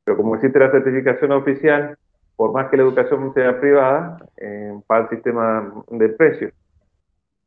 Pero 0.04 0.18
como 0.18 0.36
existe 0.36 0.60
la 0.60 0.72
certificación 0.72 1.32
oficial, 1.34 1.98
por 2.36 2.52
más 2.54 2.70
que 2.70 2.78
la 2.78 2.84
educación 2.84 3.34
sea 3.34 3.60
privada, 3.60 4.18
eh, 4.38 4.74
va 4.92 4.98
al 4.98 5.10
sistema 5.10 5.72
de 5.92 6.10
precios. 6.10 6.54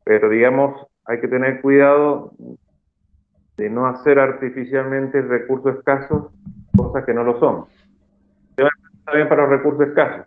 Pero 0.04 0.28
digamos, 0.28 0.86
hay 1.06 1.20
que 1.20 1.28
tener 1.28 1.60
cuidado 1.60 2.32
de 3.56 3.70
no 3.70 3.86
hacer 3.86 4.18
artificialmente 4.18 5.22
recursos 5.22 5.76
escasos 5.76 6.32
cosas 6.76 7.04
que 7.04 7.14
no 7.14 7.24
lo 7.24 7.38
son. 7.38 7.66
Está 8.56 9.12
bien 9.12 9.28
para 9.28 9.42
los 9.42 9.50
recursos 9.50 9.86
escasos, 9.86 10.26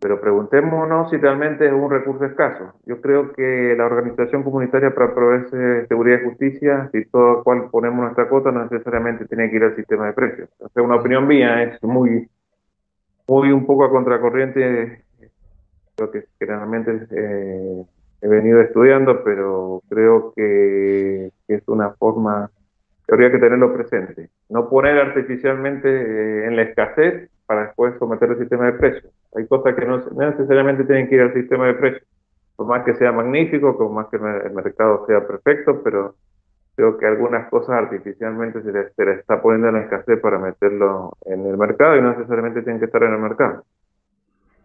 pero 0.00 0.20
preguntémonos 0.20 1.10
si 1.10 1.16
realmente 1.16 1.66
es 1.66 1.72
un 1.72 1.90
recurso 1.90 2.24
escaso. 2.24 2.72
Yo 2.86 3.00
creo 3.00 3.32
que 3.32 3.74
la 3.76 3.84
organización 3.84 4.42
comunitaria 4.42 4.94
para 4.94 5.14
proveerse 5.14 5.86
seguridad 5.86 6.20
y 6.20 6.24
justicia, 6.24 6.88
si 6.92 7.04
todo 7.04 7.44
cual 7.44 7.68
ponemos 7.70 8.04
nuestra 8.04 8.28
cuota, 8.28 8.50
no 8.50 8.64
necesariamente 8.64 9.26
tiene 9.26 9.50
que 9.50 9.56
ir 9.56 9.64
al 9.64 9.76
sistema 9.76 10.06
de 10.06 10.12
precios. 10.14 10.48
O 10.58 10.82
una 10.82 10.96
opinión 10.96 11.26
mía 11.26 11.62
es 11.62 11.82
muy 11.82 12.28
muy 13.28 13.52
un 13.52 13.66
poco 13.66 13.84
a 13.84 13.90
contracorriente, 13.90 15.04
lo 15.98 16.10
que 16.10 16.24
generalmente 16.38 17.06
eh, 17.10 17.84
he 18.22 18.28
venido 18.28 18.60
estudiando, 18.60 19.22
pero 19.24 19.82
creo 19.88 20.32
que, 20.34 21.32
es 21.48 21.68
una 21.68 21.90
forma 21.90 22.50
que 23.06 23.14
habría 23.14 23.32
que 23.32 23.38
tenerlo 23.38 23.74
presente. 23.74 24.30
No 24.48 24.70
poner 24.70 24.96
artificialmente 24.98 25.88
eh, 25.88 26.46
en 26.46 26.56
la 26.56 26.62
escasez 26.62 27.28
para 27.46 27.66
después 27.66 27.94
someter 27.98 28.30
el 28.30 28.38
sistema 28.38 28.66
de 28.66 28.72
precios. 28.74 29.12
Hay 29.34 29.46
cosas 29.46 29.74
que 29.74 29.84
no, 29.84 29.98
necesariamente 29.98 30.84
tienen 30.84 31.08
que 31.08 31.16
ir 31.16 31.20
al 31.22 31.34
sistema 31.34 31.66
de 31.66 31.74
precios, 31.74 32.04
por 32.56 32.66
más 32.66 32.84
que 32.84 32.94
sea 32.94 33.12
magnífico, 33.12 33.76
por 33.76 33.90
más 33.90 34.06
que 34.06 34.16
el 34.16 34.52
mercado 34.52 35.04
sea 35.06 35.26
perfecto, 35.26 35.82
pero 35.82 36.14
creo 36.76 36.96
que 36.96 37.06
algunas 37.06 37.48
cosas 37.50 37.70
artificialmente 37.70 38.62
se 38.62 38.72
les, 38.72 39.18
está 39.18 39.42
poniendo 39.42 39.68
en 39.68 39.74
la 39.74 39.80
escasez 39.82 40.20
para 40.20 40.38
meterlo 40.38 41.16
en 41.26 41.44
el 41.44 41.58
mercado 41.58 41.96
y 41.96 42.02
no 42.02 42.10
necesariamente 42.10 42.62
tienen 42.62 42.78
que 42.78 42.86
estar 42.86 43.02
en 43.02 43.12
el 43.12 43.18
mercado. 43.18 43.64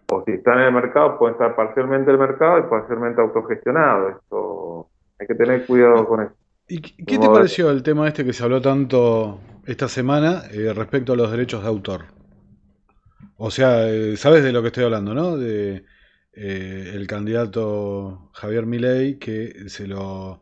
O 0.10 0.24
si 0.26 0.32
están 0.32 0.60
en 0.60 0.66
el 0.68 0.74
mercado, 0.74 1.18
pueden 1.18 1.34
estar 1.36 1.56
parcialmente 1.56 2.12
en 2.12 2.16
el 2.16 2.28
mercado 2.28 2.60
y 2.60 2.64
parcialmente 2.64 3.22
autogestionado. 3.22 4.10
Esto 4.10 4.90
hay 5.20 5.28
que 5.28 5.36
tener 5.36 5.66
cuidado 5.66 6.08
con 6.08 6.24
eso. 6.24 6.34
¿Y 6.70 6.82
qué 6.82 7.18
te 7.18 7.28
pareció 7.28 7.72
el 7.72 7.82
tema 7.82 8.08
este 8.08 8.26
que 8.26 8.34
se 8.34 8.44
habló 8.44 8.62
tanto 8.62 9.40
esta 9.66 9.88
semana 9.88 10.44
eh, 10.52 10.74
respecto 10.74 11.14
a 11.14 11.16
los 11.16 11.32
derechos 11.32 11.62
de 11.62 11.70
autor? 11.70 12.06
O 13.38 13.52
sea, 13.52 13.90
eh, 13.90 14.18
sabes 14.18 14.44
de 14.44 14.52
lo 14.52 14.62
que 14.62 14.68
estoy 14.68 14.84
hablando, 14.84 15.14
¿no? 15.14 15.38
De 15.38 15.86
eh, 16.34 16.92
el 16.94 17.08
candidato 17.08 18.30
Javier 18.34 18.66
Milei 18.66 19.18
que 19.18 19.70
se 19.70 19.88
lo 19.88 20.42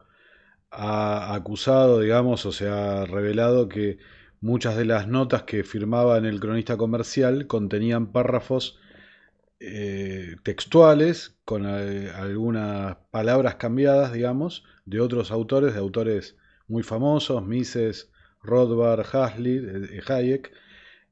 ha 0.72 1.34
acusado, 1.34 2.00
digamos, 2.00 2.46
o 2.46 2.52
se 2.52 2.70
ha 2.70 3.06
revelado 3.06 3.70
que 3.70 3.98
muchas 4.42 4.76
de 4.76 4.86
las 4.86 5.08
notas 5.08 5.44
que 5.44 5.64
firmaba 5.64 6.18
en 6.18 6.26
el 6.26 6.40
cronista 6.40 6.78
comercial 6.78 7.48
contenían 7.48 8.12
párrafos 8.12 8.80
eh, 9.60 10.36
textuales 10.44 11.38
con 11.46 11.66
eh, 11.66 12.12
algunas 12.14 12.98
palabras 13.12 13.56
cambiadas, 13.56 14.14
digamos, 14.14 14.64
de 14.86 15.00
otros 15.00 15.32
autores, 15.32 15.74
de 15.74 15.80
autores 15.80 16.36
muy 16.68 16.84
famosos, 16.84 17.46
Mises, 17.46 18.12
Rothbard, 18.44 19.06
Hasley, 19.12 20.00
Hayek, 20.08 20.52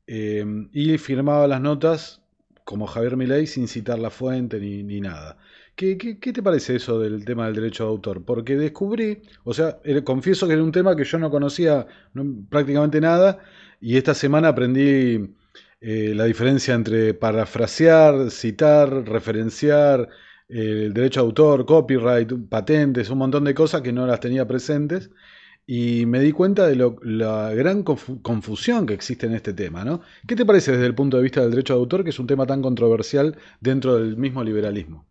eh, 0.08 0.46
y 0.72 0.98
firmaba 0.98 1.48
las 1.48 1.62
notas 1.62 2.22
como 2.66 2.88
Javier 2.88 3.18
Milei 3.18 3.48
sin 3.48 3.68
citar 3.68 4.00
la 4.00 4.10
fuente 4.10 4.60
ni, 4.60 4.84
ni 4.84 5.02
nada. 5.02 5.38
¿Qué, 5.76 5.96
te 5.96 6.44
parece 6.44 6.76
eso 6.76 7.00
del 7.00 7.26
tema 7.26 7.46
del 7.46 7.56
derecho 7.56 7.86
de 7.86 7.90
autor? 7.90 8.24
Porque 8.24 8.56
descubrí, 8.56 9.24
o 9.44 9.54
sea, 9.54 9.80
confieso 10.04 10.48
que 10.48 10.54
era 10.54 10.64
un 10.64 10.72
tema 10.72 10.96
que 10.96 11.04
yo 11.04 11.18
no 11.18 11.32
conocía 11.32 11.88
prácticamente 12.50 13.02
nada 13.02 13.40
y 13.82 13.98
esta 13.98 14.14
semana 14.14 14.50
aprendí 14.50 15.36
eh, 15.86 16.14
la 16.16 16.24
diferencia 16.24 16.74
entre 16.76 17.14
parafrasear, 17.14 18.32
citar, 18.32 18.90
referenciar, 19.06 20.08
eh, 20.48 20.86
el 20.86 20.94
derecho 20.94 21.20
de 21.20 21.26
autor, 21.26 21.66
copyright, 21.66 22.32
patentes, 22.50 23.10
un 23.10 23.18
montón 23.18 23.44
de 23.44 23.54
cosas 23.54 23.82
que 23.82 23.92
no 23.92 24.08
las 24.08 24.22
tenía 24.22 24.48
presentes 24.48 25.12
y 25.66 26.06
me 26.06 26.22
di 26.22 26.32
cuenta 26.32 26.68
de 26.68 26.78
la 27.02 27.54
gran 27.54 27.84
confusión 27.84 28.86
que 28.86 28.94
existe 28.94 29.26
en 29.26 29.34
este 29.34 29.54
tema. 29.54 29.84
¿no? 29.84 30.00
¿Qué 30.26 30.38
te 30.38 30.46
parece 30.46 30.72
desde 30.72 30.86
el 30.86 30.96
punto 30.96 31.18
de 31.18 31.24
vista 31.24 31.42
del 31.42 31.52
derecho 31.52 31.74
de 31.74 31.80
autor, 31.80 32.06
que 32.06 32.12
es 32.12 32.20
un 32.20 32.28
tema 32.28 32.46
tan 32.46 32.62
controversial 32.62 33.36
dentro 33.60 33.96
del 33.96 34.16
mismo 34.16 34.42
liberalismo? 34.42 35.06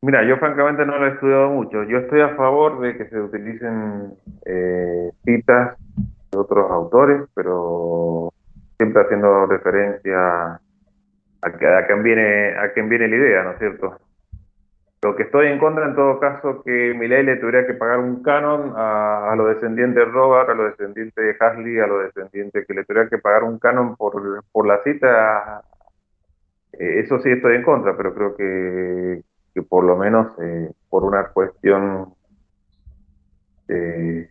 Mira, 0.00 0.26
yo 0.26 0.38
francamente 0.38 0.86
no 0.86 0.98
lo 0.98 1.08
he 1.08 1.10
estudiado 1.10 1.50
mucho. 1.50 1.84
Yo 1.84 1.98
estoy 1.98 2.22
a 2.22 2.36
favor 2.36 2.80
de 2.80 2.96
que 2.96 3.06
se 3.10 3.20
utilicen 3.20 4.14
eh, 4.46 5.10
citas 5.26 5.76
otros 6.36 6.70
autores, 6.70 7.22
pero 7.34 8.32
siempre 8.76 9.02
haciendo 9.02 9.46
referencia 9.46 10.60
a, 11.42 11.52
que, 11.58 11.66
a, 11.66 11.86
quien 11.86 12.02
viene, 12.02 12.56
a 12.56 12.72
quien 12.72 12.88
viene 12.88 13.08
la 13.08 13.16
idea, 13.16 13.42
¿no 13.42 13.52
es 13.52 13.58
cierto? 13.58 13.98
Lo 15.02 15.14
que 15.16 15.24
estoy 15.24 15.48
en 15.48 15.58
contra, 15.58 15.84
en 15.84 15.94
todo 15.94 16.18
caso, 16.18 16.62
que 16.62 16.94
Milei 16.94 17.24
le 17.24 17.36
tuviera 17.36 17.66
que 17.66 17.74
pagar 17.74 17.98
un 17.98 18.22
canon 18.22 18.72
a, 18.74 19.34
los 19.36 19.48
descendientes 19.48 19.96
de 19.96 20.10
Robert, 20.10 20.48
a 20.48 20.54
los 20.54 20.70
descendientes 20.70 21.14
de 21.14 21.36
Hasley, 21.38 21.78
a 21.78 21.86
los 21.86 22.04
descendientes 22.04 22.66
que 22.66 22.72
le 22.72 22.84
tuviera 22.84 23.10
que 23.10 23.18
pagar 23.18 23.44
un 23.44 23.58
canon 23.58 23.96
por, 23.96 24.42
por 24.50 24.66
la 24.66 24.82
cita. 24.82 25.62
Eh, 26.72 27.00
eso 27.00 27.18
sí 27.18 27.30
estoy 27.30 27.56
en 27.56 27.62
contra, 27.62 27.94
pero 27.96 28.14
creo 28.14 28.34
que, 28.34 29.22
que 29.52 29.62
por 29.62 29.84
lo 29.84 29.96
menos 29.96 30.32
eh, 30.40 30.70
por 30.88 31.04
una 31.04 31.24
cuestión 31.28 32.14
de 33.68 34.30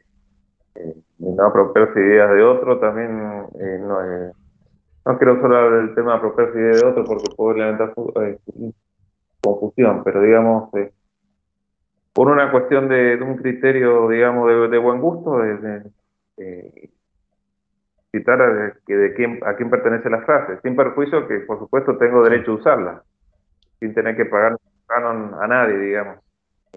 no 1.23 1.45
apropiarse 1.45 1.99
ideas 1.99 2.31
de 2.31 2.43
otro, 2.43 2.79
también 2.79 3.45
eh, 3.59 3.79
no, 3.79 3.97
no 5.05 5.17
quiero 5.17 5.41
solo 5.41 5.57
hablar 5.57 5.85
del 5.85 5.95
tema 5.95 6.11
de 6.11 6.17
apropiarse 6.17 6.59
ideas 6.59 6.81
de 6.81 6.87
otro 6.87 7.03
porque 7.05 7.35
puede 7.35 7.59
levantar 7.59 7.93
eh, 8.21 8.37
confusión, 9.41 10.03
pero 10.03 10.21
digamos, 10.21 10.69
por 12.13 12.29
una 12.29 12.51
cuestión 12.51 12.87
de, 12.89 13.15
un 13.21 13.37
criterio, 13.37 14.09
digamos, 14.09 14.69
de, 14.69 14.77
buen 14.77 15.01
gusto, 15.01 15.39
de, 15.39 15.83
citar 18.11 18.41
a, 18.41 18.73
que 18.85 18.95
de 18.95 19.13
quién, 19.15 19.39
a 19.45 19.55
quién 19.55 19.69
pertenece 19.69 20.09
la 20.09 20.21
frase, 20.21 20.59
sin 20.61 20.75
perjuicio 20.75 21.27
que, 21.27 21.39
por 21.39 21.59
supuesto, 21.59 21.97
tengo 21.97 22.23
derecho 22.23 22.51
a 22.51 22.55
usarla, 22.55 23.03
sin 23.79 23.93
tener 23.93 24.15
que 24.15 24.25
pagar 24.25 24.57
canon 24.87 25.33
a 25.41 25.47
nadie, 25.47 25.77
digamos. 25.77 26.19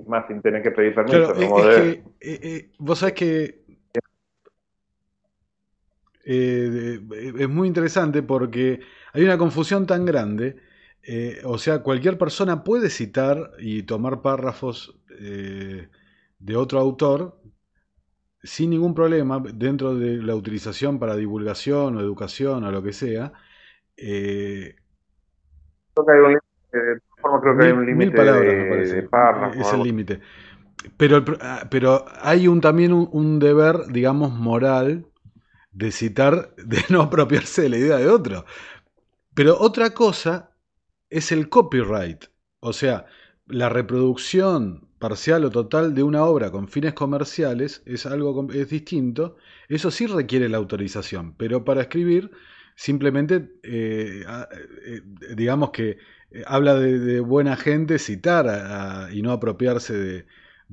Más 0.07 0.27
sin 0.27 0.43
tener 0.43 0.63
que 0.63 0.71
pedir 0.73 0.95
permiso. 0.95 1.33
Eh, 1.41 2.03
eh, 2.21 2.71
vos 2.79 2.99
sabés 2.99 3.15
que 3.15 3.66
eh, 6.27 7.01
es 7.39 7.49
muy 7.49 7.69
interesante 7.69 8.23
porque 8.23 8.81
hay 9.13 9.25
una 9.25 9.39
confusión 9.39 9.87
tan 9.87 10.05
grande. 10.05 10.57
o 11.45 11.57
sea, 11.57 11.83
cualquier 11.83 12.19
persona 12.19 12.65
puede 12.65 12.91
citar 12.91 13.53
y 13.59 13.85
tomar 13.85 14.23
párrafos 14.23 14.99
de 15.09 16.57
otro 16.57 16.81
autor 16.81 17.41
sin 18.47 18.71
ningún 18.71 18.95
problema 18.95 19.43
dentro 19.55 19.95
de 19.95 20.23
la 20.23 20.35
utilización 20.35 20.99
para 20.99 21.17
divulgación 21.17 21.97
o 21.97 22.01
educación 22.01 22.65
o 22.65 22.71
lo 22.71 22.83
que 22.83 22.93
sea. 22.93 23.33
Eh, 23.97 24.77
creo 27.41 27.59
que 27.59 27.65
hay 27.65 27.73
un 27.73 27.87
límite 27.87 28.23
de, 28.23 29.09
Es 29.59 29.73
el 29.73 29.83
límite. 29.83 30.21
Pero, 30.97 31.25
ah, 31.41 31.65
pero 31.71 32.05
hay 32.21 32.47
un, 32.47 32.61
también 32.61 32.93
un, 32.93 33.39
deber, 33.39 33.87
digamos, 33.89 34.33
moral 34.33 35.07
de 35.77 35.93
citar, 35.93 36.55
de 36.57 36.85
no 36.89 37.03
apropiarse 37.03 37.63
de 37.63 37.69
la 37.69 37.79
idea 37.79 37.97
de 37.99 38.09
otro. 38.09 38.45
Pero 39.35 39.59
otra 39.61 39.91
cosa 39.91 40.51
es 41.11 41.31
el 41.33 41.49
copyright, 41.49 42.25
o 42.61 42.73
sea, 42.73 43.07
la 43.47 43.69
reproducción 43.69 44.89
parcial 44.99 45.45
o 45.45 45.51
total 45.51 45.95
de 45.95 46.03
una 46.03 46.25
obra 46.25 46.51
con 46.51 46.69
fines 46.69 46.95
comerciales 46.95 47.83
es 47.87 48.07
algo 48.07 48.49
es 48.53 48.71
distinto. 48.71 49.37
Eso 49.69 49.91
sí 49.91 50.07
requiere 50.07 50.49
la 50.49 50.57
autorización, 50.57 51.35
pero 51.37 51.65
para 51.65 51.83
escribir 51.83 52.31
simplemente, 52.75 53.51
eh, 53.63 54.25
eh, 54.87 55.01
digamos 55.35 55.71
que 55.71 55.99
eh, 56.31 56.43
habla 56.47 56.75
de, 56.75 57.21
buena 57.21 57.57
gente 57.57 57.99
citar 57.99 59.11
y 59.13 59.23
no 59.23 59.33
apropiarse 59.33 59.95
de, 59.95 60.27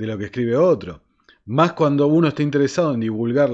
lo 0.07 0.17
que 0.17 0.25
escribe 0.25 0.55
otro. 0.57 1.01
Más 1.45 1.73
cuando 1.73 2.07
uno 2.07 2.29
está 2.29 2.41
interesado 2.41 2.93
en 2.93 3.01
divulgar 3.01 3.49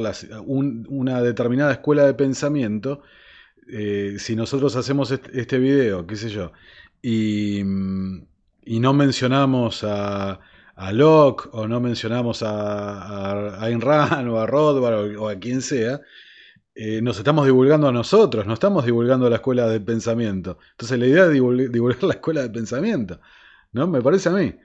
una 0.47 1.21
determinada 1.21 1.71
escuela 1.71 2.05
de 2.05 2.13
pensamiento, 2.13 3.01
si 4.17 4.35
nosotros 4.35 4.75
hacemos 4.75 5.11
este, 5.11 5.57
video, 5.59 6.05
qué 6.05 6.15
sé 6.15 6.29
yo, 6.29 6.51
y, 7.01 7.61
no 7.63 8.93
mencionamos 8.93 9.83
a, 9.83 10.39
Locke 10.93 11.49
o 11.51 11.67
no 11.67 11.79
mencionamos 11.79 12.43
a, 12.43 13.61
Ayn 13.63 13.81
Rand 13.81 14.29
o 14.29 14.39
a 14.39 14.45
Rothbard 14.45 15.17
o, 15.17 15.29
a 15.29 15.35
quien 15.35 15.61
sea, 15.61 16.01
eh, 16.75 17.01
nos 17.01 17.17
estamos 17.17 17.45
divulgando 17.45 17.87
a 17.89 17.91
nosotros, 17.91 18.45
no 18.45 18.53
estamos 18.53 18.85
divulgando 18.85 19.29
la 19.29 19.37
escuela 19.37 19.67
de 19.67 19.81
pensamiento. 19.81 20.59
Entonces 20.71 20.97
la 20.99 21.07
idea 21.07 21.25
es 21.25 21.31
divulgar, 21.31 22.03
la 22.03 22.13
escuela 22.13 22.41
de 22.41 22.49
pensamiento, 22.49 23.19
¿no? 23.73 23.87
Me 23.87 24.01
parece 24.01 24.29
a 24.29 24.31
mí. 24.31 24.55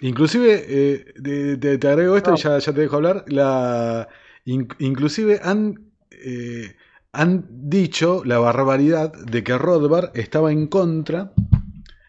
Inclusive, 0.00 0.64
eh, 0.68 1.78
te, 1.78 1.88
agrego 1.88 2.16
esto 2.16 2.34
y 2.34 2.36
ya, 2.36 2.58
te 2.58 2.72
dejo 2.72 2.96
hablar, 2.96 3.24
la, 3.28 4.08
inclusive 4.44 5.40
han, 5.42 5.90
eh, 6.10 6.76
han 7.12 7.46
dicho 7.48 8.22
la 8.24 8.38
barbaridad 8.38 9.12
de 9.12 9.42
que 9.42 9.56
Rothbard 9.56 10.10
estaba 10.14 10.52
en 10.52 10.66
contra 10.66 11.32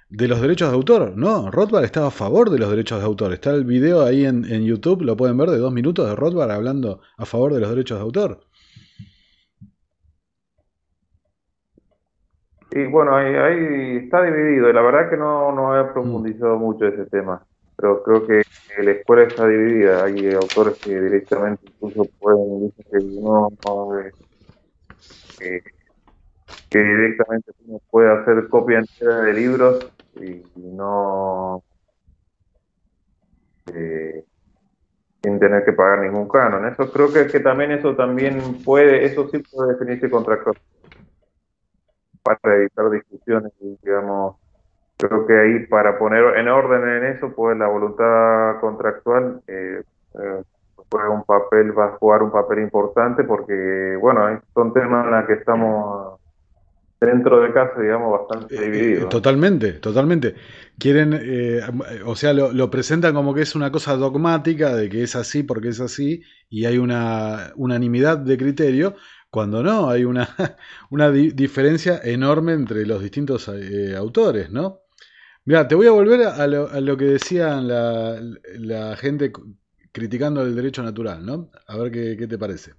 de 0.10 0.28
los 0.28 0.42
derechos 0.42 0.70
de 0.70 0.76
autor. 0.76 1.14
No, 1.16 1.50
Rothbard 1.50 1.86
estaba 1.86 2.08
a 2.08 2.12
favor 2.12 2.50
de 2.50 2.60
los 2.60 2.70
derechos 2.70 3.00
de 3.00 3.06
autor. 3.06 3.32
Está 3.32 3.52
el 3.52 3.64
video 3.64 4.04
ahí 4.04 4.26
en, 4.26 4.44
en 4.46 4.66
YouTube, 4.66 5.04
lo 5.04 5.16
pueden 5.16 5.38
ver, 5.38 5.50
de 5.50 5.58
dos 5.58 5.72
minutos 5.72 6.10
de 6.10 6.16
Rothbard 6.16 6.52
hablando 6.52 7.02
a 7.18 7.26
favor 7.26 7.54
de 7.54 7.62
los 7.62 7.70
derechos 7.70 8.00
de 8.00 8.04
autor. 8.04 8.42
Y 12.72 12.86
bueno, 12.86 13.16
ahí, 13.16 13.98
está 14.04 14.24
dividido. 14.24 14.70
Y 14.70 14.74
la 14.74 14.82
verdad 14.82 15.10
que 15.10 15.18
no, 15.18 15.52
no 15.54 15.80
he 15.80 15.86
profundizado 15.94 16.58
mucho 16.58 16.86
ese 16.86 17.06
tema. 17.06 17.46
Pero 17.78 18.04
creo 18.04 18.28
que 18.28 18.44
la 18.84 18.92
escuela 18.92 19.24
está 19.24 19.48
dividida. 19.48 20.06
Hay 20.06 20.34
autores 20.34 20.78
que 20.84 20.90
directamente 20.90 21.68
incluso 21.68 22.10
pueden 22.20 22.68
decir 22.68 22.86
que 22.92 22.98
uno 22.98 23.50
eh, 25.40 25.62
que 26.70 26.80
directamente 26.80 27.52
uno 27.66 27.80
puede 27.90 28.12
hacer 28.12 28.50
copia 28.50 28.80
entera 28.80 29.22
de 29.22 29.34
libros 29.34 29.92
y, 30.16 30.44
no 30.56 31.64
eh, 33.68 34.24
sin 35.24 35.40
tener 35.40 35.64
que 35.66 35.74
pagar 35.74 36.00
ningún 36.02 36.28
canon. 36.28 36.68
Eso 36.68 36.92
creo 36.92 37.12
que, 37.14 37.32
que 37.32 37.40
también 37.40 37.72
eso 37.72 37.96
también 37.96 38.64
puede, 38.64 39.06
eso 39.06 39.30
sí 39.30 39.40
puede 39.40 39.74
definirse 39.74 40.10
contractual 40.10 40.56
para 42.24 42.56
evitar 42.58 42.90
discusiones, 42.90 43.54
digamos, 43.82 44.36
creo 44.98 45.26
que 45.26 45.39
ahí 45.39 45.66
para 45.68 45.98
poner 45.98 46.38
en 46.38 46.48
orden 46.48 46.88
en 46.88 47.06
eso, 47.16 47.32
pues 47.36 47.58
la 47.58 47.68
voluntad 47.68 48.60
contractual 48.60 49.41
eh, 49.48 49.84
eh 50.16 50.41
un 51.10 51.24
papel, 51.24 51.78
va 51.78 51.88
a 51.88 51.98
jugar 51.98 52.24
un 52.24 52.32
papel 52.32 52.60
importante 52.60 53.24
porque, 53.24 53.98
bueno, 54.00 54.41
son 54.54 54.74
temas 54.74 55.06
en 55.06 55.12
los 55.12 55.26
que 55.26 55.34
estamos 55.34 56.20
dentro 57.00 57.41
de 57.41 57.54
casa, 57.54 57.80
digamos, 57.80 58.20
bastante 58.20 58.56
eh, 58.56 58.62
divididos. 58.62 59.10
totalmente, 59.10 59.74
totalmente. 59.74 60.36
Quieren, 60.80 61.14
eh, 61.14 61.62
o 62.06 62.16
sea, 62.16 62.34
lo, 62.34 62.52
lo, 62.54 62.70
presentan 62.70 63.14
como 63.14 63.34
que 63.34 63.41
es 63.41 63.54
una 63.56 63.72
cosa 63.72 63.98
dogmática, 63.98 64.76
de 64.76 64.89
que 64.89 65.04
es 65.04 65.16
así 65.16 65.43
porque 65.43 65.70
es 65.70 65.82
así, 65.82 66.24
y 66.50 66.66
hay 66.66 66.78
una 66.78 67.52
unanimidad 67.56 68.18
de 68.18 68.38
criterio, 68.38 68.95
cuando 69.30 69.62
no, 69.62 69.89
hay 69.89 70.06
una, 70.06 70.28
una 70.89 71.12
diferencia 71.12 72.00
enorme 72.04 72.54
entre 72.54 72.86
los 72.86 73.02
distintos 73.02 73.50
eh, 73.50 73.95
autores, 73.95 74.50
¿no? 74.50 74.82
Mira, 75.48 75.66
te 75.66 75.76
voy 75.76 75.88
a 75.88 75.91
volver 75.91 76.24
a 76.24 76.45
lo, 76.45 76.98
que 76.98 77.06
decían 77.06 77.70
la, 77.70 78.98
gente 78.98 79.32
criticando 79.93 80.41
el 80.41 80.54
derecho 80.54 80.84
natural, 80.84 81.26
¿no? 81.26 81.52
A 81.68 81.78
ver 81.78 81.89
qué, 81.89 82.28
te 82.28 82.38
parece. 82.38 82.74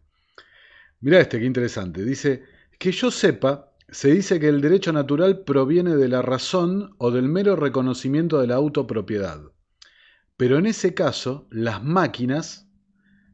Mira 1.01 1.19
este, 1.19 1.39
qué 1.39 1.47
interesante. 1.47 2.05
Dice, 2.05 2.43
que 2.79 2.93
yo 2.93 3.11
sepa, 3.11 3.73
se 3.89 4.11
dice 4.11 4.39
que 4.39 4.49
el 4.49 4.61
derecho 4.61 4.93
natural 4.93 5.45
proviene 5.45 5.97
de 5.97 6.09
la 6.09 6.21
razón 6.21 6.95
o 6.99 7.11
del 7.11 7.27
mero 7.31 7.57
reconocimiento 7.57 8.39
de 8.39 8.49
la 8.49 8.57
autopropiedad. 8.57 9.41
Pero 10.37 10.59
en 10.59 10.67
ese 10.67 10.93
caso, 10.93 11.49
las 11.51 11.83
máquinas, 11.83 12.69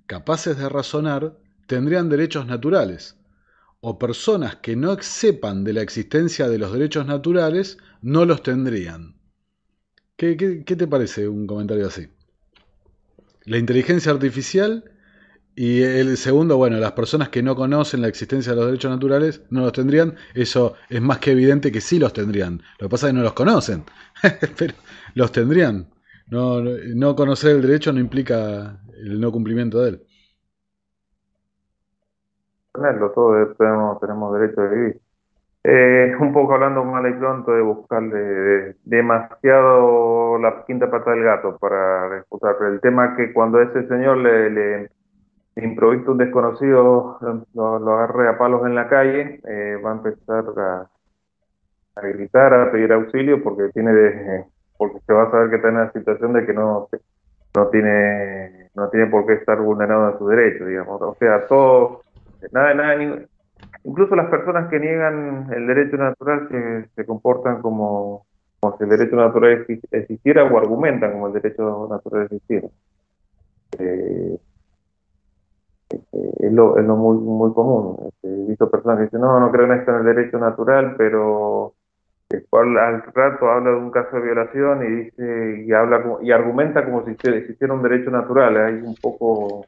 capaces 0.06 0.58
de 0.58 0.68
razonar, 0.68 1.36
tendrían 1.66 2.08
derechos 2.08 2.46
naturales, 2.46 3.16
o 3.80 3.98
personas 3.98 4.54
que 4.62 4.76
no 4.76 4.96
sepan 5.00 5.64
de 5.64 5.72
la 5.72 5.82
existencia 5.82 6.48
de 6.48 6.58
los 6.58 6.72
derechos 6.72 7.04
naturales 7.04 7.78
no 8.00 8.26
los 8.26 8.40
tendrían. 8.44 9.13
¿Qué, 10.16 10.36
te 10.36 10.86
parece 10.86 11.28
un 11.28 11.46
comentario 11.46 11.86
así? 11.86 12.08
La 13.44 13.58
inteligencia 13.58 14.12
artificial 14.12 14.84
y 15.56 15.82
el 15.82 16.16
segundo, 16.16 16.56
bueno, 16.56 16.78
las 16.78 16.92
personas 16.92 17.28
que 17.28 17.42
no 17.42 17.54
conocen 17.54 18.02
la 18.02 18.08
existencia 18.08 18.52
de 18.52 18.56
los 18.56 18.66
derechos 18.66 18.90
naturales 18.90 19.42
no 19.50 19.62
los 19.62 19.72
tendrían. 19.72 20.16
Eso 20.34 20.74
es 20.88 21.00
más 21.02 21.18
que 21.18 21.32
evidente 21.32 21.70
que 21.72 21.80
sí 21.80 21.98
los 21.98 22.12
tendrían. 22.12 22.62
Lo 22.78 22.86
que 22.86 22.90
pasa 22.90 23.06
es 23.06 23.12
que 23.12 23.18
no 23.18 23.22
los 23.22 23.34
conocen, 23.34 23.84
pero 24.58 24.74
los 25.14 25.32
tendrían. 25.32 25.90
No, 26.28 26.60
no 26.62 27.14
conocer 27.14 27.56
el 27.56 27.62
derecho 27.62 27.92
no 27.92 28.00
implica 28.00 28.80
el 28.96 29.20
no 29.20 29.30
cumplimiento 29.30 29.80
de 29.80 29.90
él 29.90 30.06
tenerlo, 32.74 33.12
todos 33.12 33.56
tenemos, 33.56 34.00
tenemos 34.00 34.38
derecho 34.38 34.60
a 34.60 34.66
vivir. 34.66 35.00
Eh, 35.66 36.14
un 36.20 36.34
poco 36.34 36.52
hablando 36.52 36.84
mal 36.84 37.08
y 37.08 37.14
pronto 37.14 37.52
de 37.52 37.62
buscarle 37.62 38.76
demasiado 38.84 40.36
la 40.38 40.62
quinta 40.66 40.90
pata 40.90 41.12
del 41.12 41.24
gato 41.24 41.56
para 41.56 42.06
refutar, 42.10 42.56
pero 42.58 42.70
el 42.70 42.82
tema 42.82 43.16
que 43.16 43.32
cuando 43.32 43.62
ese 43.62 43.88
señor 43.88 44.18
le, 44.18 44.50
le, 44.50 44.90
improvisa 45.56 46.10
un 46.10 46.18
desconocido, 46.18 47.18
lo, 47.54 47.98
agarre 47.98 48.28
a 48.28 48.36
palos 48.36 48.66
en 48.66 48.74
la 48.74 48.90
calle, 48.90 49.40
eh, 49.48 49.80
va 49.82 49.92
a 49.92 49.94
empezar 49.94 50.44
a, 50.54 50.90
a, 51.96 52.00
gritar, 52.08 52.52
a 52.52 52.70
pedir 52.70 52.92
auxilio 52.92 53.42
porque 53.42 53.70
tiene 53.72 53.94
de, 53.94 54.44
porque 54.76 54.98
se 55.06 55.14
va 55.14 55.22
a 55.22 55.30
saber 55.30 55.48
que 55.48 55.56
está 55.56 55.68
en 55.68 55.78
la 55.78 55.92
situación 55.92 56.34
de 56.34 56.44
que 56.44 56.52
no 56.52 56.88
no 57.56 57.68
tiene 57.68 58.68
no 58.74 58.90
tiene 58.90 59.06
por 59.06 59.24
qué 59.24 59.34
estar 59.34 59.58
vulnerado 59.60 60.10
en 60.10 60.18
su 60.18 60.28
derecho, 60.28 60.66
digamos. 60.66 61.00
O 61.00 61.14
sea, 61.18 61.46
todo 61.46 62.02
nada, 62.52 62.74
nada, 62.74 62.96
incluso 63.84 64.14
las 64.16 64.28
personas 64.30 64.68
que 64.70 64.80
niegan 64.80 65.52
el 65.52 65.66
derecho 65.66 65.96
natural 65.96 66.48
se, 66.94 67.06
comportan 67.06 67.60
como, 67.62 68.26
si 68.78 68.84
el 68.84 68.90
derecho 68.90 69.16
natural 69.16 69.66
existiera 69.90 70.44
o 70.44 70.58
argumentan 70.58 71.12
como 71.12 71.28
el 71.28 71.34
derecho 71.34 71.88
natural 71.90 72.24
existiera. 72.24 72.68
Eh, 73.78 74.38
es 75.90 76.52
lo, 76.52 76.78
es 76.78 76.84
lo 76.84 76.96
muy, 76.96 77.16
muy 77.18 77.52
común. 77.52 77.96
Este, 78.08 78.28
he 78.28 78.46
visto 78.46 78.70
personas 78.70 78.98
que 78.98 79.04
dicen, 79.04 79.20
no, 79.20 79.38
no 79.38 79.50
creo 79.50 79.66
en 79.66 79.78
esto 79.78 79.90
en 79.90 79.98
el 79.98 80.14
derecho 80.14 80.38
natural, 80.38 80.94
pero 80.96 81.74
al 82.52 83.02
rato 83.14 83.48
habla 83.48 83.70
de 83.70 83.76
un 83.76 83.90
caso 83.90 84.16
de 84.16 84.22
violación 84.22 84.82
y 84.82 85.04
dice 85.04 85.64
y 85.66 85.72
habla 85.72 86.02
y 86.22 86.32
argumenta 86.32 86.84
como 86.84 87.04
si 87.04 87.12
existiera 87.12 87.74
un 87.74 87.82
derecho 87.82 88.10
natural. 88.10 88.56
Hay 88.56 88.74
un 88.74 88.94
poco 88.96 89.66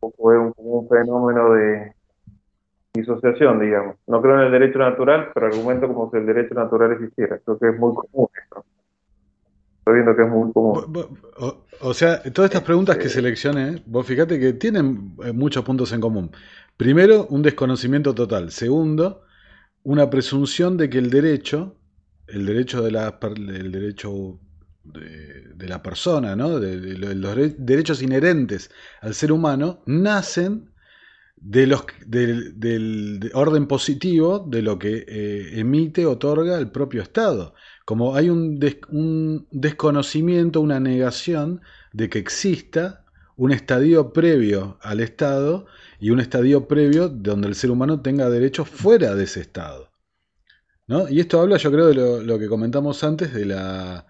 un, 0.00 0.88
fenómeno 0.88 1.52
de 1.52 1.92
disociación, 3.00 3.60
digamos. 3.60 3.96
No 4.06 4.20
creo 4.20 4.34
en 4.36 4.46
el 4.46 4.52
derecho 4.52 4.78
natural, 4.78 5.30
pero 5.34 5.46
argumento 5.46 5.86
como 5.88 6.10
si 6.10 6.18
el 6.18 6.26
derecho 6.26 6.54
natural 6.54 6.92
existiera. 6.92 7.38
Creo 7.44 7.58
que 7.58 7.68
es 7.68 7.78
muy 7.78 7.94
común 7.94 8.28
Estoy 9.78 9.94
viendo 9.94 10.16
que 10.16 10.22
es 10.22 10.28
muy 10.28 10.52
común. 10.52 11.18
O, 11.80 11.94
sea, 11.94 12.22
todas 12.22 12.50
estas 12.50 12.62
preguntas 12.62 12.96
que 12.96 13.06
este 13.06 13.20
seleccioné, 13.20 13.82
vos 13.86 14.06
fíjate 14.06 14.38
que 14.38 14.52
tienen 14.52 15.14
eh, 15.24 15.32
muchos 15.32 15.64
puntos 15.64 15.92
en 15.92 16.00
común. 16.00 16.30
Primero, 16.76 17.26
un 17.30 17.42
desconocimiento 17.42 18.14
total. 18.14 18.50
Segundo, 18.50 19.22
una 19.84 20.10
presunción 20.10 20.76
de 20.76 20.90
que 20.90 20.98
el 20.98 21.08
derecho, 21.08 21.76
el 22.26 22.44
derecho 22.44 22.82
de 22.82 22.90
la, 22.90 23.18
el 23.36 23.72
derecho 23.72 24.38
de, 24.84 25.66
la 25.66 25.82
persona, 25.82 26.36
¿no? 26.36 26.58
de, 26.60 26.96
los 26.96 27.36
derechos 27.58 28.02
inherentes 28.02 28.70
al 29.00 29.14
ser 29.14 29.32
humano, 29.32 29.80
nacen 29.86 30.70
de 31.40 31.66
los, 31.66 31.84
del, 32.06 33.30
orden 33.34 33.66
positivo 33.66 34.40
de 34.40 34.62
lo 34.62 34.78
que 34.78 35.04
eh, 35.06 35.60
emite, 35.60 36.06
otorga 36.06 36.58
el 36.58 36.70
propio 36.70 37.02
Estado. 37.02 37.54
Como 37.84 38.14
hay 38.16 38.30
un, 38.30 38.60
un 38.90 39.46
desconocimiento, 39.50 40.60
una 40.60 40.80
negación 40.80 41.60
de 41.92 42.08
que 42.08 42.18
exista 42.18 43.04
un 43.36 43.52
estadio 43.52 44.12
previo 44.12 44.78
al 44.82 45.00
Estado 45.00 45.66
y 46.00 46.10
un 46.10 46.20
estadio 46.20 46.66
previo 46.66 47.08
donde 47.08 47.48
el 47.48 47.54
ser 47.54 47.70
humano 47.70 48.00
tenga 48.02 48.28
derechos 48.28 48.68
fuera 48.68 49.14
de 49.14 49.24
ese 49.24 49.40
Estado. 49.40 49.90
¿no? 50.86 51.08
Y 51.08 51.20
esto 51.20 51.40
habla, 51.40 51.56
yo 51.56 51.70
creo, 51.70 51.86
de 51.86 52.24
lo, 52.24 52.38
que 52.38 52.48
comentamos 52.48 53.04
antes, 53.04 53.32
de 53.32 53.44
la, 53.44 54.06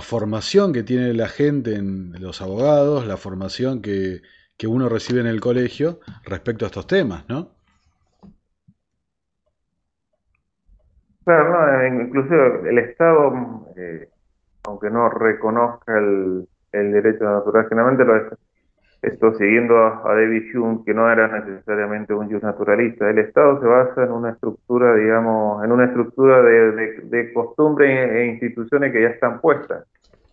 formación 0.00 0.72
que 0.72 0.82
tiene 0.82 1.12
la 1.12 1.28
gente 1.28 1.74
en 1.74 2.14
los 2.20 2.40
abogados, 2.40 3.06
la 3.06 3.16
formación 3.16 3.82
que, 3.82 4.22
que 4.56 4.66
uno 4.66 4.88
recibe 4.88 5.20
en 5.20 5.26
el 5.26 5.40
colegio 5.40 6.00
respecto 6.24 6.64
a 6.64 6.68
estos 6.68 6.86
temas, 6.86 7.24
¿no? 7.28 7.50
Claro, 11.24 11.50
no, 11.50 12.04
inclusive 12.04 12.68
el 12.68 12.78
Estado, 12.78 13.32
eh, 13.76 14.08
aunque 14.64 14.90
no 14.90 15.08
reconozca 15.08 15.98
el, 15.98 16.46
el 16.72 16.92
derecho 16.92 17.24
natural, 17.24 17.66
generalmente 17.68 18.04
lo 18.04 18.36
esto 19.04 19.34
siguiendo 19.34 19.76
a, 19.78 20.14
David 20.14 20.54
Hume, 20.54 20.82
que 20.84 20.94
no 20.94 21.10
era 21.10 21.28
necesariamente 21.28 22.14
un 22.14 22.26
naturalista. 22.40 23.10
El 23.10 23.18
Estado 23.18 23.60
se 23.60 23.66
basa 23.66 24.04
en 24.04 24.12
una 24.12 24.30
estructura, 24.30 24.94
digamos, 24.94 25.62
en 25.62 25.72
una 25.72 25.84
estructura 25.84 26.40
de, 26.42 26.72
de, 26.72 27.00
de 27.02 27.32
costumbres 27.34 28.10
e 28.10 28.26
instituciones 28.26 28.92
que 28.92 29.02
ya 29.02 29.08
están 29.08 29.40
puestas. 29.40 29.84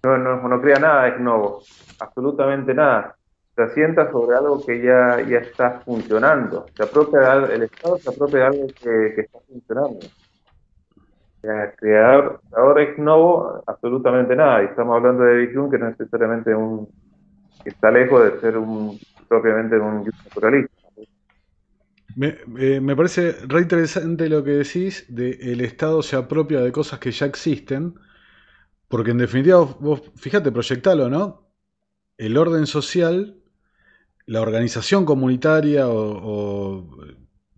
No, 0.04 0.18
no, 0.18 0.62
crea 0.62 0.80
nada 0.80 1.10
es 1.10 1.20
nuevo, 1.20 1.62
absolutamente 2.00 2.74
nada. 2.74 3.16
Se 3.56 3.64
asienta 3.64 4.12
sobre 4.12 4.38
algo 4.38 4.66
que 4.66 4.82
ya, 4.82 5.22
ya 5.22 5.40
está 5.40 5.82
funcionando. 5.82 6.66
Se 6.76 6.84
apropia 6.84 7.34
el 7.54 7.64
Estado 7.64 7.98
se 7.98 8.10
apropia 8.10 8.40
de 8.40 8.46
algo 8.46 8.68
que, 8.68 9.22
está 9.22 9.40
funcionando 9.48 10.00
creador, 11.42 12.42
creador 12.50 12.82
ex 12.82 12.98
novo, 13.00 13.64
absolutamente 13.66 14.36
nada. 14.36 14.64
Y 14.64 14.66
estamos 14.66 14.96
hablando 14.96 15.24
de 15.24 15.58
Hume, 15.58 15.72
que 15.72 15.78
no 15.78 15.90
es 15.90 16.00
necesariamente 16.00 16.54
un. 16.54 16.88
que 17.64 17.70
está 17.70 17.92
lejos 17.92 18.24
de 18.24 18.40
ser 18.40 18.58
un 18.58 19.00
propiamente 19.28 19.78
un 19.78 20.04
naturalista. 20.04 20.76
Me, 22.18 22.36
eh, 22.60 22.82
me, 22.82 22.96
parece 22.96 23.32
re 23.48 23.62
interesante 23.62 24.28
lo 24.28 24.44
que 24.44 24.52
decís 24.52 25.06
de 25.08 25.32
el 25.42 25.62
Estado 25.62 26.02
se 26.02 26.18
apropia 26.18 26.60
de 26.60 26.72
cosas 26.74 27.00
que 27.00 27.12
ya 27.12 27.26
existen, 27.26 27.96
porque 28.90 29.12
en 29.12 29.20
definitiva, 29.20 29.62
vos, 29.80 30.12
fíjate, 30.18 30.52
proyectalo, 30.52 31.10
¿no? 31.10 31.48
El 32.18 32.38
orden 32.38 32.68
social, 32.68 33.41
la 34.32 34.40
organización 34.40 35.04
comunitaria 35.04 35.90
o 35.90 36.88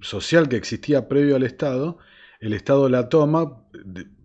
social 0.01 0.49
que 0.49 0.55
existía 0.55 1.07
previo 1.07 1.35
al 1.35 1.43
Estado, 1.43 1.99
el 2.39 2.53
Estado 2.53 2.89
la 2.89 3.09
toma, 3.09 3.63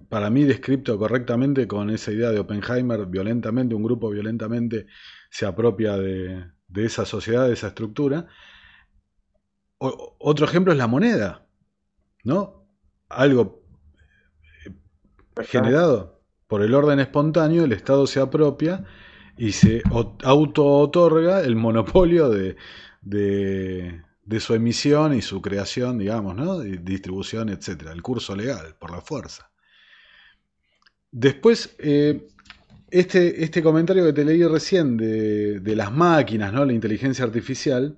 para 0.09 0.31
mí 0.31 0.45
descripto 0.45 0.99
correctamente 0.99 1.69
con 1.69 1.91
esa 1.91 2.11
idea 2.11 2.31
de 2.31 2.39
Oppenheimer, 2.39 3.05
violentamente, 3.05 3.75
un 3.75 3.83
grupo 3.83 4.09
violentamente 4.09 4.87
se 5.29 5.45
apropia 5.45 5.99
de, 5.99 6.53
esa 6.75 7.05
sociedad, 7.05 7.47
de 7.47 7.53
esa 7.53 7.69
estructura. 7.69 8.29
otro 9.79 10.47
ejemplo 10.47 10.73
es 10.73 10.79
la 10.79 10.87
moneda, 10.87 11.47
¿no? 12.25 12.67
Algo 13.11 13.63
eh, 14.65 14.73
generado 15.45 16.23
por 16.47 16.63
el 16.63 16.75
orden 16.75 16.99
espontáneo, 16.99 17.65
el 17.65 17.73
Estado 17.73 18.07
se 18.07 18.21
apropia 18.21 18.87
y 19.39 19.53
se 19.53 19.83
auto-otorga 20.25 21.43
el 21.43 21.57
monopolio 21.57 22.29
de, 22.29 22.57
de 24.29 24.41
su 24.41 24.53
emisión 24.53 25.15
y 25.15 25.23
su 25.23 25.41
creación, 25.41 25.97
digamos, 25.97 26.37
¿no? 26.37 26.61
distribución, 26.61 27.49
etcétera, 27.49 27.93
el 27.93 28.03
curso 28.03 28.37
legal, 28.37 28.77
por 28.79 28.91
la 28.91 29.01
fuerza. 29.01 29.51
Después, 31.11 31.75
eh, 31.79 32.29
este, 32.91 33.43
este 33.43 33.63
comentario 33.63 34.05
que 34.05 34.13
te 34.13 34.27
leí 34.27 34.45
recién 34.45 34.99
de, 34.99 35.75
las 35.75 35.91
máquinas, 35.91 36.53
¿no? 36.53 36.67
La 36.67 36.75
inteligencia 36.75 37.25
artificial. 37.25 37.97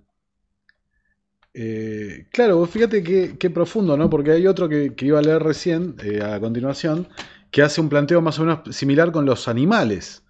Eh, 1.52 2.26
claro, 2.30 2.64
fíjate 2.64 3.02
qué, 3.02 3.50
profundo, 3.50 3.96
¿no? 3.96 4.08
Porque 4.08 4.30
hay 4.30 4.46
otro 4.46 4.68
que, 4.68 4.94
iba 5.00 5.18
a 5.18 5.22
leer 5.22 5.42
recién, 5.42 5.96
eh, 6.04 6.22
a 6.22 6.38
continuación, 6.38 7.08
que 7.50 7.62
hace 7.62 7.80
un 7.80 7.88
planteo 7.88 8.20
más 8.20 8.38
o 8.38 8.44
menos 8.44 8.76
similar 8.76 9.10
con 9.10 9.26
los 9.26 9.48
animales. 9.48 10.22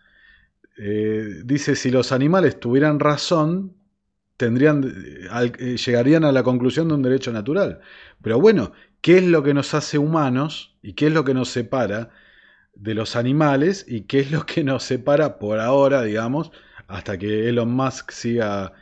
Dice, 1.44 1.76
si 1.76 1.90
los 1.90 2.12
animales 2.12 2.58
tuvieran 2.58 3.00
razón, 3.00 3.74
tendrían, 4.40 4.82
eh, 5.58 5.76
llegarían 5.76 6.24
a 6.24 6.32
la 6.32 6.42
conclusión 6.42 6.88
de 6.88 6.94
un 6.94 7.02
derecho 7.02 7.30
natural. 7.30 7.80
Pero 8.22 8.40
bueno, 8.40 8.72
¿qué 9.02 9.18
es 9.18 9.24
lo 9.24 9.42
que 9.42 9.52
nos 9.52 9.74
hace 9.74 9.98
humanos 9.98 10.78
y 10.82 10.94
qué 10.94 11.08
es 11.08 11.12
lo 11.12 11.24
que 11.24 11.34
nos 11.34 11.50
separa 11.50 12.08
de 12.74 12.94
los 12.94 13.16
animales 13.16 13.84
y 13.86 14.04
qué 14.04 14.20
es 14.20 14.30
lo 14.30 14.46
que 14.46 14.64
nos 14.64 14.84
separa 14.84 15.38
por 15.38 15.60
ahora, 15.60 16.02
digamos, 16.04 16.52
hasta 16.88 17.18
que 17.18 17.50
Elon 17.50 17.70
Musk 17.70 18.12
siga 18.12 18.72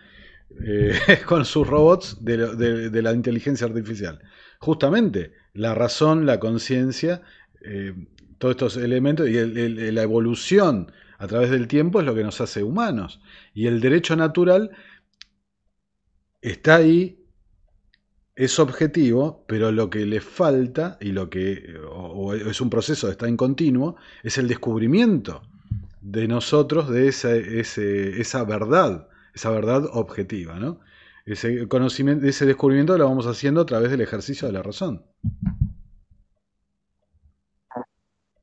eh, 0.64 0.92
con 1.26 1.44
sus 1.44 1.66
robots 1.66 2.18
de, 2.24 3.02
la 3.02 3.12
inteligencia 3.12 3.66
artificial? 3.66 4.20
Justamente 4.60 5.32
la 5.54 5.74
razón, 5.74 6.24
la 6.24 6.38
conciencia, 6.38 7.22
eh, 7.62 7.94
todos 8.38 8.52
estos 8.52 8.76
elementos 8.76 9.28
y 9.28 9.32
la 9.90 10.02
evolución 10.02 10.92
a 11.18 11.26
través 11.26 11.50
del 11.50 11.66
tiempo 11.66 12.00
es 12.00 12.06
lo 12.06 12.14
que 12.14 12.22
nos 12.22 12.40
hace 12.40 12.62
humanos. 12.62 13.20
Y 13.52 13.66
el 13.66 13.80
derecho 13.80 14.16
natural 14.16 14.70
está 16.40 16.76
ahí, 16.76 17.26
es 18.36 18.58
objetivo, 18.60 19.44
pero 19.48 19.72
lo 19.72 19.90
que 19.90 20.06
le 20.06 20.20
falta, 20.20 20.96
y 21.00 21.10
lo 21.10 21.28
que 21.28 21.76
es 22.48 22.60
un 22.60 22.70
proceso, 22.70 23.10
está 23.10 23.26
en 23.26 23.36
continuo, 23.36 23.96
es 24.22 24.38
el 24.38 24.46
descubrimiento 24.46 25.42
de 26.00 26.28
nosotros 26.28 26.88
de 26.88 27.08
esa, 27.08 27.34
esa 27.34 28.44
verdad, 28.44 29.08
esa 29.34 29.50
verdad 29.50 29.84
objetiva, 29.92 30.60
¿no? 30.60 30.80
Ese 31.26 31.66
conocimiento, 31.66 32.26
ese 32.26 32.46
descubrimiento 32.46 32.96
lo 32.96 33.08
vamos 33.08 33.26
haciendo 33.26 33.60
a 33.60 33.66
través 33.66 33.90
del 33.90 34.00
ejercicio 34.00 34.46
de 34.46 34.54
la 34.54 34.62
razón. 34.62 35.04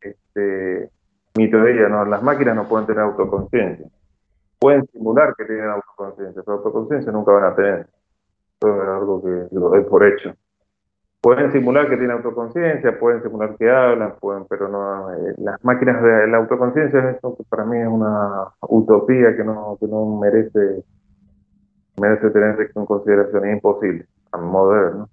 Este, 0.02 0.92
mi 1.36 1.50
teoría, 1.50 1.90
¿no? 1.90 2.06
Las 2.06 2.24
máquinas 2.24 2.56
no 2.56 2.68
pueden 2.68 2.88
tener 2.88 3.04
autoconciencia 3.04 3.88
pueden 4.60 4.86
simular 4.88 5.36
que 5.38 5.46
tienen 5.46 5.70
autoconciencia, 5.70 6.42
pero 6.44 6.58
autoconciencia 6.58 7.12
nunca 7.12 7.32
van 7.34 7.44
a 7.44 7.56
tener. 7.56 7.88
Eso 8.60 8.84
es 8.84 8.90
algo 8.90 9.22
que 9.22 9.56
lo 9.56 9.70
doy 9.70 9.84
por 9.84 10.04
hecho. 10.04 10.34
Pueden 11.22 11.52
simular 11.52 11.90
que 11.90 11.98
tienen 11.98 12.18
autoconciencia, 12.18 13.00
pueden 13.00 13.22
simular 13.22 13.56
que 13.58 13.70
hablan, 13.70 14.16
pueden, 14.20 14.46
pero 14.46 14.68
no. 14.68 15.12
Eh, 15.14 15.36
las 15.38 15.64
máquinas 15.64 16.02
de 16.02 16.28
la 16.28 16.38
autoconciencia, 16.38 17.12
eso 17.12 17.38
para 17.50 17.66
mí 17.66 17.80
es 17.80 17.88
una 17.88 18.48
utopía 18.62 19.36
que 19.36 19.44
no, 19.44 19.78
que 19.80 19.88
no 19.88 20.20
merece, 20.20 20.84
merece 22.00 22.30
tener 22.30 22.72
en 22.76 22.86
consideración, 22.86 23.46
es 23.46 23.54
imposible, 23.54 24.06
a 24.32 24.38
mi 24.38 24.48
modo 24.48 24.74
de 24.74 24.82
ver, 24.82 24.96
¿no? 24.96 25.10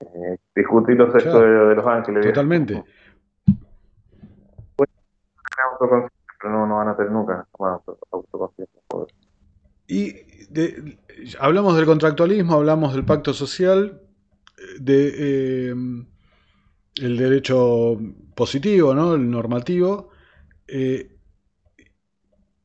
Eh, 0.00 0.38
discutir 0.54 0.96
los 0.96 1.12
sexos 1.12 1.40
de, 1.40 1.74
los 1.74 1.86
ángeles. 1.86 2.26
Totalmente. 2.26 2.84
No, 6.44 6.66
no 6.66 6.76
van 6.76 6.88
a 6.88 6.96
tener 6.96 7.10
nunca 7.10 7.46
autoconciencia. 8.12 8.80
Y 9.86 10.14
hablamos 11.38 11.76
del 11.76 11.86
contractualismo, 11.86 12.54
hablamos 12.54 12.94
del 12.94 13.04
pacto 13.04 13.32
social, 13.32 14.00
de 14.78 15.14
eh, 15.16 15.74
el 16.96 17.16
derecho 17.16 17.98
positivo, 18.34 18.94
¿no? 18.94 19.14
el 19.14 19.30
normativo. 19.30 20.10
Eh, 20.66 21.16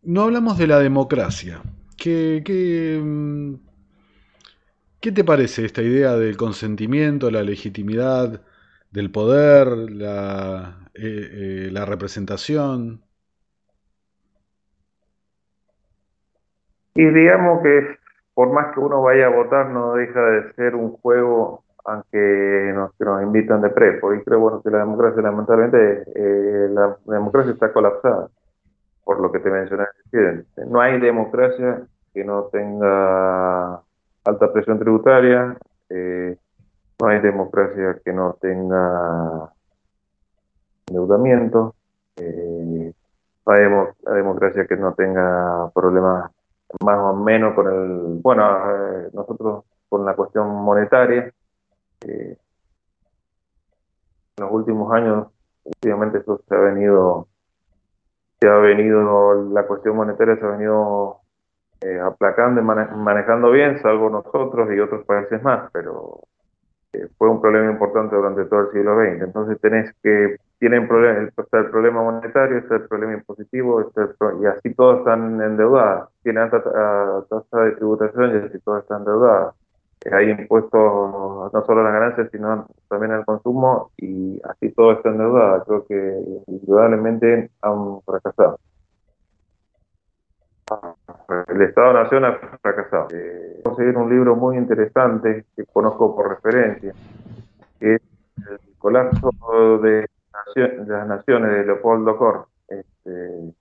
no 0.04 0.24
hablamos 0.24 0.58
de 0.58 0.68
la 0.68 0.80
democracia. 0.80 1.62
¿Qué, 1.98 2.42
qué, 2.46 3.00
mm, 3.04 3.56
¿Qué 5.00 5.12
te 5.12 5.24
parece 5.24 5.66
esta 5.66 5.82
idea 5.82 6.16
del 6.16 6.36
consentimiento, 6.38 7.32
la 7.32 7.44
legitimidad 7.44 8.42
del 8.92 9.12
poder, 9.12 9.68
la, 9.68 10.90
eh, 10.94 11.70
la 11.72 11.86
representación? 11.86 13.02
Y 16.96 17.06
digamos 17.06 17.62
que 17.64 18.00
por 18.40 18.54
más 18.54 18.74
que 18.74 18.80
uno 18.80 19.02
vaya 19.02 19.28
a 19.28 19.36
votar, 19.36 19.70
no 19.70 19.96
deja 19.96 20.22
de 20.22 20.54
ser 20.54 20.74
un 20.74 20.94
juego 20.94 21.66
aunque 21.84 22.72
nos, 22.74 22.92
nos 23.00 23.24
invitan 23.24 23.62
de 23.62 23.70
prepo. 23.70 24.14
Y 24.14 24.24
creo 24.24 24.62
que 24.62 24.70
la 24.70 24.80
democracia, 24.80 25.22
lamentablemente, 25.22 26.04
eh, 26.16 26.70
la, 26.70 26.96
democracia 27.06 27.52
está 27.52 27.74
colapsada, 27.74 28.30
por 29.04 29.20
lo 29.20 29.30
que 29.32 29.40
te 29.40 29.50
mencioné 29.50 29.86
No 30.68 30.80
hay 30.80 31.02
democracia 31.02 31.82
que 32.14 32.24
no 32.24 32.44
tenga 32.46 33.82
alta 34.24 34.54
presión 34.54 34.80
tributaria, 34.80 35.58
eh, 35.90 36.38
no 37.00 37.08
hay 37.08 37.20
democracia 37.22 38.00
que 38.04 38.14
no 38.14 38.38
tenga 38.42 39.54
endeudamiento, 40.88 41.76
eh, 42.18 42.94
no 43.46 43.54
hay 43.54 44.16
democracia 44.16 44.66
que 44.68 44.76
no 44.76 44.94
tenga 44.94 45.72
problemas 45.74 46.32
más 46.84 47.00
o 47.00 47.14
menos 47.16 47.56
con 47.56 47.68
el, 47.68 48.22
bueno, 48.22 48.44
eh, 48.46 49.10
nosotros 49.14 49.66
con 49.88 50.06
la 50.06 50.16
cuestión 50.16 50.48
monetaria, 50.50 51.34
eh, 52.06 52.38
en 54.38 54.44
los 54.44 54.52
últimos 54.52 54.94
años, 54.94 55.28
últimamente 55.64 56.20
eso 56.20 56.42
se 56.48 56.56
ha 56.56 56.60
venido, 56.60 57.28
se 58.40 58.48
ha 58.48 58.58
venido, 58.58 59.50
la 59.52 59.66
cuestión 59.66 59.96
monetaria 59.96 60.36
se 60.38 60.46
ha 60.46 60.50
venido 60.50 61.20
eh, 61.82 62.00
aplacando 62.00 62.62
y 62.62 62.64
manejando 62.64 63.52
bien, 63.52 63.82
salvo 63.82 64.10
nosotros 64.10 64.70
y 64.72 64.80
otros 64.80 65.06
países 65.06 65.42
más, 65.42 65.70
pero 65.72 66.22
fue 67.18 67.30
un 67.30 67.42
problema 67.42 67.72
importante 67.72 68.16
durante 68.16 68.46
todo 68.46 68.62
el 68.62 68.72
siglo 68.72 68.96
XX. 69.00 69.22
Entonces 69.24 69.62
tenés 69.62 69.94
que, 70.02 70.38
tienen 70.60 70.88
problemas, 70.88 71.32
está 71.38 71.60
el 71.60 71.70
problema 71.70 72.04
monetario, 72.04 72.58
está 72.58 72.76
el 72.76 72.88
problema 72.88 73.14
impositivo, 73.14 73.92
y 74.42 74.46
así 74.46 74.74
todos 74.74 75.00
están 75.00 75.42
endeudados. 75.42 76.10
Tienen 76.24 76.44
alta 76.44 76.62
tasa 77.30 77.62
de 77.64 77.72
tributación 77.74 78.32
y 78.34 78.48
así 78.48 78.60
todos 78.60 78.84
están 78.84 79.00
endeudados. 79.00 79.56
Eh, 80.06 80.10
hay 80.14 80.30
impuestos 80.32 80.72
no 81.54 81.64
solo 81.66 81.82
a 81.82 81.84
las 81.84 81.94
ganancias, 81.94 82.30
sino 82.32 82.68
también 82.88 83.12
al 83.12 83.26
consumo 83.26 83.92
y 83.98 84.40
así 84.46 84.72
todo 84.72 84.94
está 84.94 85.10
endeudado. 85.10 85.64
Creo 85.66 85.86
que 85.86 86.20
indudablemente 86.48 87.52
han 87.62 88.02
fracasado. 88.02 88.60
El 91.48 91.62
Estado-Nación 91.62 92.26
ha 92.26 92.34
fracasado. 92.62 93.08
Eh, 93.14 93.62
conseguir 93.64 93.98
un 93.98 94.10
libro 94.10 94.36
muy 94.36 94.58
interesante 94.58 95.46
que 95.56 95.66
conozco 95.66 96.16
por 96.16 96.30
referencia, 96.30 96.94
que 97.80 97.96
es 97.96 98.02
El 98.38 98.78
colapso 98.78 99.32
de, 99.80 100.08
las 100.56 101.08
naciones 101.08 101.52
de 101.52 101.66
Leopoldo 101.66 102.18
Cor. 102.18 102.48
Este, 102.68 103.54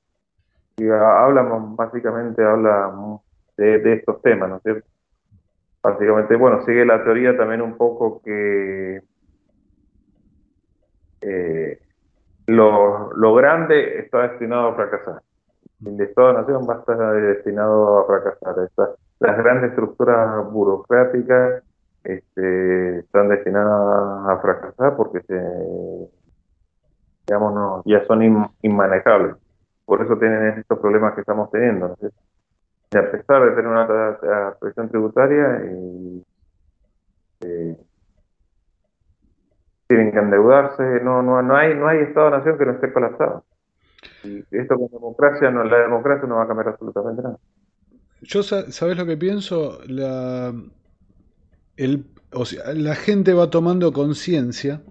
y 0.76 0.88
habla 0.88 1.42
básicamente 1.42 2.44
habla 2.44 2.92
de, 3.56 3.92
estos 3.94 4.22
temas, 4.22 4.48
¿no 4.48 4.56
es 4.56 4.62
cierto? 4.62 4.88
Básicamente, 5.82 6.36
bueno, 6.36 6.64
sigue 6.64 6.84
la 6.84 7.02
teoría 7.02 7.36
también 7.36 7.62
un 7.62 7.76
poco 7.76 8.20
que 8.22 9.02
eh, 11.20 11.80
lo 12.46 13.34
grande 13.34 13.98
está 13.98 14.28
destinado 14.28 14.68
a 14.68 14.74
fracasar 14.74 15.22
el 15.84 16.00
Estado-Nación 16.00 16.66
va 16.68 16.74
a 16.74 16.78
estar 16.78 17.14
destinado 17.14 17.98
a 17.98 18.06
fracasar. 18.06 18.64
Estas, 18.64 18.90
las 19.20 19.36
grandes 19.38 19.70
estructuras 19.70 20.50
burocráticas 20.50 21.62
este, 22.04 22.98
están 23.00 23.28
destinadas 23.28 24.28
a 24.28 24.38
fracasar 24.40 24.96
porque 24.96 25.20
se, 25.22 25.40
digamos, 27.26 27.82
ya 27.84 28.04
son 28.06 28.50
inmanejables. 28.62 29.36
Por 29.84 30.02
eso 30.02 30.18
tienen 30.18 30.58
estos 30.58 30.78
problemas 30.78 31.14
que 31.14 31.20
estamos 31.20 31.50
teniendo. 31.50 31.96
Y 32.90 32.96
a 32.96 33.10
pesar 33.10 33.44
de 33.44 33.50
tener 33.50 33.66
una 33.66 34.56
presión 34.58 34.88
tributaria, 34.88 35.64
y, 35.64 36.24
eh, 37.40 37.76
tienen 39.86 40.12
que 40.12 40.18
endeudarse. 40.18 41.00
No, 41.02 41.22
no, 41.22 41.42
no 41.42 41.56
hay, 41.56 41.74
no 41.74 41.88
hay 41.88 42.00
Estado-Nación 42.00 42.58
que 42.58 42.66
no 42.66 42.72
esté 42.72 42.92
colapsado. 42.92 43.44
Esto 44.50 44.76
con 44.76 44.88
democracia, 44.90 45.50
no, 45.50 45.64
la 45.64 45.78
democracia 45.78 46.28
no 46.28 46.36
va 46.36 46.44
a 46.44 46.48
cambiar 46.48 46.68
absolutamente 46.68 47.22
nada. 47.22 47.38
Yo, 48.22 48.42
¿sabes 48.42 48.96
lo 48.96 49.06
que 49.06 49.16
pienso? 49.16 49.80
La, 49.86 50.52
el, 51.76 52.04
o 52.32 52.44
sea, 52.44 52.74
la 52.74 52.94
gente 52.94 53.32
va 53.32 53.50
tomando 53.50 53.92
conciencia 53.92 54.82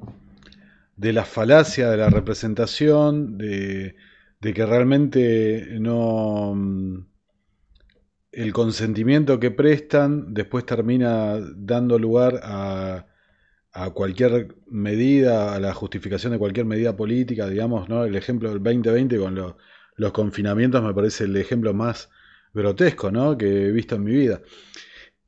de 0.96 1.14
la 1.14 1.26
falacia 1.26 1.90
de 1.90 1.98
la 1.98 2.10
representación, 2.10 3.38
de, 3.38 3.96
de 4.40 4.54
que 4.54 4.66
realmente 4.66 5.78
no 5.80 6.56
el 8.32 8.54
consentimiento 8.54 9.40
que 9.40 9.52
prestan 9.52 10.34
después 10.34 10.66
termina 10.66 11.38
dando 11.56 11.98
lugar 11.98 12.40
a 12.44 13.08
a 13.78 13.92
cualquier 13.92 14.56
medida, 14.66 15.54
a 15.54 15.60
la 15.60 15.72
justificación 15.72 16.34
de 16.34 16.40
cualquier 16.40 16.66
medida 16.66 16.96
política, 16.96 17.46
digamos, 17.46 17.88
¿no? 17.88 18.06
El 18.06 18.16
ejemplo 18.16 18.50
del 18.50 18.64
2020 18.64 19.20
con 19.20 19.36
los 19.98 20.12
confinamientos 20.14 20.84
me 20.84 20.96
parece 20.96 21.26
el 21.26 21.38
ejemplo 21.38 21.76
más 21.76 22.10
grotesco, 22.56 23.12
¿no? 23.12 23.38
Que 23.38 23.68
he 23.68 23.72
visto 23.72 23.96
en 23.96 24.04
mi 24.04 24.14
vida. 24.14 24.42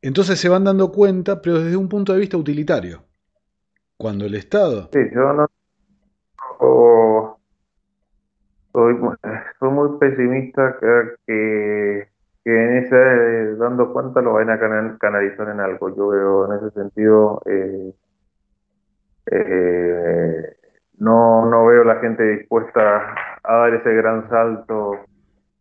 Entonces 0.02 0.40
se 0.40 0.50
van 0.50 0.64
dando 0.64 0.92
cuenta, 0.92 1.42
pero 1.44 1.60
desde 1.60 1.78
un 1.78 1.88
punto 1.88 2.14
de 2.14 2.20
vista 2.20 2.38
utilitario. 2.38 3.04
Cuando 3.98 4.26
el 4.26 4.34
Estado... 4.34 4.90
Sí, 4.94 5.00
yo 5.14 5.32
no... 5.34 5.48
soy, 8.72 8.94
muy 9.70 10.00
pesimista 10.00 10.76
que, 11.28 12.08
que 12.44 12.64
en 12.64 12.78
ese, 12.78 13.56
dando 13.58 13.94
cuenta, 13.94 14.22
lo 14.22 14.34
vayan 14.34 14.50
a 14.50 14.98
canalizar 14.98 15.50
en 15.50 15.60
algo. 15.60 15.96
Yo 15.96 16.08
veo 16.08 16.52
en 16.52 16.58
ese 16.58 16.72
sentido... 16.72 17.44
Eh, 17.46 17.94
eh, 19.32 20.56
no, 20.98 21.46
no 21.46 21.66
veo 21.66 21.84
la 21.84 22.00
gente 22.00 22.24
dispuesta 22.24 23.16
a 23.44 23.56
dar 23.56 23.74
ese 23.74 23.94
gran 23.94 24.30
salto, 24.30 25.00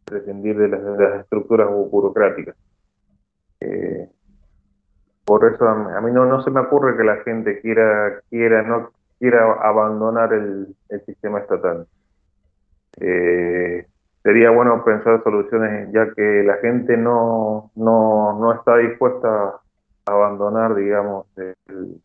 prescindir 0.05 0.57
de 0.57 0.69
las, 0.69 1.21
estructuras 1.21 1.69
burocráticas. 1.69 2.57
Eh, 3.61 4.09
por 5.25 5.45
eso 5.45 5.69
a 5.69 6.01
mí, 6.01 6.11
no, 6.11 6.25
no 6.25 6.43
se 6.43 6.51
me 6.51 6.61
ocurre 6.61 6.97
que 6.97 7.05
la 7.05 7.16
gente 7.19 7.61
quiera, 7.61 8.21
quiera, 8.31 8.62
no 8.62 8.91
quiera 9.19 9.53
abandonar 9.62 10.33
el, 10.33 10.75
sistema 11.05 11.41
estatal. 11.41 11.87
Eh, 13.01 13.87
sería 14.23 14.51
bueno 14.51 14.83
pensar 14.85 15.23
soluciones 15.23 15.93
ya 15.93 16.11
que 16.14 16.43
la 16.43 16.57
gente 16.57 16.97
no, 16.97 17.71
no, 17.77 18.39
no 18.41 18.55
está 18.55 18.79
dispuesta 18.79 19.29
a 20.07 20.11
abandonar, 20.11 20.75
digamos, 20.75 21.27
el, 21.37 22.01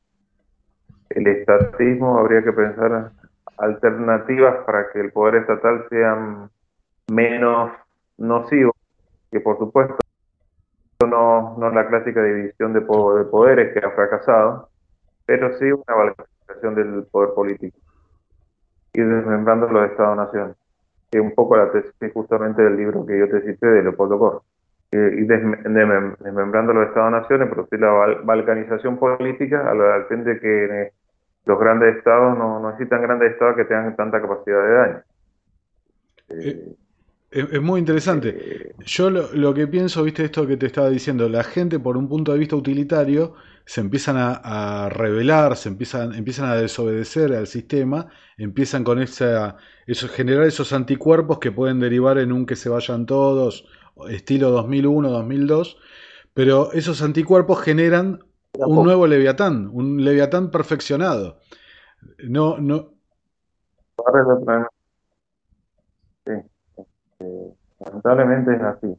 el 1.16 1.28
estatismo, 1.28 2.18
habría 2.18 2.43
que 2.43 2.53
pensar 2.53 3.11
alternativas 3.57 4.64
para 4.66 4.91
que 4.91 4.99
el 4.99 5.11
poder 5.11 5.36
estatal 5.36 5.86
sea 5.89 6.49
menos 7.11 7.72
nocivo, 8.18 8.74
que 9.32 9.39
por 9.39 9.57
supuesto 9.57 9.97
no, 11.05 11.55
no 11.57 11.70
la 11.70 11.88
clásica 11.88 12.24
división 12.24 12.74
de, 12.74 12.82
poderes 12.82 13.74
que 13.74 13.86
ha 13.86 13.91
fracasado, 13.91 14.70
pero 15.26 15.57
sí 15.57 15.66
una 15.72 15.95
valorización 15.95 16.76
del 16.76 17.03
poder 17.11 17.34
político 17.34 17.78
y 18.93 19.01
desmembrando 19.01 19.68
los 19.68 19.89
Estados-Nación, 19.89 20.55
que 21.11 21.18
es 21.18 21.24
un 21.24 21.34
poco 21.34 21.57
la 21.57 21.72
tesis 21.72 21.93
justamente 22.14 22.61
del 22.61 22.78
libro 22.78 23.05
que 23.05 23.18
yo 23.18 23.28
te 23.28 23.41
cité 23.41 23.68
de 23.68 23.84
Leopoldo 23.84 24.20
Cor. 24.20 24.43
Y 24.91 25.26
desmembrando 25.26 26.72
los 26.72 26.88
Estados-Naciones, 26.89 27.49
producir 27.49 27.80
la 27.80 28.22
balcanización 28.24 28.97
política 28.97 29.68
al 29.72 30.05
fin 30.05 30.24
de 30.24 30.39
que 30.39 30.91
los 31.46 31.60
grandes 31.60 31.98
estados 31.98 32.38
no, 32.38 32.60
no 32.60 32.72
necesitan 32.72 33.02
grandes 33.02 33.34
estados 33.34 33.56
que 33.56 33.66
tengan 33.66 33.96
tanta 33.96 34.22
capacidad 34.22 34.64
de 34.64 34.74
daño. 34.74 35.04
Eh, 36.30 36.76
es, 37.34 37.62
muy 37.62 37.80
interesante. 37.80 38.30
Eh, 38.30 38.76
Yo 38.86 39.10
lo, 39.10 39.54
que 39.54 39.68
pienso, 39.68 40.04
viste, 40.04 40.24
esto 40.24 40.46
que 40.48 40.58
te 40.58 40.68
estaba 40.68 40.89
diciendo, 40.89 41.28
la 41.28 41.44
gente 41.44 41.80
por 41.80 41.98
un 41.98 42.08
punto 42.08 42.32
de 42.32 42.38
vista 42.38 42.56
utilitario 42.56 43.34
se 43.66 43.82
empiezan 43.82 44.18
a, 44.18 44.89
rebelar, 44.89 45.56
se 45.58 45.70
empiezan, 45.70 46.14
empiezan 46.14 46.46
a 46.50 46.56
desobedecer 46.56 47.34
al 47.34 47.48
sistema, 47.48 48.08
empiezan 48.38 48.84
con 48.84 49.02
esa, 49.02 49.58
eso, 49.88 50.08
generar 50.10 50.46
esos 50.46 50.74
anticuerpos 50.74 51.39
que 51.39 51.52
pueden 51.52 51.80
derivar 51.80 52.18
en 52.18 52.32
un 52.32 52.46
que 52.46 52.56
se 52.56 52.70
vayan 52.70 53.06
todos, 53.06 53.68
estilo 54.10 54.50
2001, 54.52 55.10
2002, 55.10 55.78
pero 56.34 56.72
esos 56.74 57.02
anticuerpos 57.02 57.62
generan 57.62 58.20
un 58.60 58.84
nuevo 58.84 59.08
Leviatán, 59.08 59.70
un 59.72 60.04
Leviatán 60.04 60.51
perfeccionado. 60.51 61.39
No, 62.28 62.58
no. 62.58 62.89
Sí, 66.26 66.32
este, 66.78 67.54
lamentablemente 67.80 68.56
es 68.56 68.62
así. 68.62 68.95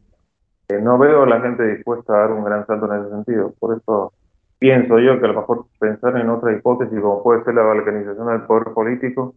Eh, 0.69 0.81
no 0.81 0.99
veo 0.99 1.25
a 1.25 1.27
la 1.27 1.41
gente 1.41 1.63
dispuesta 1.65 2.15
a 2.15 2.21
dar 2.21 2.33
un 2.33 2.45
gran 2.45 2.67
salto 2.67 2.93
en 2.93 3.01
ese 3.01 3.11
sentido. 3.11 3.55
Por 3.59 3.77
eso 3.77 4.13
pienso 4.59 4.99
yo 4.99 5.19
que 5.19 5.27
a 5.27 5.29
lo 5.29 5.41
mejor 5.41 5.67
pensar 5.79 6.17
en 6.17 6.31
otra 6.31 6.53
hipótesis, 6.53 6.99
como 7.01 7.23
puede 7.23 7.45
ser 7.45 7.55
la 7.55 7.63
balcanización 7.63 8.27
del 8.29 8.43
poder 8.43 8.73
político, 8.73 9.35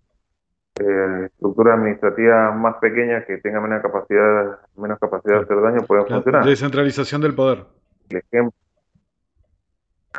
eh, 0.80 1.26
estructuras 1.26 1.78
administrativas 1.78 2.55
más 2.55 2.76
pequeñas 2.78 3.26
que 3.26 3.38
tengan 3.38 3.63
menos 3.63 3.82
capacidad, 3.82 4.59
menos 4.78 4.99
capacidad 4.99 5.38
de 5.38 5.43
hacer 5.43 5.61
daño 5.61 5.82
pueden 5.82 6.07
funcionar. 6.07 6.45
Descentralización 6.45 7.22
del 7.22 7.36
poder. 7.36 7.65
El 8.09 8.18
ejemplo, 8.18 8.53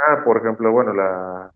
Ah, 0.00 0.22
por 0.24 0.38
ejemplo, 0.38 0.70
bueno, 0.70 0.92
la 0.92 1.50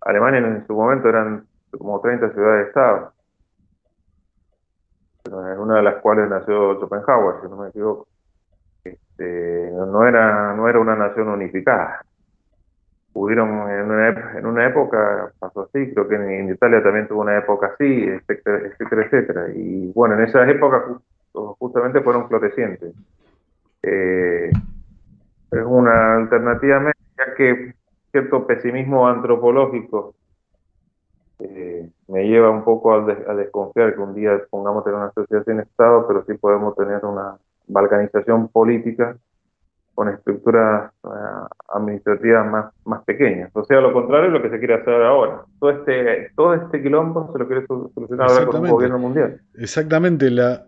Alemania 0.00 0.40
en 0.40 0.66
su 0.66 0.74
momento 0.74 1.08
eran 1.08 1.46
como 1.76 2.00
30 2.00 2.32
ciudades-estado, 2.32 3.12
en 5.26 5.58
una 5.58 5.76
de 5.76 5.82
las 5.82 5.96
cuales 5.96 6.28
nació 6.28 6.74
Schopenhauer, 6.76 7.42
si 7.42 7.48
no 7.48 7.56
me 7.56 7.68
equivoco. 7.68 8.08
Este, 8.84 9.70
no 9.72 10.06
era 10.06 10.54
no 10.54 10.68
era 10.68 10.80
una 10.80 10.96
nación 10.96 11.28
unificada. 11.28 12.04
Hubieron 13.12 13.70
en 13.70 13.90
una, 13.90 14.38
en 14.38 14.46
una 14.46 14.66
época 14.66 15.32
pasó 15.38 15.62
así, 15.62 15.92
creo 15.92 16.08
que 16.08 16.14
en, 16.14 16.50
Italia 16.50 16.82
también 16.82 17.08
tuvo 17.08 17.22
una 17.22 17.36
época 17.36 17.72
así, 17.74 18.04
etcétera, 18.04 18.68
etcétera, 18.68 19.04
etcétera. 19.04 19.48
Y 19.54 19.92
bueno, 19.92 20.14
en 20.14 20.22
esas 20.22 20.48
épocas 20.48 20.82
justamente 21.32 22.00
fueron 22.00 22.28
florecientes. 22.28 22.94
Eh, 23.82 24.50
es 25.50 25.64
una 25.64 26.16
alternativa 26.16 26.92
ya 27.16 27.34
que 27.34 27.74
cierto 28.10 28.46
pesimismo 28.46 29.08
antropológico 29.08 30.14
eh, 31.40 31.88
me 32.08 32.24
lleva 32.26 32.50
un 32.50 32.64
poco 32.64 32.94
a, 32.94 33.34
desconfiar 33.34 33.94
que 33.94 34.00
un 34.00 34.14
día 34.14 34.40
pongamos 34.50 34.84
tener 34.84 34.98
una 34.98 35.12
sociedad 35.12 35.44
sin 35.44 35.60
Estado, 35.60 36.06
pero 36.08 36.24
sí 36.24 36.34
podemos 36.34 36.74
tener 36.74 37.04
una 37.04 37.36
balcanización 37.68 38.48
política 38.48 39.16
con 39.94 40.08
estructuras 40.08 40.92
eh, 41.04 41.08
administrativas 41.74 42.46
más, 42.50 42.74
más 42.84 43.04
pequeñas. 43.04 43.50
O 43.54 43.64
sea, 43.64 43.80
lo 43.80 43.92
contrario 43.92 44.28
es 44.28 44.32
lo 44.32 44.42
que 44.42 44.50
se 44.50 44.58
quiere 44.58 44.74
hacer 44.74 45.02
ahora. 45.02 45.42
Todo 45.60 45.70
este, 45.70 46.30
todo 46.34 46.54
este 46.54 46.82
quilombo 46.82 47.32
se 47.32 47.38
lo 47.38 47.46
quiere 47.46 47.66
solucionar 47.66 48.30
ahora 48.30 48.46
con 48.46 48.60
un 48.62 48.70
gobierno 48.70 48.98
mundial. 48.98 49.40
Exactamente, 49.54 50.30
la... 50.30 50.66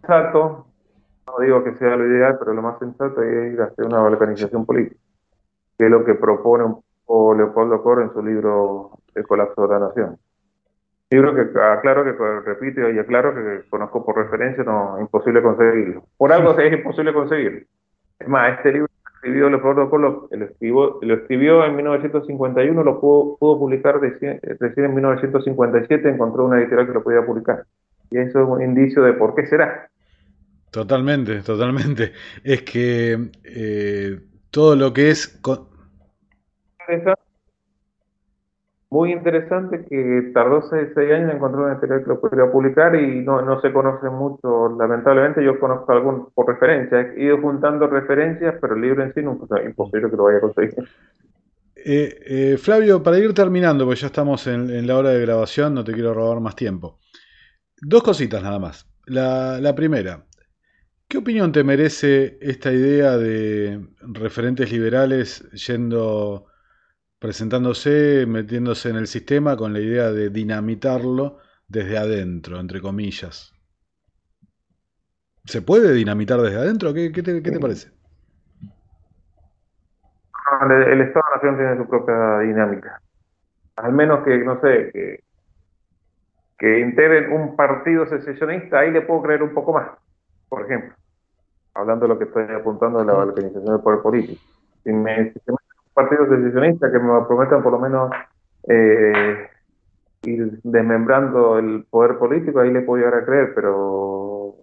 sensato, 0.00 0.63
no 1.36 1.44
digo 1.44 1.64
que 1.64 1.74
sea 1.74 1.96
lo 1.96 2.06
ideal, 2.06 2.36
pero 2.38 2.54
lo 2.54 2.62
más 2.62 2.78
sensato 2.78 3.22
es 3.22 3.52
ir 3.52 3.60
a 3.60 3.64
hacer 3.64 3.86
una 3.86 4.00
balcanización 4.00 4.64
política, 4.64 5.00
que 5.76 5.84
es 5.84 5.90
lo 5.90 6.04
que 6.04 6.14
propone 6.14 6.64
un 6.64 6.82
poco 7.04 7.34
Leopoldo 7.34 7.82
Coro 7.82 8.02
en 8.02 8.12
su 8.12 8.22
libro 8.22 8.90
El 9.14 9.26
colapso 9.26 9.62
de 9.62 9.68
la 9.68 9.80
nación. 9.80 10.16
Libro 11.10 11.34
que 11.34 11.60
aclaro 11.60 12.04
que 12.04 12.12
repito 12.12 12.88
y 12.90 12.98
aclaro 12.98 13.34
que 13.34 13.68
conozco 13.68 14.04
por 14.04 14.16
referencia, 14.16 14.64
no 14.64 14.98
imposible 15.00 15.42
conseguirlo. 15.42 16.04
Por 16.16 16.32
algo 16.32 16.58
es 16.58 16.72
imposible 16.72 17.12
conseguirlo. 17.12 17.60
Es 18.18 18.28
más, 18.28 18.56
este 18.56 18.72
libro 18.72 18.88
escribió 19.16 19.48
Leopoldo 19.48 19.90
Colo, 19.90 20.28
lo 20.30 20.44
escribió, 20.44 20.98
lo 21.00 21.14
escribió 21.14 21.64
en 21.64 21.76
1951, 21.76 22.82
lo 22.82 23.00
pudo, 23.00 23.36
pudo 23.38 23.58
publicar 23.58 24.00
recién, 24.00 24.40
en 24.42 24.94
1957, 24.94 26.08
encontró 26.08 26.46
una 26.46 26.60
editorial 26.60 26.86
que 26.86 26.94
lo 26.94 27.02
podía 27.02 27.24
publicar. 27.24 27.64
Y 28.10 28.18
eso 28.18 28.42
es 28.42 28.48
un 28.48 28.62
indicio 28.62 29.02
de 29.02 29.14
por 29.14 29.34
qué 29.34 29.46
será. 29.46 29.88
Totalmente, 30.74 31.40
totalmente. 31.42 32.12
Es 32.42 32.62
que 32.62 33.30
eh, 33.44 34.18
todo 34.50 34.74
lo 34.74 34.92
que 34.92 35.10
es 35.10 35.40
muy 38.90 39.12
interesante 39.12 39.84
que 39.88 40.32
tardó 40.34 40.62
seis, 40.62 40.88
años 40.96 41.30
en 41.30 41.36
encontrar 41.36 41.62
una 41.62 41.72
editorial 41.74 42.02
que 42.02 42.08
lo 42.08 42.20
pudiera 42.20 42.50
publicar 42.50 42.96
y 42.96 43.20
no, 43.20 43.40
no 43.42 43.60
se 43.60 43.72
conoce 43.72 44.10
mucho, 44.10 44.76
lamentablemente 44.76 45.44
yo 45.44 45.60
conozco 45.60 45.92
algún 45.92 46.30
por 46.34 46.48
referencia, 46.48 47.02
he 47.16 47.22
ido 47.22 47.40
juntando 47.40 47.86
referencias, 47.86 48.56
pero 48.60 48.74
el 48.74 48.80
libro 48.80 49.04
en 49.04 49.14
sí 49.14 49.22
no 49.22 49.38
es 49.56 49.66
imposible 49.66 50.10
que 50.10 50.16
lo 50.16 50.24
vaya 50.24 50.38
a 50.38 50.40
conseguir. 50.40 50.74
Eh, 51.76 52.18
eh, 52.26 52.56
Flavio, 52.58 53.00
para 53.00 53.18
ir 53.20 53.32
terminando, 53.32 53.84
porque 53.84 54.00
ya 54.00 54.08
estamos 54.08 54.44
en, 54.48 54.86
la 54.88 54.96
hora 54.96 55.10
de 55.10 55.20
grabación, 55.20 55.72
no 55.72 55.84
te 55.84 55.92
quiero 55.92 56.14
robar 56.14 56.40
más 56.40 56.56
tiempo. 56.56 56.98
Dos 57.80 58.02
cositas 58.02 58.42
nada 58.42 58.58
más. 58.58 58.88
La, 59.06 59.60
la 59.60 59.74
primera, 59.74 60.24
¿qué 61.14 61.18
opinión 61.18 61.52
te 61.52 61.62
merece 61.62 62.38
esta 62.40 62.72
idea 62.72 63.16
de 63.16 63.86
referentes 64.00 64.72
liberales 64.72 65.48
yendo 65.52 66.46
presentándose, 67.20 68.26
metiéndose 68.26 68.90
en 68.90 68.96
el 68.96 69.06
sistema 69.06 69.56
con 69.56 69.72
la 69.72 69.78
idea 69.78 70.10
de 70.10 70.30
dinamitarlo 70.30 71.38
desde 71.68 71.98
adentro, 71.98 72.58
entre 72.58 72.80
comillas. 72.80 73.54
¿Se 75.44 75.62
puede 75.62 75.92
dinamitar 75.92 76.40
desde 76.40 76.56
adentro? 76.56 76.92
¿Qué, 76.92 77.10
te, 77.10 77.60
parece? 77.60 77.92
El, 80.68 81.00
Estado-Nación 81.00 81.56
tiene 81.56 81.76
su 81.76 81.88
propia 81.88 82.40
dinámica. 82.40 83.00
Al 83.76 83.92
menos 83.92 84.24
que, 84.24 84.36
no 84.38 84.60
sé, 84.60 84.90
que, 84.92 85.20
que 86.58 86.80
integren 86.80 87.32
un 87.32 87.54
partido 87.54 88.04
secesionista, 88.08 88.80
ahí 88.80 88.90
le 88.90 89.02
puedo 89.02 89.22
creer 89.22 89.44
un 89.44 89.54
poco 89.54 89.74
más, 89.74 89.90
por 90.48 90.64
ejemplo. 90.64 90.96
Hablando 91.74 92.06
de 92.06 92.14
lo 92.14 92.18
que 92.18 92.24
estoy 92.24 92.44
apuntando 92.54 93.00
de 93.00 93.06
la 93.06 93.14
organización 93.14 93.64
del 93.64 93.80
poder 93.80 94.00
político. 94.00 94.40
Si 94.84 94.92
me, 94.92 95.32
partidos 95.92 96.30
decisionistas 96.30 96.92
que 96.92 96.98
me 96.98 97.24
prometan 97.26 97.62
por 97.62 97.72
lo 97.72 97.78
menos 97.78 98.10
eh, 98.68 99.48
ir 100.22 100.60
desmembrando 100.62 101.58
el 101.58 101.84
poder 101.84 102.18
político, 102.18 102.60
ahí 102.60 102.72
le 102.72 102.82
puedo 102.82 103.04
llegar 103.04 103.22
a 103.22 103.24
creer, 103.24 103.52
pero 103.54 104.56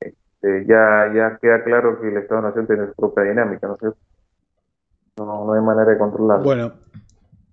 este, 0.00 0.66
ya, 0.66 1.12
ya 1.14 1.38
queda 1.40 1.64
claro 1.64 2.00
que 2.00 2.08
el 2.08 2.16
Estado-Nación 2.18 2.66
tiene 2.66 2.86
su 2.86 2.94
propia 2.94 3.24
dinámica, 3.24 3.66
¿no 3.66 3.76
No, 5.16 5.44
no 5.46 5.52
hay 5.52 5.62
manera 5.62 5.90
de 5.90 5.98
controlarlo. 5.98 6.44
Bueno, 6.44 6.72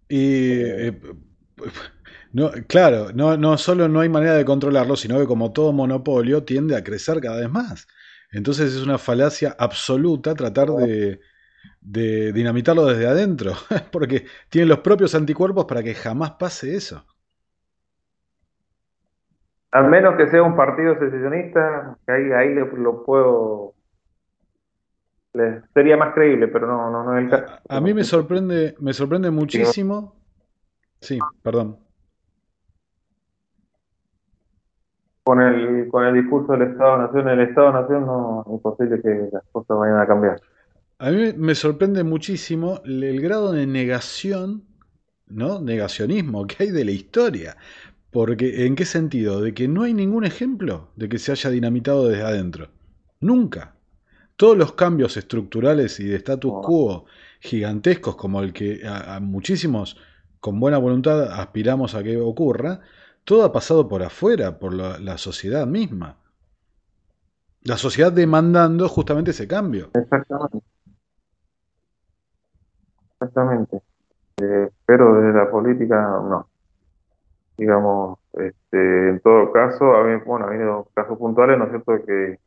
y 0.07 0.61
eh, 0.61 1.01
no, 2.33 2.51
claro, 2.67 3.07
no, 3.13 3.37
no 3.37 3.57
solo 3.57 3.87
no 3.87 4.01
hay 4.01 4.09
manera 4.09 4.35
de 4.35 4.45
controlarlo, 4.45 4.95
sino 4.95 5.19
que 5.19 5.25
como 5.25 5.51
todo 5.51 5.73
monopolio 5.73 6.43
tiende 6.43 6.75
a 6.75 6.83
crecer 6.83 7.19
cada 7.21 7.39
vez 7.39 7.49
más. 7.49 7.87
Entonces 8.35 8.73
es 8.73 8.83
una 8.83 8.97
falacia 8.97 9.55
absoluta 9.57 10.35
tratar 10.35 10.69
de 10.69 11.19
de 11.85 12.33
dinamitarlo 12.33 12.85
desde 12.85 13.07
adentro, 13.07 13.53
porque 13.91 14.25
tienen 14.49 14.69
los 14.69 14.79
propios 14.79 15.13
anticuerpos 15.15 15.65
para 15.65 15.83
que 15.83 15.93
jamás 15.93 16.31
pase 16.31 16.75
eso. 16.75 17.05
Al 19.71 19.89
menos 19.89 20.15
que 20.15 20.27
sea 20.27 20.41
un 20.41 20.55
partido 20.55 20.97
secesionista, 20.97 21.97
que 22.05 22.13
ahí, 22.13 22.31
ahí 22.31 22.53
lo, 22.53 23.03
puedo... 23.03 23.73
sería 25.73 25.97
más 25.97 26.13
creíble, 26.13 26.47
pero 26.47 26.65
no, 26.65 26.89
no, 26.89 27.03
no 27.03 27.17
es 27.17 27.25
el 27.25 27.29
caso. 27.29 27.61
A, 27.67 27.81
mí 27.81 27.93
me 27.93 28.05
sorprende, 28.05 28.75
me 28.79 28.93
sorprende 28.93 29.29
muchísimo. 29.31 30.15
Sí, 31.01 31.19
perdón. 31.43 31.77
Con 35.25 35.41
el, 35.41 35.89
con 35.89 36.05
el 36.05 36.13
discurso 36.13 36.53
del 36.53 36.69
Estado-Nación, 36.69 37.27
el 37.29 37.39
Estado-Nación 37.41 38.05
no 38.05 38.43
es 38.45 38.53
imposible 38.53 39.01
que 39.01 39.29
las 39.33 39.43
cosas 39.51 39.77
vayan 39.77 39.99
a 39.99 40.05
cambiar. 40.05 40.39
A 40.99 41.09
mí 41.09 41.33
me 41.35 41.55
sorprende 41.55 42.03
muchísimo 42.03 42.79
el 42.85 43.19
grado 43.19 43.51
de 43.51 43.65
negación, 43.65 44.63
¿no? 45.25 45.59
Negacionismo 45.59 46.45
que 46.45 46.65
hay 46.65 46.69
de 46.69 46.85
la 46.85 46.91
historia. 46.91 47.57
Porque, 48.11 48.67
¿en 48.67 48.75
qué 48.75 48.85
sentido? 48.85 49.41
De 49.41 49.55
que 49.55 49.67
no 49.67 49.81
hay 49.81 49.95
ningún 49.95 50.25
ejemplo 50.25 50.89
de 50.95 51.09
que 51.09 51.17
se 51.17 51.31
haya 51.31 51.49
dinamitado 51.49 52.07
desde 52.07 52.23
adentro. 52.23 52.67
Nunca. 53.19 53.75
Todos 54.35 54.55
los 54.55 54.73
cambios 54.73 55.17
estructurales 55.17 55.99
y 55.99 56.05
de 56.05 56.17
status 56.17 56.53
quo 56.61 57.05
gigantescos 57.39 58.15
como 58.15 58.41
el 58.41 58.53
que 58.53 58.81
a, 58.85 59.19
muchísimos 59.19 59.97
con 60.39 60.59
buena 60.59 60.77
voluntad 60.77 61.23
aspiramos 61.39 61.95
a 61.95 62.03
que 62.03 62.17
ocurra, 62.17 62.81
todo 63.25 63.43
ha 63.43 63.51
pasado 63.51 63.89
por 63.89 64.01
afuera, 64.03 64.57
por 64.59 64.73
la 64.73 65.17
sociedad 65.17 65.67
misma. 65.67 66.17
La 67.65 67.77
sociedad 67.77 68.11
demandando 68.11 68.87
justamente 68.87 69.31
ese 69.31 69.47
cambio. 69.47 69.89
Exactamente. 69.95 70.59
Exactamente. 73.13 73.81
Eh, 74.37 74.69
pero 74.85 75.15
desde 75.15 75.37
la 75.37 75.49
política, 75.49 75.95
no. 75.95 76.47
Digamos, 77.57 78.19
este, 78.33 79.09
en 79.09 79.19
todo 79.21 79.51
caso, 79.51 79.85
bueno, 80.25 80.45
ha 80.45 80.49
habido 80.49 80.87
casos 80.93 81.17
puntuales, 81.17 81.57
¿no 81.57 81.65
es 81.65 81.69
cierto?, 81.71 82.05
que, 82.05 82.39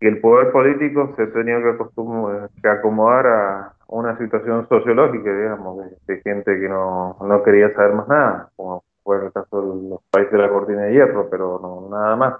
el 0.00 0.20
poder 0.20 0.52
político 0.52 1.12
se 1.16 1.26
tenía 1.28 1.56
que, 1.58 1.76
que 2.62 2.68
acomodar 2.68 3.26
a 3.26 3.74
una 3.88 4.16
situación 4.16 4.68
sociológica, 4.68 5.28
digamos, 5.28 5.78
de, 6.06 6.20
gente 6.22 6.58
que 6.58 6.68
no, 6.68 7.16
no, 7.20 7.42
quería 7.42 7.74
saber 7.74 7.94
más 7.94 8.08
nada, 8.08 8.50
como 8.54 8.84
fue 9.08 9.24
el 9.24 9.32
caso 9.32 9.62
de 9.62 9.88
los 9.88 10.00
países 10.10 10.32
de 10.32 10.38
la 10.38 10.50
cortina 10.50 10.82
de 10.82 10.92
hierro, 10.92 11.30
pero 11.30 11.58
no 11.62 11.88
nada 11.90 12.14
más. 12.14 12.34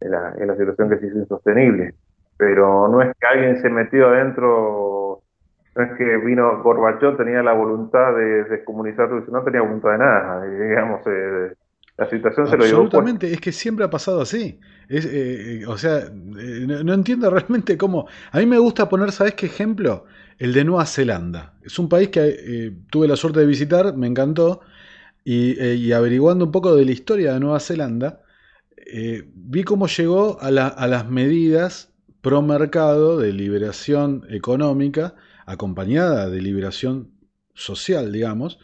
Es 0.00 0.08
la, 0.08 0.32
la 0.34 0.56
situación 0.56 0.88
que 0.88 0.96
se 0.96 1.08
hizo 1.08 1.18
insostenible. 1.18 1.94
Pero 2.38 2.88
no 2.88 3.02
es 3.02 3.14
que 3.20 3.26
alguien 3.26 3.60
se 3.60 3.68
metió 3.68 4.08
adentro 4.08 5.20
no 5.76 5.84
es 5.84 5.92
que 5.98 6.16
vino 6.24 6.62
Gorbachov, 6.62 7.18
tenía 7.18 7.42
la 7.42 7.52
voluntad 7.52 8.14
de 8.16 8.44
descomunizar 8.44 9.10
no 9.10 9.44
tenía 9.44 9.60
voluntad 9.60 9.92
de 9.92 9.98
nada, 9.98 10.44
digamos, 10.44 11.02
eh, 11.06 11.54
la 11.98 12.08
situación 12.08 12.46
se 12.48 12.56
lo 12.56 12.64
llevó. 12.64 12.78
Absolutamente, 12.78 13.30
es 13.30 13.40
que 13.40 13.52
siempre 13.52 13.84
ha 13.84 13.90
pasado 13.90 14.22
así. 14.22 14.58
Es, 14.88 15.04
eh, 15.04 15.60
eh, 15.60 15.66
o 15.66 15.76
sea, 15.76 16.10
no, 16.10 16.94
entiendo 16.94 17.28
realmente 17.30 17.76
cómo. 17.76 18.08
A 18.32 18.38
mí 18.38 18.46
me 18.46 18.58
gusta 18.58 18.88
poner, 18.88 19.12
¿sabes 19.12 19.34
qué 19.34 19.46
ejemplo? 19.46 20.06
El 20.38 20.54
de 20.54 20.64
Nueva 20.64 20.86
Zelanda. 20.86 21.52
Es 21.62 21.78
un 21.78 21.88
país 21.88 22.08
que 22.08 22.72
tuve 22.90 23.06
la 23.06 23.16
suerte 23.16 23.40
de 23.40 23.46
visitar, 23.46 23.94
me 23.94 24.06
encantó, 24.06 24.62
y, 25.24 25.92
averiguando 25.92 26.46
un 26.46 26.52
poco 26.52 26.74
de 26.74 26.84
la 26.84 26.92
historia 26.92 27.34
de 27.34 27.40
Nueva 27.40 27.60
Zelanda, 27.60 28.22
vi 29.34 29.64
cómo 29.64 29.86
llegó 29.86 30.38
a, 30.40 30.48
a 30.48 30.86
las 30.86 31.08
medidas 31.08 31.92
pro 32.20 32.42
mercado 32.42 33.18
de 33.18 33.32
liberación 33.32 34.26
económica 34.30 35.14
acompañada 35.46 36.28
de 36.28 36.42
liberación 36.42 37.12
social, 37.54 38.12
digamos, 38.12 38.58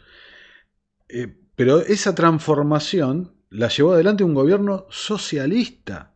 eh, 1.09 1.35
pero 1.55 1.79
esa 1.81 2.15
transformación 2.15 3.33
la 3.49 3.69
llevó 3.69 3.93
adelante 3.93 4.23
un 4.23 4.33
gobierno 4.33 4.85
socialista. 4.89 6.13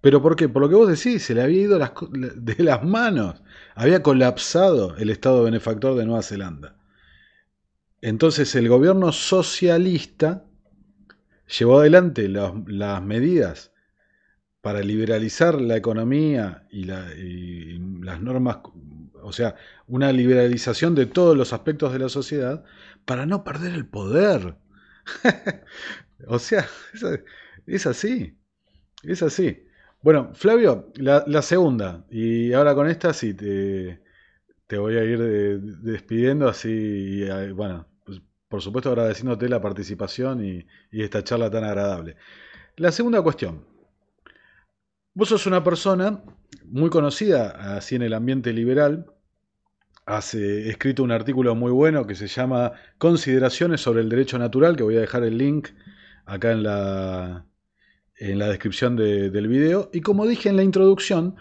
¿Pero 0.00 0.20
por 0.20 0.36
qué? 0.36 0.48
Por 0.48 0.62
lo 0.62 0.68
que 0.68 0.74
vos 0.74 0.88
decís, 0.88 1.22
se 1.22 1.34
le 1.34 1.42
había 1.42 1.62
ido 1.62 1.78
de 1.78 2.64
las 2.64 2.84
manos, 2.84 3.42
había 3.74 4.02
colapsado 4.02 4.96
el 4.96 5.10
Estado 5.10 5.44
benefactor 5.44 5.96
de 5.96 6.04
Nueva 6.04 6.22
Zelanda. 6.22 6.76
Entonces 8.02 8.54
el 8.54 8.68
gobierno 8.68 9.12
socialista 9.12 10.44
llevó 11.58 11.80
adelante 11.80 12.28
las 12.28 13.02
medidas 13.02 13.72
para 14.60 14.80
liberalizar 14.80 15.60
la 15.60 15.76
economía 15.76 16.66
y, 16.70 16.90
y, 16.90 17.78
las 18.02 18.20
normas 18.20 18.58
o 19.22 19.32
sea, 19.32 19.54
una 19.86 20.12
liberalización 20.12 20.94
de 20.94 21.06
todos 21.06 21.36
los 21.36 21.52
aspectos 21.52 21.92
de 21.92 21.98
la 22.00 22.08
sociedad 22.08 22.64
para 23.04 23.26
no 23.26 23.44
perder 23.44 23.72
el 23.74 23.86
poder. 23.86 24.56
o 26.26 26.38
sea, 26.38 26.66
es 27.66 27.86
así, 27.86 28.36
es 29.02 29.22
así. 29.22 29.64
Bueno, 30.02 30.32
Flavio, 30.34 30.92
la, 30.96 31.42
segunda, 31.42 32.04
y 32.10 32.52
ahora 32.52 32.74
con 32.74 32.88
esta 32.88 33.12
sí 33.12 33.34
te, 33.34 34.02
te 34.66 34.78
voy 34.78 34.96
a 34.96 35.04
ir 35.04 35.60
despidiendo 35.60 36.48
así, 36.48 36.70
y, 36.70 37.52
bueno, 37.52 37.86
pues, 37.86 37.91
por 38.52 38.60
supuesto 38.60 38.90
agradeciéndote 38.90 39.48
la 39.48 39.62
participación 39.62 40.44
y, 40.44 40.66
esta 40.90 41.24
charla 41.24 41.50
tan 41.50 41.64
agradable. 41.64 42.16
La 42.76 42.92
segunda 42.92 43.22
cuestión. 43.22 43.64
Vos 45.14 45.30
sos 45.30 45.46
una 45.46 45.64
persona 45.64 46.22
muy 46.66 46.90
conocida 46.90 47.76
así 47.78 47.94
en 47.94 48.02
el 48.02 48.12
ambiente 48.12 48.52
liberal, 48.52 49.06
has 50.04 50.34
escrito 50.34 51.02
un 51.02 51.12
artículo 51.12 51.54
muy 51.54 51.72
bueno 51.72 52.06
que 52.06 52.14
se 52.14 52.26
llama 52.26 52.72
Consideraciones 52.98 53.80
sobre 53.80 54.02
el 54.02 54.10
Derecho 54.10 54.38
Natural, 54.38 54.76
que 54.76 54.82
voy 54.82 54.98
a 54.98 55.00
dejar 55.00 55.24
el 55.24 55.38
link 55.38 55.68
acá 56.26 56.52
en 56.52 56.62
la, 56.62 57.46
en 58.16 58.38
la 58.38 58.48
descripción 58.48 58.96
del 58.96 59.48
video. 59.48 59.88
Y 59.94 60.02
como 60.02 60.26
dije 60.26 60.50
en 60.50 60.56
la 60.56 60.62
introducción, 60.62 61.36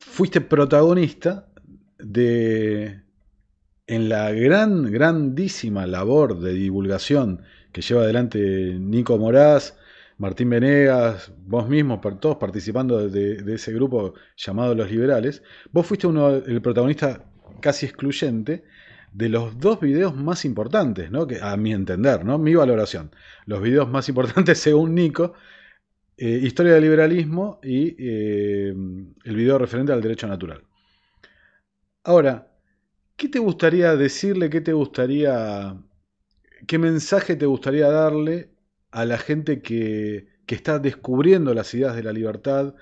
fuiste 0.00 0.42
protagonista 0.42 1.48
de 1.98 3.05
en 3.86 4.08
la 4.08 4.32
gran, 4.32 4.90
grandísima 4.90 5.86
labor 5.86 6.40
de 6.40 6.52
divulgación 6.52 7.42
que 7.72 7.82
lleva 7.82 8.02
adelante 8.02 8.38
Nico 8.78 9.18
Moraz, 9.18 9.76
Martín 10.18 10.50
Venegas, 10.50 11.32
vos 11.46 11.68
mismo, 11.68 12.00
todos 12.20 12.36
participando 12.36 13.08
de, 13.08 13.42
de, 13.42 13.54
ese 13.54 13.72
grupo 13.72 14.14
llamado 14.36 14.74
Los 14.74 14.90
Liberales, 14.90 15.42
vos 15.72 15.86
fuiste 15.86 16.06
uno, 16.06 16.30
el 16.30 16.62
protagonista 16.62 17.24
casi 17.60 17.86
excluyente 17.86 18.64
de 19.12 19.28
los 19.28 19.58
dos 19.58 19.80
videos 19.80 20.14
más 20.14 20.44
importantes, 20.44 21.10
¿no? 21.10 21.26
que, 21.26 21.40
a 21.40 21.56
mi 21.56 21.72
entender, 21.72 22.24
¿no? 22.24 22.38
mi 22.38 22.54
valoración. 22.54 23.10
Los 23.46 23.62
videos 23.62 23.88
más 23.88 24.08
importantes 24.08 24.58
según 24.66 24.94
Nico, 24.94 25.34
eh, 26.16 26.40
Historia 26.42 26.74
del 26.74 26.82
Liberalismo 26.82 27.60
y 27.62 27.94
eh, 27.98 28.74
el 29.24 29.36
video 29.36 29.58
referente 29.58 29.92
al 29.92 30.02
derecho 30.02 30.26
natural. 30.26 30.62
Ahora, 32.04 32.45
¿qué 33.16 33.28
te 33.28 33.38
gustaría 33.38 33.96
decirle, 33.96 34.50
qué 34.50 34.60
te 34.60 34.72
gustaría, 34.72 35.76
qué 36.66 36.78
mensaje 36.78 37.36
te 37.36 37.46
gustaría 37.46 37.88
darle 37.88 38.50
a 38.90 39.04
la 39.04 39.18
gente 39.18 39.62
que, 39.62 40.28
que 40.46 40.54
está 40.54 40.78
descubriendo 40.78 41.54
las 41.54 41.74
ideas 41.74 41.96
de 41.96 42.02
la 42.02 42.12
libertad, 42.12 42.74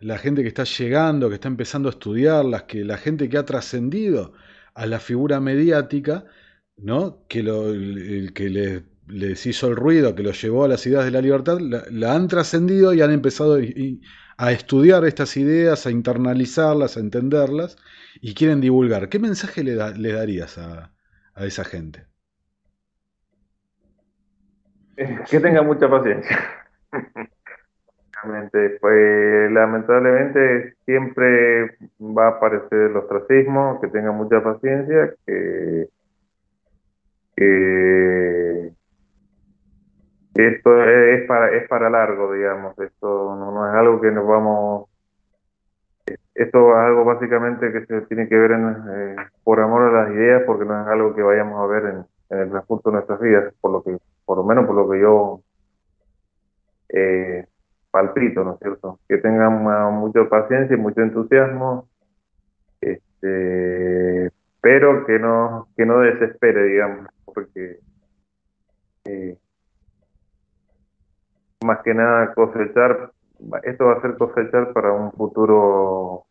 la 0.00 0.18
gente 0.18 0.42
que 0.42 0.48
está 0.48 0.64
llegando, 0.64 1.28
que 1.28 1.36
está 1.36 1.48
empezando 1.48 1.88
a 1.88 1.92
estudiarlas, 1.92 2.64
que 2.64 2.84
la 2.84 2.98
gente 2.98 3.28
que 3.28 3.38
ha 3.38 3.44
trascendido 3.44 4.34
a 4.74 4.86
la 4.86 5.00
figura 5.00 5.40
mediática, 5.40 6.24
¿no? 6.76 7.26
que, 7.28 7.42
lo, 7.42 7.72
que 8.32 8.84
les, 9.08 9.46
hizo 9.46 9.68
el 9.68 9.76
ruido, 9.76 10.14
que 10.14 10.22
los 10.22 10.40
llevó 10.40 10.64
a 10.64 10.68
las 10.68 10.86
ideas 10.86 11.04
de 11.04 11.10
la 11.10 11.20
libertad, 11.20 11.58
la, 11.60 12.14
han 12.14 12.28
trascendido 12.28 12.94
y 12.94 13.00
han 13.00 13.10
empezado 13.10 13.58
a 14.38 14.52
estudiar 14.52 15.04
estas 15.04 15.36
ideas, 15.36 15.84
a 15.86 15.90
internalizarlas, 15.90 16.96
a 16.96 17.00
entenderlas 17.00 17.76
y 18.20 18.34
quieren 18.34 18.60
divulgar. 18.60 19.08
¿Qué 19.08 19.18
mensaje 19.18 19.64
le, 19.64 19.74
darías 19.74 20.56
a, 20.58 20.92
esa 21.36 21.64
gente? 21.64 22.06
Que 24.96 25.40
tenga 25.40 25.62
mucha 25.62 25.90
paciencia. 25.90 26.38
Pues 28.80 29.52
lamentablemente 29.52 30.74
siempre 30.84 31.76
va 32.00 32.26
a 32.26 32.30
aparecer 32.30 32.90
el 32.90 32.96
ostracismo, 32.96 33.80
que 33.80 33.86
tenga 33.86 34.10
mucha 34.10 34.42
paciencia, 34.42 35.14
que, 35.24 35.88
esto 40.46 40.84
es 40.84 41.26
para, 41.26 41.56
es 41.56 41.68
para 41.68 41.90
largo, 41.90 42.32
digamos, 42.32 42.78
esto 42.78 43.34
no, 43.36 43.68
es 43.68 43.74
algo 43.74 44.00
que 44.00 44.12
nos 44.12 44.26
vamos, 44.26 44.88
esto 46.34 46.70
es 46.70 46.76
algo 46.76 47.04
básicamente 47.04 47.72
que 47.72 47.86
se 47.86 48.02
tiene 48.02 48.28
que 48.28 48.36
ver 48.36 48.52
eh, 48.52 49.16
por 49.42 49.58
amor 49.60 49.82
a 49.82 50.04
las 50.04 50.14
ideas, 50.14 50.44
porque 50.46 50.64
no 50.64 50.80
es 50.80 50.86
algo 50.86 51.14
que 51.14 51.22
vayamos 51.22 51.60
a 51.60 51.66
ver 51.66 51.84
en, 51.86 52.38
el 52.38 52.50
transcurso 52.50 52.90
de 52.90 52.94
nuestras 52.94 53.20
vidas, 53.20 53.54
por 53.60 53.72
lo 53.72 53.82
que, 53.82 53.98
por 54.24 54.36
lo 54.38 54.44
menos 54.44 54.66
por 54.66 54.76
lo 54.76 54.88
que 54.88 55.00
yo 55.00 55.40
eh, 56.90 57.46
palpito, 57.90 58.44
¿no 58.44 58.52
es 58.52 58.58
cierto? 58.60 59.00
Que 59.08 59.18
tengan 59.18 59.62
mucha 59.94 60.28
paciencia 60.28 60.76
y 60.76 60.78
mucho 60.78 61.00
entusiasmo, 61.00 61.88
este, 62.80 64.30
pero 64.60 65.04
que 65.04 65.18
no, 65.18 65.66
que 65.76 65.84
no 65.84 66.00
desespere, 66.00 66.62
digamos, 66.64 67.08
porque 67.24 67.80
eh, 69.04 69.36
más 71.68 71.82
que 71.84 71.94
nada 71.94 72.32
cosechar, 72.34 73.12
esto 73.62 73.84
va 73.84 73.92
a 73.92 74.00
ser 74.00 74.16
cosechar 74.16 74.72
para 74.72 74.92
un 74.92 75.12
futuro 75.12 76.24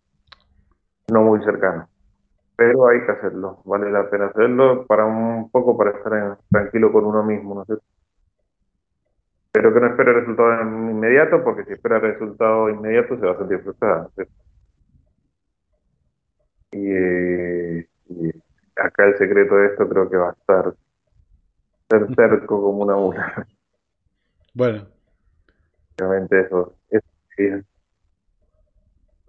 no 1.09 1.21
muy 1.21 1.43
cercano. 1.43 1.87
Pero 2.55 2.87
hay 2.87 3.05
que 3.05 3.11
hacerlo, 3.11 3.59
vale 3.65 3.91
la 3.91 4.09
pena 4.09 4.25
hacerlo 4.25 4.85
para 4.87 5.05
un 5.05 5.49
poco 5.51 5.77
para 5.77 5.91
estar 5.91 6.39
tranquilo 6.49 6.91
con 6.91 7.05
uno 7.05 7.23
mismo, 7.23 7.53
¿no 7.53 7.61
es 7.61 7.67
cierto? 7.67 7.85
pero 9.57 9.73
que 9.73 9.79
no 9.79 9.87
espere 9.87 10.13
resultados 10.13 10.61
inmediatos, 10.61 11.41
porque 11.43 11.63
si 11.65 11.73
espera 11.73 11.97
resultados 11.97 12.69
inmediatos 12.69 13.19
se 13.19 13.25
va 13.25 13.31
a 13.31 13.37
sentir 13.39 13.59
frustrado. 13.61 14.11
Eh, 16.73 17.87
y, 18.07 18.29
acá 18.75 19.05
el 19.05 19.17
secreto 19.17 19.55
de 19.55 19.67
esto 19.67 19.89
creo 19.89 20.09
que 20.11 20.17
va 20.17 20.29
a 20.29 20.33
estar 20.33 20.75
ser 21.89 22.15
cerco 22.15 22.61
como 22.61 22.83
una 22.83 22.95
mula. 22.95 23.47
Bueno. 24.53 24.96
Realmente 25.97 26.41
eso. 26.41 26.73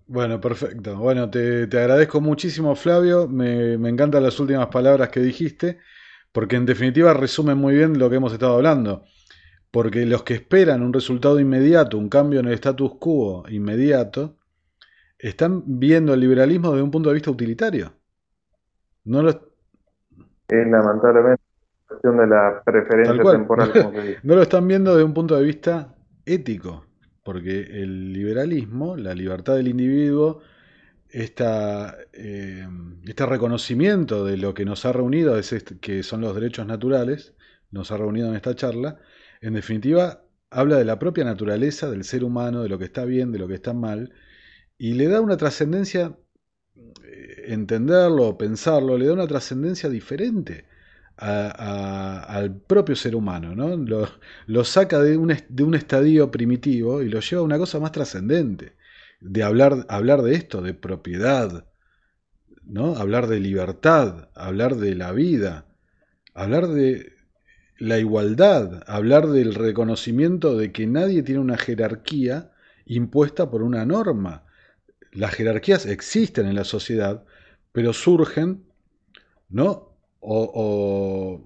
Bueno, 0.07 0.41
perfecto. 0.41 0.97
Bueno, 0.97 1.29
te, 1.31 1.65
agradezco 1.65 2.21
muchísimo, 2.21 2.75
Flavio. 2.75 3.29
Me, 3.29 3.77
me 3.77 3.89
encantan 3.91 4.23
las 4.23 4.39
últimas 4.41 4.69
palabras 4.69 5.11
que 5.11 5.21
dijiste, 5.21 5.79
porque 6.33 6.57
en 6.57 6.67
definitiva 6.67 7.13
resumen 7.13 7.59
muy 7.59 7.75
bien 7.75 7.99
lo 7.99 8.09
que 8.09 8.17
hemos 8.17 8.33
estado 8.33 8.55
hablando. 8.55 9.05
Porque 9.71 10.07
los 10.07 10.23
que 10.23 10.35
esperan 10.35 10.83
un 10.83 10.95
resultado 10.95 11.39
inmediato, 11.39 11.99
un 11.99 12.09
cambio 12.09 12.41
en 12.41 12.47
el 12.47 12.55
status 12.55 12.95
quo 12.99 13.45
inmediato, 13.51 14.37
están 15.19 15.63
viendo 15.67 16.15
el 16.15 16.21
liberalismo 16.21 16.71
desde 16.71 16.85
un 16.85 16.91
punto 16.91 17.11
de 17.11 17.15
vista 17.15 17.31
utilitario. 17.31 17.93
No 19.05 19.23
lo... 19.23 19.31
Es 19.31 20.67
lamentablemente 20.67 21.43
cuestión 21.87 22.17
de 22.17 22.27
la 22.27 22.63
preferencia 22.65 23.23
temporal. 23.23 23.73
no 24.23 24.35
lo 24.35 24.43
están 24.43 24.67
viendo 24.67 24.93
desde 24.93 25.05
un 25.05 25.13
punto 25.13 25.37
de 25.37 25.43
vista 25.43 25.95
ético, 26.29 26.87
porque 27.23 27.83
el 27.83 28.13
liberalismo, 28.13 28.97
la 28.97 29.15
libertad 29.15 29.57
del 29.57 29.69
individuo, 29.69 30.41
esta, 31.11 31.97
eh, 32.13 32.67
este 33.05 33.27
reconocimiento 33.27 34.25
de 34.25 34.37
lo 34.37 34.55
que 34.55 34.65
nos 34.65 34.85
ha 34.85 34.93
reunido, 34.93 35.39
este, 35.39 35.79
que 35.79 36.03
son 36.03 36.21
los 36.21 36.35
derechos 36.35 36.67
naturales, 36.67 37.35
nos 37.71 37.91
ha 37.91 37.97
reunido 37.97 38.29
en 38.29 38.37
esta 38.37 38.55
charla, 38.55 38.99
en 39.41 39.55
definitiva, 39.55 40.25
habla 40.51 40.77
de 40.77 40.85
la 40.85 40.99
propia 40.99 41.25
naturaleza 41.25 41.91
del 41.91 42.05
ser 42.05 42.25
humano, 42.25 42.63
de 42.63 42.69
lo 42.69 42.79
que 42.79 42.85
está 42.87 43.05
bien, 43.05 43.33
de 43.33 43.39
lo 43.39 43.49
que 43.49 43.55
está 43.55 43.73
mal, 43.73 44.13
y 44.79 44.95
le 44.95 45.09
da 45.09 45.21
una 45.21 45.37
trascendencia, 45.37 46.17
eh, 47.05 47.45
entenderlo, 47.49 48.39
pensarlo, 48.39 48.97
le 48.99 49.07
da 49.07 49.13
una 49.15 49.27
trascendencia 49.27 49.89
diferente 49.89 50.67
al 51.19 52.55
propio 52.61 52.95
ser 52.97 53.17
humano, 53.17 53.55
¿no? 53.55 53.77
Lo, 54.47 54.65
saca 54.65 55.01
de 55.01 55.17
un, 55.17 55.35
de 55.49 55.63
un, 55.63 55.75
estadio 55.75 56.31
primitivo 56.31 57.03
y 57.03 57.09
lo 57.09 57.21
lleva 57.21 57.43
a 57.43 57.45
una 57.45 57.59
cosa 57.59 57.81
más 57.81 57.93
trascendente, 57.93 58.77
de 59.21 59.43
hablar, 59.43 59.87
hablar 59.89 60.23
de 60.23 60.35
esto, 60.35 60.63
de 60.63 60.75
propiedad, 60.75 61.67
¿no? 62.65 62.97
Hablar 62.97 63.27
de 63.27 63.41
libertad, 63.41 64.29
hablar 64.35 64.77
de 64.77 64.95
la 64.95 65.13
vida, 65.13 65.67
hablar 66.35 66.69
de, 66.69 67.19
la 67.79 67.99
igualdad, 67.99 68.83
hablar 68.87 69.29
del 69.29 69.55
reconocimiento 69.55 70.57
de 70.57 70.73
que 70.73 70.87
nadie 70.87 71.23
tiene 71.23 71.41
una 71.41 71.57
jerarquía 71.57 72.51
impuesta 72.85 73.51
por 73.51 73.63
una 73.63 73.85
norma. 73.85 74.45
Las 75.13 75.35
jerarquías 75.35 75.87
existen 75.87 76.47
en 76.47 76.57
la 76.57 76.65
sociedad, 76.65 77.25
pero 77.73 77.93
surgen, 77.93 78.65
¿no? 79.49 79.88
O, 80.21 81.41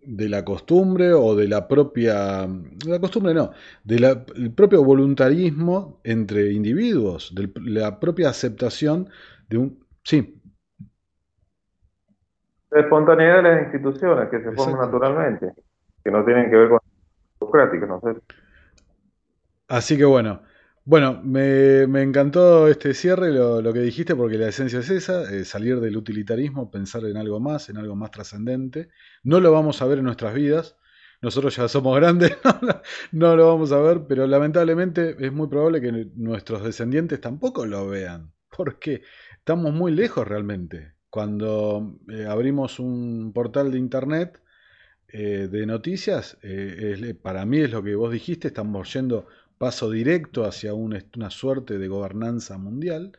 de 0.00 0.28
la 0.28 0.44
costumbre 0.44 1.12
o 1.12 1.36
de 1.36 1.48
la 1.48 1.68
propia, 1.68 2.46
de 2.46 2.90
la 2.90 2.98
costumbre 2.98 3.34
no, 3.34 3.50
del 3.84 4.52
propio 4.54 4.82
voluntarismo 4.82 6.00
entre 6.02 6.52
individuos, 6.52 7.34
de 7.34 7.50
la 7.70 8.00
propia 8.00 8.30
aceptación 8.30 9.08
de 9.48 9.58
un, 9.58 9.84
sí. 10.02 10.40
La 12.70 12.80
espontaneidad 12.80 13.36
de 13.36 13.42
las 13.42 13.62
instituciones 13.64 14.28
que 14.30 14.42
se 14.42 14.52
forman 14.52 14.80
naturalmente 14.80 15.52
que 16.02 16.10
no 16.10 16.24
tienen 16.24 16.50
que 16.50 16.56
ver 16.56 16.68
con 16.70 16.78
democrática, 17.40 17.86
no 17.86 18.00
sé. 18.00 18.20
Así 19.68 19.96
que 19.98 20.04
bueno, 20.04 20.40
bueno, 20.88 21.20
me, 21.22 21.82
encantó 22.00 22.66
este 22.66 22.94
cierre, 22.94 23.30
lo, 23.30 23.74
que 23.74 23.80
dijiste, 23.80 24.16
porque 24.16 24.38
la 24.38 24.48
esencia 24.48 24.78
es 24.78 24.88
esa, 24.88 25.30
eh, 25.30 25.44
salir 25.44 25.80
del 25.80 25.98
utilitarismo, 25.98 26.70
pensar 26.70 27.04
en 27.04 27.18
algo 27.18 27.40
más, 27.40 27.68
en 27.68 27.76
algo 27.76 27.94
más 27.94 28.10
trascendente. 28.10 28.88
No 29.22 29.38
lo 29.38 29.52
vamos 29.52 29.82
a 29.82 29.86
ver 29.86 29.98
en 29.98 30.06
nuestras 30.06 30.32
vidas, 30.32 30.78
nosotros 31.20 31.54
ya 31.56 31.68
somos 31.68 31.94
grandes, 31.94 32.38
no, 33.12 33.36
lo 33.36 33.48
vamos 33.48 33.70
a 33.72 33.80
ver, 33.80 34.06
pero 34.08 34.26
lamentablemente 34.26 35.14
es 35.20 35.30
muy 35.30 35.48
probable 35.48 35.82
que 35.82 36.08
nuestros 36.14 36.64
descendientes 36.64 37.20
tampoco 37.20 37.66
lo 37.66 37.86
vean, 37.86 38.32
porque 38.56 39.02
estamos 39.36 39.74
muy 39.74 39.92
lejos 39.92 40.26
realmente. 40.26 40.94
Cuando 41.10 41.98
eh, 42.08 42.24
abrimos 42.26 42.78
un 42.78 43.34
portal 43.34 43.72
de 43.72 43.78
internet 43.78 44.40
eh, 45.08 45.48
de 45.50 45.66
noticias, 45.66 46.38
para 47.20 47.44
mí 47.44 47.58
es 47.58 47.72
lo 47.72 47.82
que 47.82 47.94
vos 47.94 48.10
dijiste, 48.10 48.48
estamos 48.48 48.90
yendo 48.94 49.26
paso 49.58 49.90
directo 49.90 50.44
hacia 50.44 50.72
una 50.74 51.30
suerte 51.30 51.78
de 51.78 51.88
gobernanza 51.88 52.58
mundial 52.58 53.12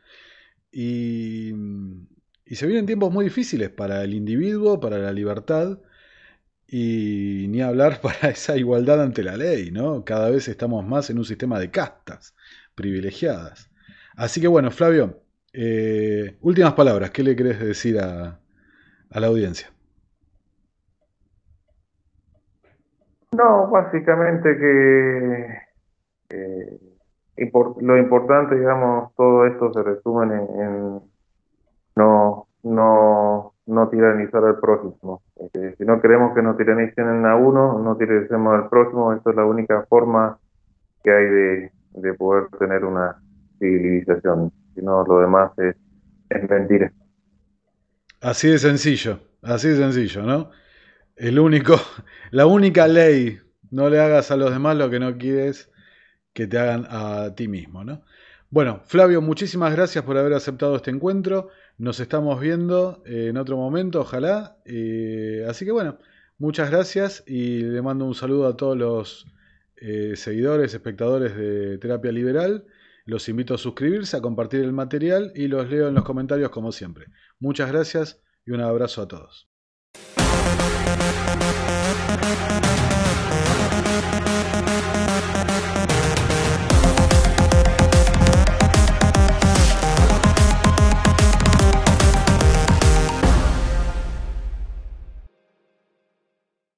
y, 0.71 1.53
se 2.45 2.65
vienen 2.65 2.87
tiempos 2.87 3.13
muy 3.13 3.25
difíciles 3.25 3.69
para 3.69 4.03
el 4.03 4.13
individuo, 4.13 4.79
para 4.79 4.97
la 4.97 5.11
libertad 5.13 5.79
y 6.67 7.45
ni 7.49 7.61
hablar 7.61 8.01
para 8.01 8.29
esa 8.29 8.57
igualdad 8.57 9.01
ante 9.01 9.23
la 9.23 9.37
ley, 9.37 9.71
¿no? 9.71 10.03
Cada 10.03 10.29
vez 10.29 10.47
estamos 10.47 10.85
más 10.85 11.09
en 11.09 11.19
un 11.19 11.25
sistema 11.25 11.59
de 11.59 11.71
castas 11.71 12.35
privilegiadas. 12.75 13.69
Así 14.15 14.41
que 14.41 14.47
bueno, 14.47 14.71
Flavio, 14.71 15.21
eh, 15.53 16.37
últimas 16.41 16.73
palabras, 16.73 17.11
¿qué 17.11 17.23
le 17.23 17.35
querés 17.35 17.59
decir 17.59 17.99
a, 17.99 18.39
la 19.11 19.27
audiencia? 19.27 19.71
No, 23.31 23.69
básicamente 23.69 24.57
que 24.57 25.68
eh, 26.29 26.79
lo 27.81 27.97
importante, 27.97 28.55
digamos, 28.55 29.13
todo 29.15 29.45
esto 29.45 29.71
se 29.73 29.83
resume 29.83 30.35
en, 30.35 31.01
no, 31.95 32.47
no, 32.63 33.53
no 33.65 33.89
tiranizar 33.89 34.43
al 34.43 34.59
próximo. 34.59 35.21
si 35.77 35.85
no 35.85 36.01
queremos 36.01 36.33
que 36.35 36.41
nos 36.41 36.57
tiranicen 36.57 37.25
a 37.25 37.35
uno, 37.35 37.79
no 37.79 37.95
tiranicemos 37.95 38.53
al 38.55 38.69
próximo. 38.69 39.13
Esto 39.13 39.29
es 39.29 39.35
la 39.35 39.45
única 39.45 39.85
forma 39.87 40.37
que 41.03 41.11
hay 41.11 41.25
de, 41.25 41.71
de 41.91 42.13
poder 42.15 42.47
tener 42.59 42.83
una 42.83 43.15
civilización. 43.59 44.51
Si 44.75 44.81
no, 44.81 45.05
lo 45.05 45.19
demás 45.19 45.51
es, 45.59 45.75
es 46.29 46.49
mentira. 46.49 46.91
Así 48.21 48.49
de 48.49 48.59
sencillo, 48.59 49.19
así 49.41 49.69
de 49.69 49.77
sencillo, 49.77 50.23
¿no? 50.23 50.49
El 51.15 51.39
único, 51.39 51.75
la 52.31 52.45
única 52.45 52.87
ley, 52.87 53.39
no 53.71 53.89
le 53.89 54.01
hagas 54.01 54.31
a 54.31 54.35
los 54.35 54.51
demás 54.51 54.75
lo 54.75 54.89
que 54.89 54.99
no 54.99 55.17
quieres 55.17 55.69
que 56.39 56.47
te 56.47 56.57
hagan 56.57 56.87
a 56.89 57.35
ti 57.35 57.49
mismo, 57.49 57.83
¿no? 57.83 58.01
Bueno, 58.49 58.81
Flavio, 58.85 59.21
muchísimas 59.21 59.73
gracias 59.73 60.05
por 60.05 60.17
haber 60.17 60.31
aceptado 60.31 60.77
este 60.77 60.89
encuentro. 60.89 61.49
Nos 61.77 61.99
estamos 61.99 62.39
viendo 62.39 63.03
en 63.05 63.35
otro 63.35 63.57
momento, 63.57 63.99
ojalá. 63.99 64.55
Eh, 64.63 65.45
así 65.49 65.65
que 65.65 65.71
bueno, 65.73 65.97
muchas 66.37 66.71
gracias 66.71 67.25
y 67.27 67.63
le 67.63 67.81
mando 67.81 68.05
un 68.05 68.15
saludo 68.15 68.47
a 68.47 68.55
todos 68.55 68.77
los 68.77 69.27
eh, 69.75 70.13
seguidores, 70.15 70.73
espectadores 70.73 71.35
de 71.35 71.77
Terapia 71.77 72.13
Liberal. 72.13 72.63
Los 73.03 73.27
invito 73.27 73.55
a 73.55 73.57
suscribirse, 73.57 74.15
a 74.15 74.21
compartir 74.21 74.61
el 74.61 74.71
material 74.71 75.33
y 75.35 75.49
los 75.49 75.69
leo 75.69 75.89
en 75.89 75.95
los 75.95 76.05
comentarios 76.05 76.51
como 76.51 76.71
siempre. 76.71 77.07
Muchas 77.37 77.69
gracias 77.69 78.21
y 78.45 78.51
un 78.51 78.61
abrazo 78.61 79.01
a 79.01 79.09
todos. 79.09 79.49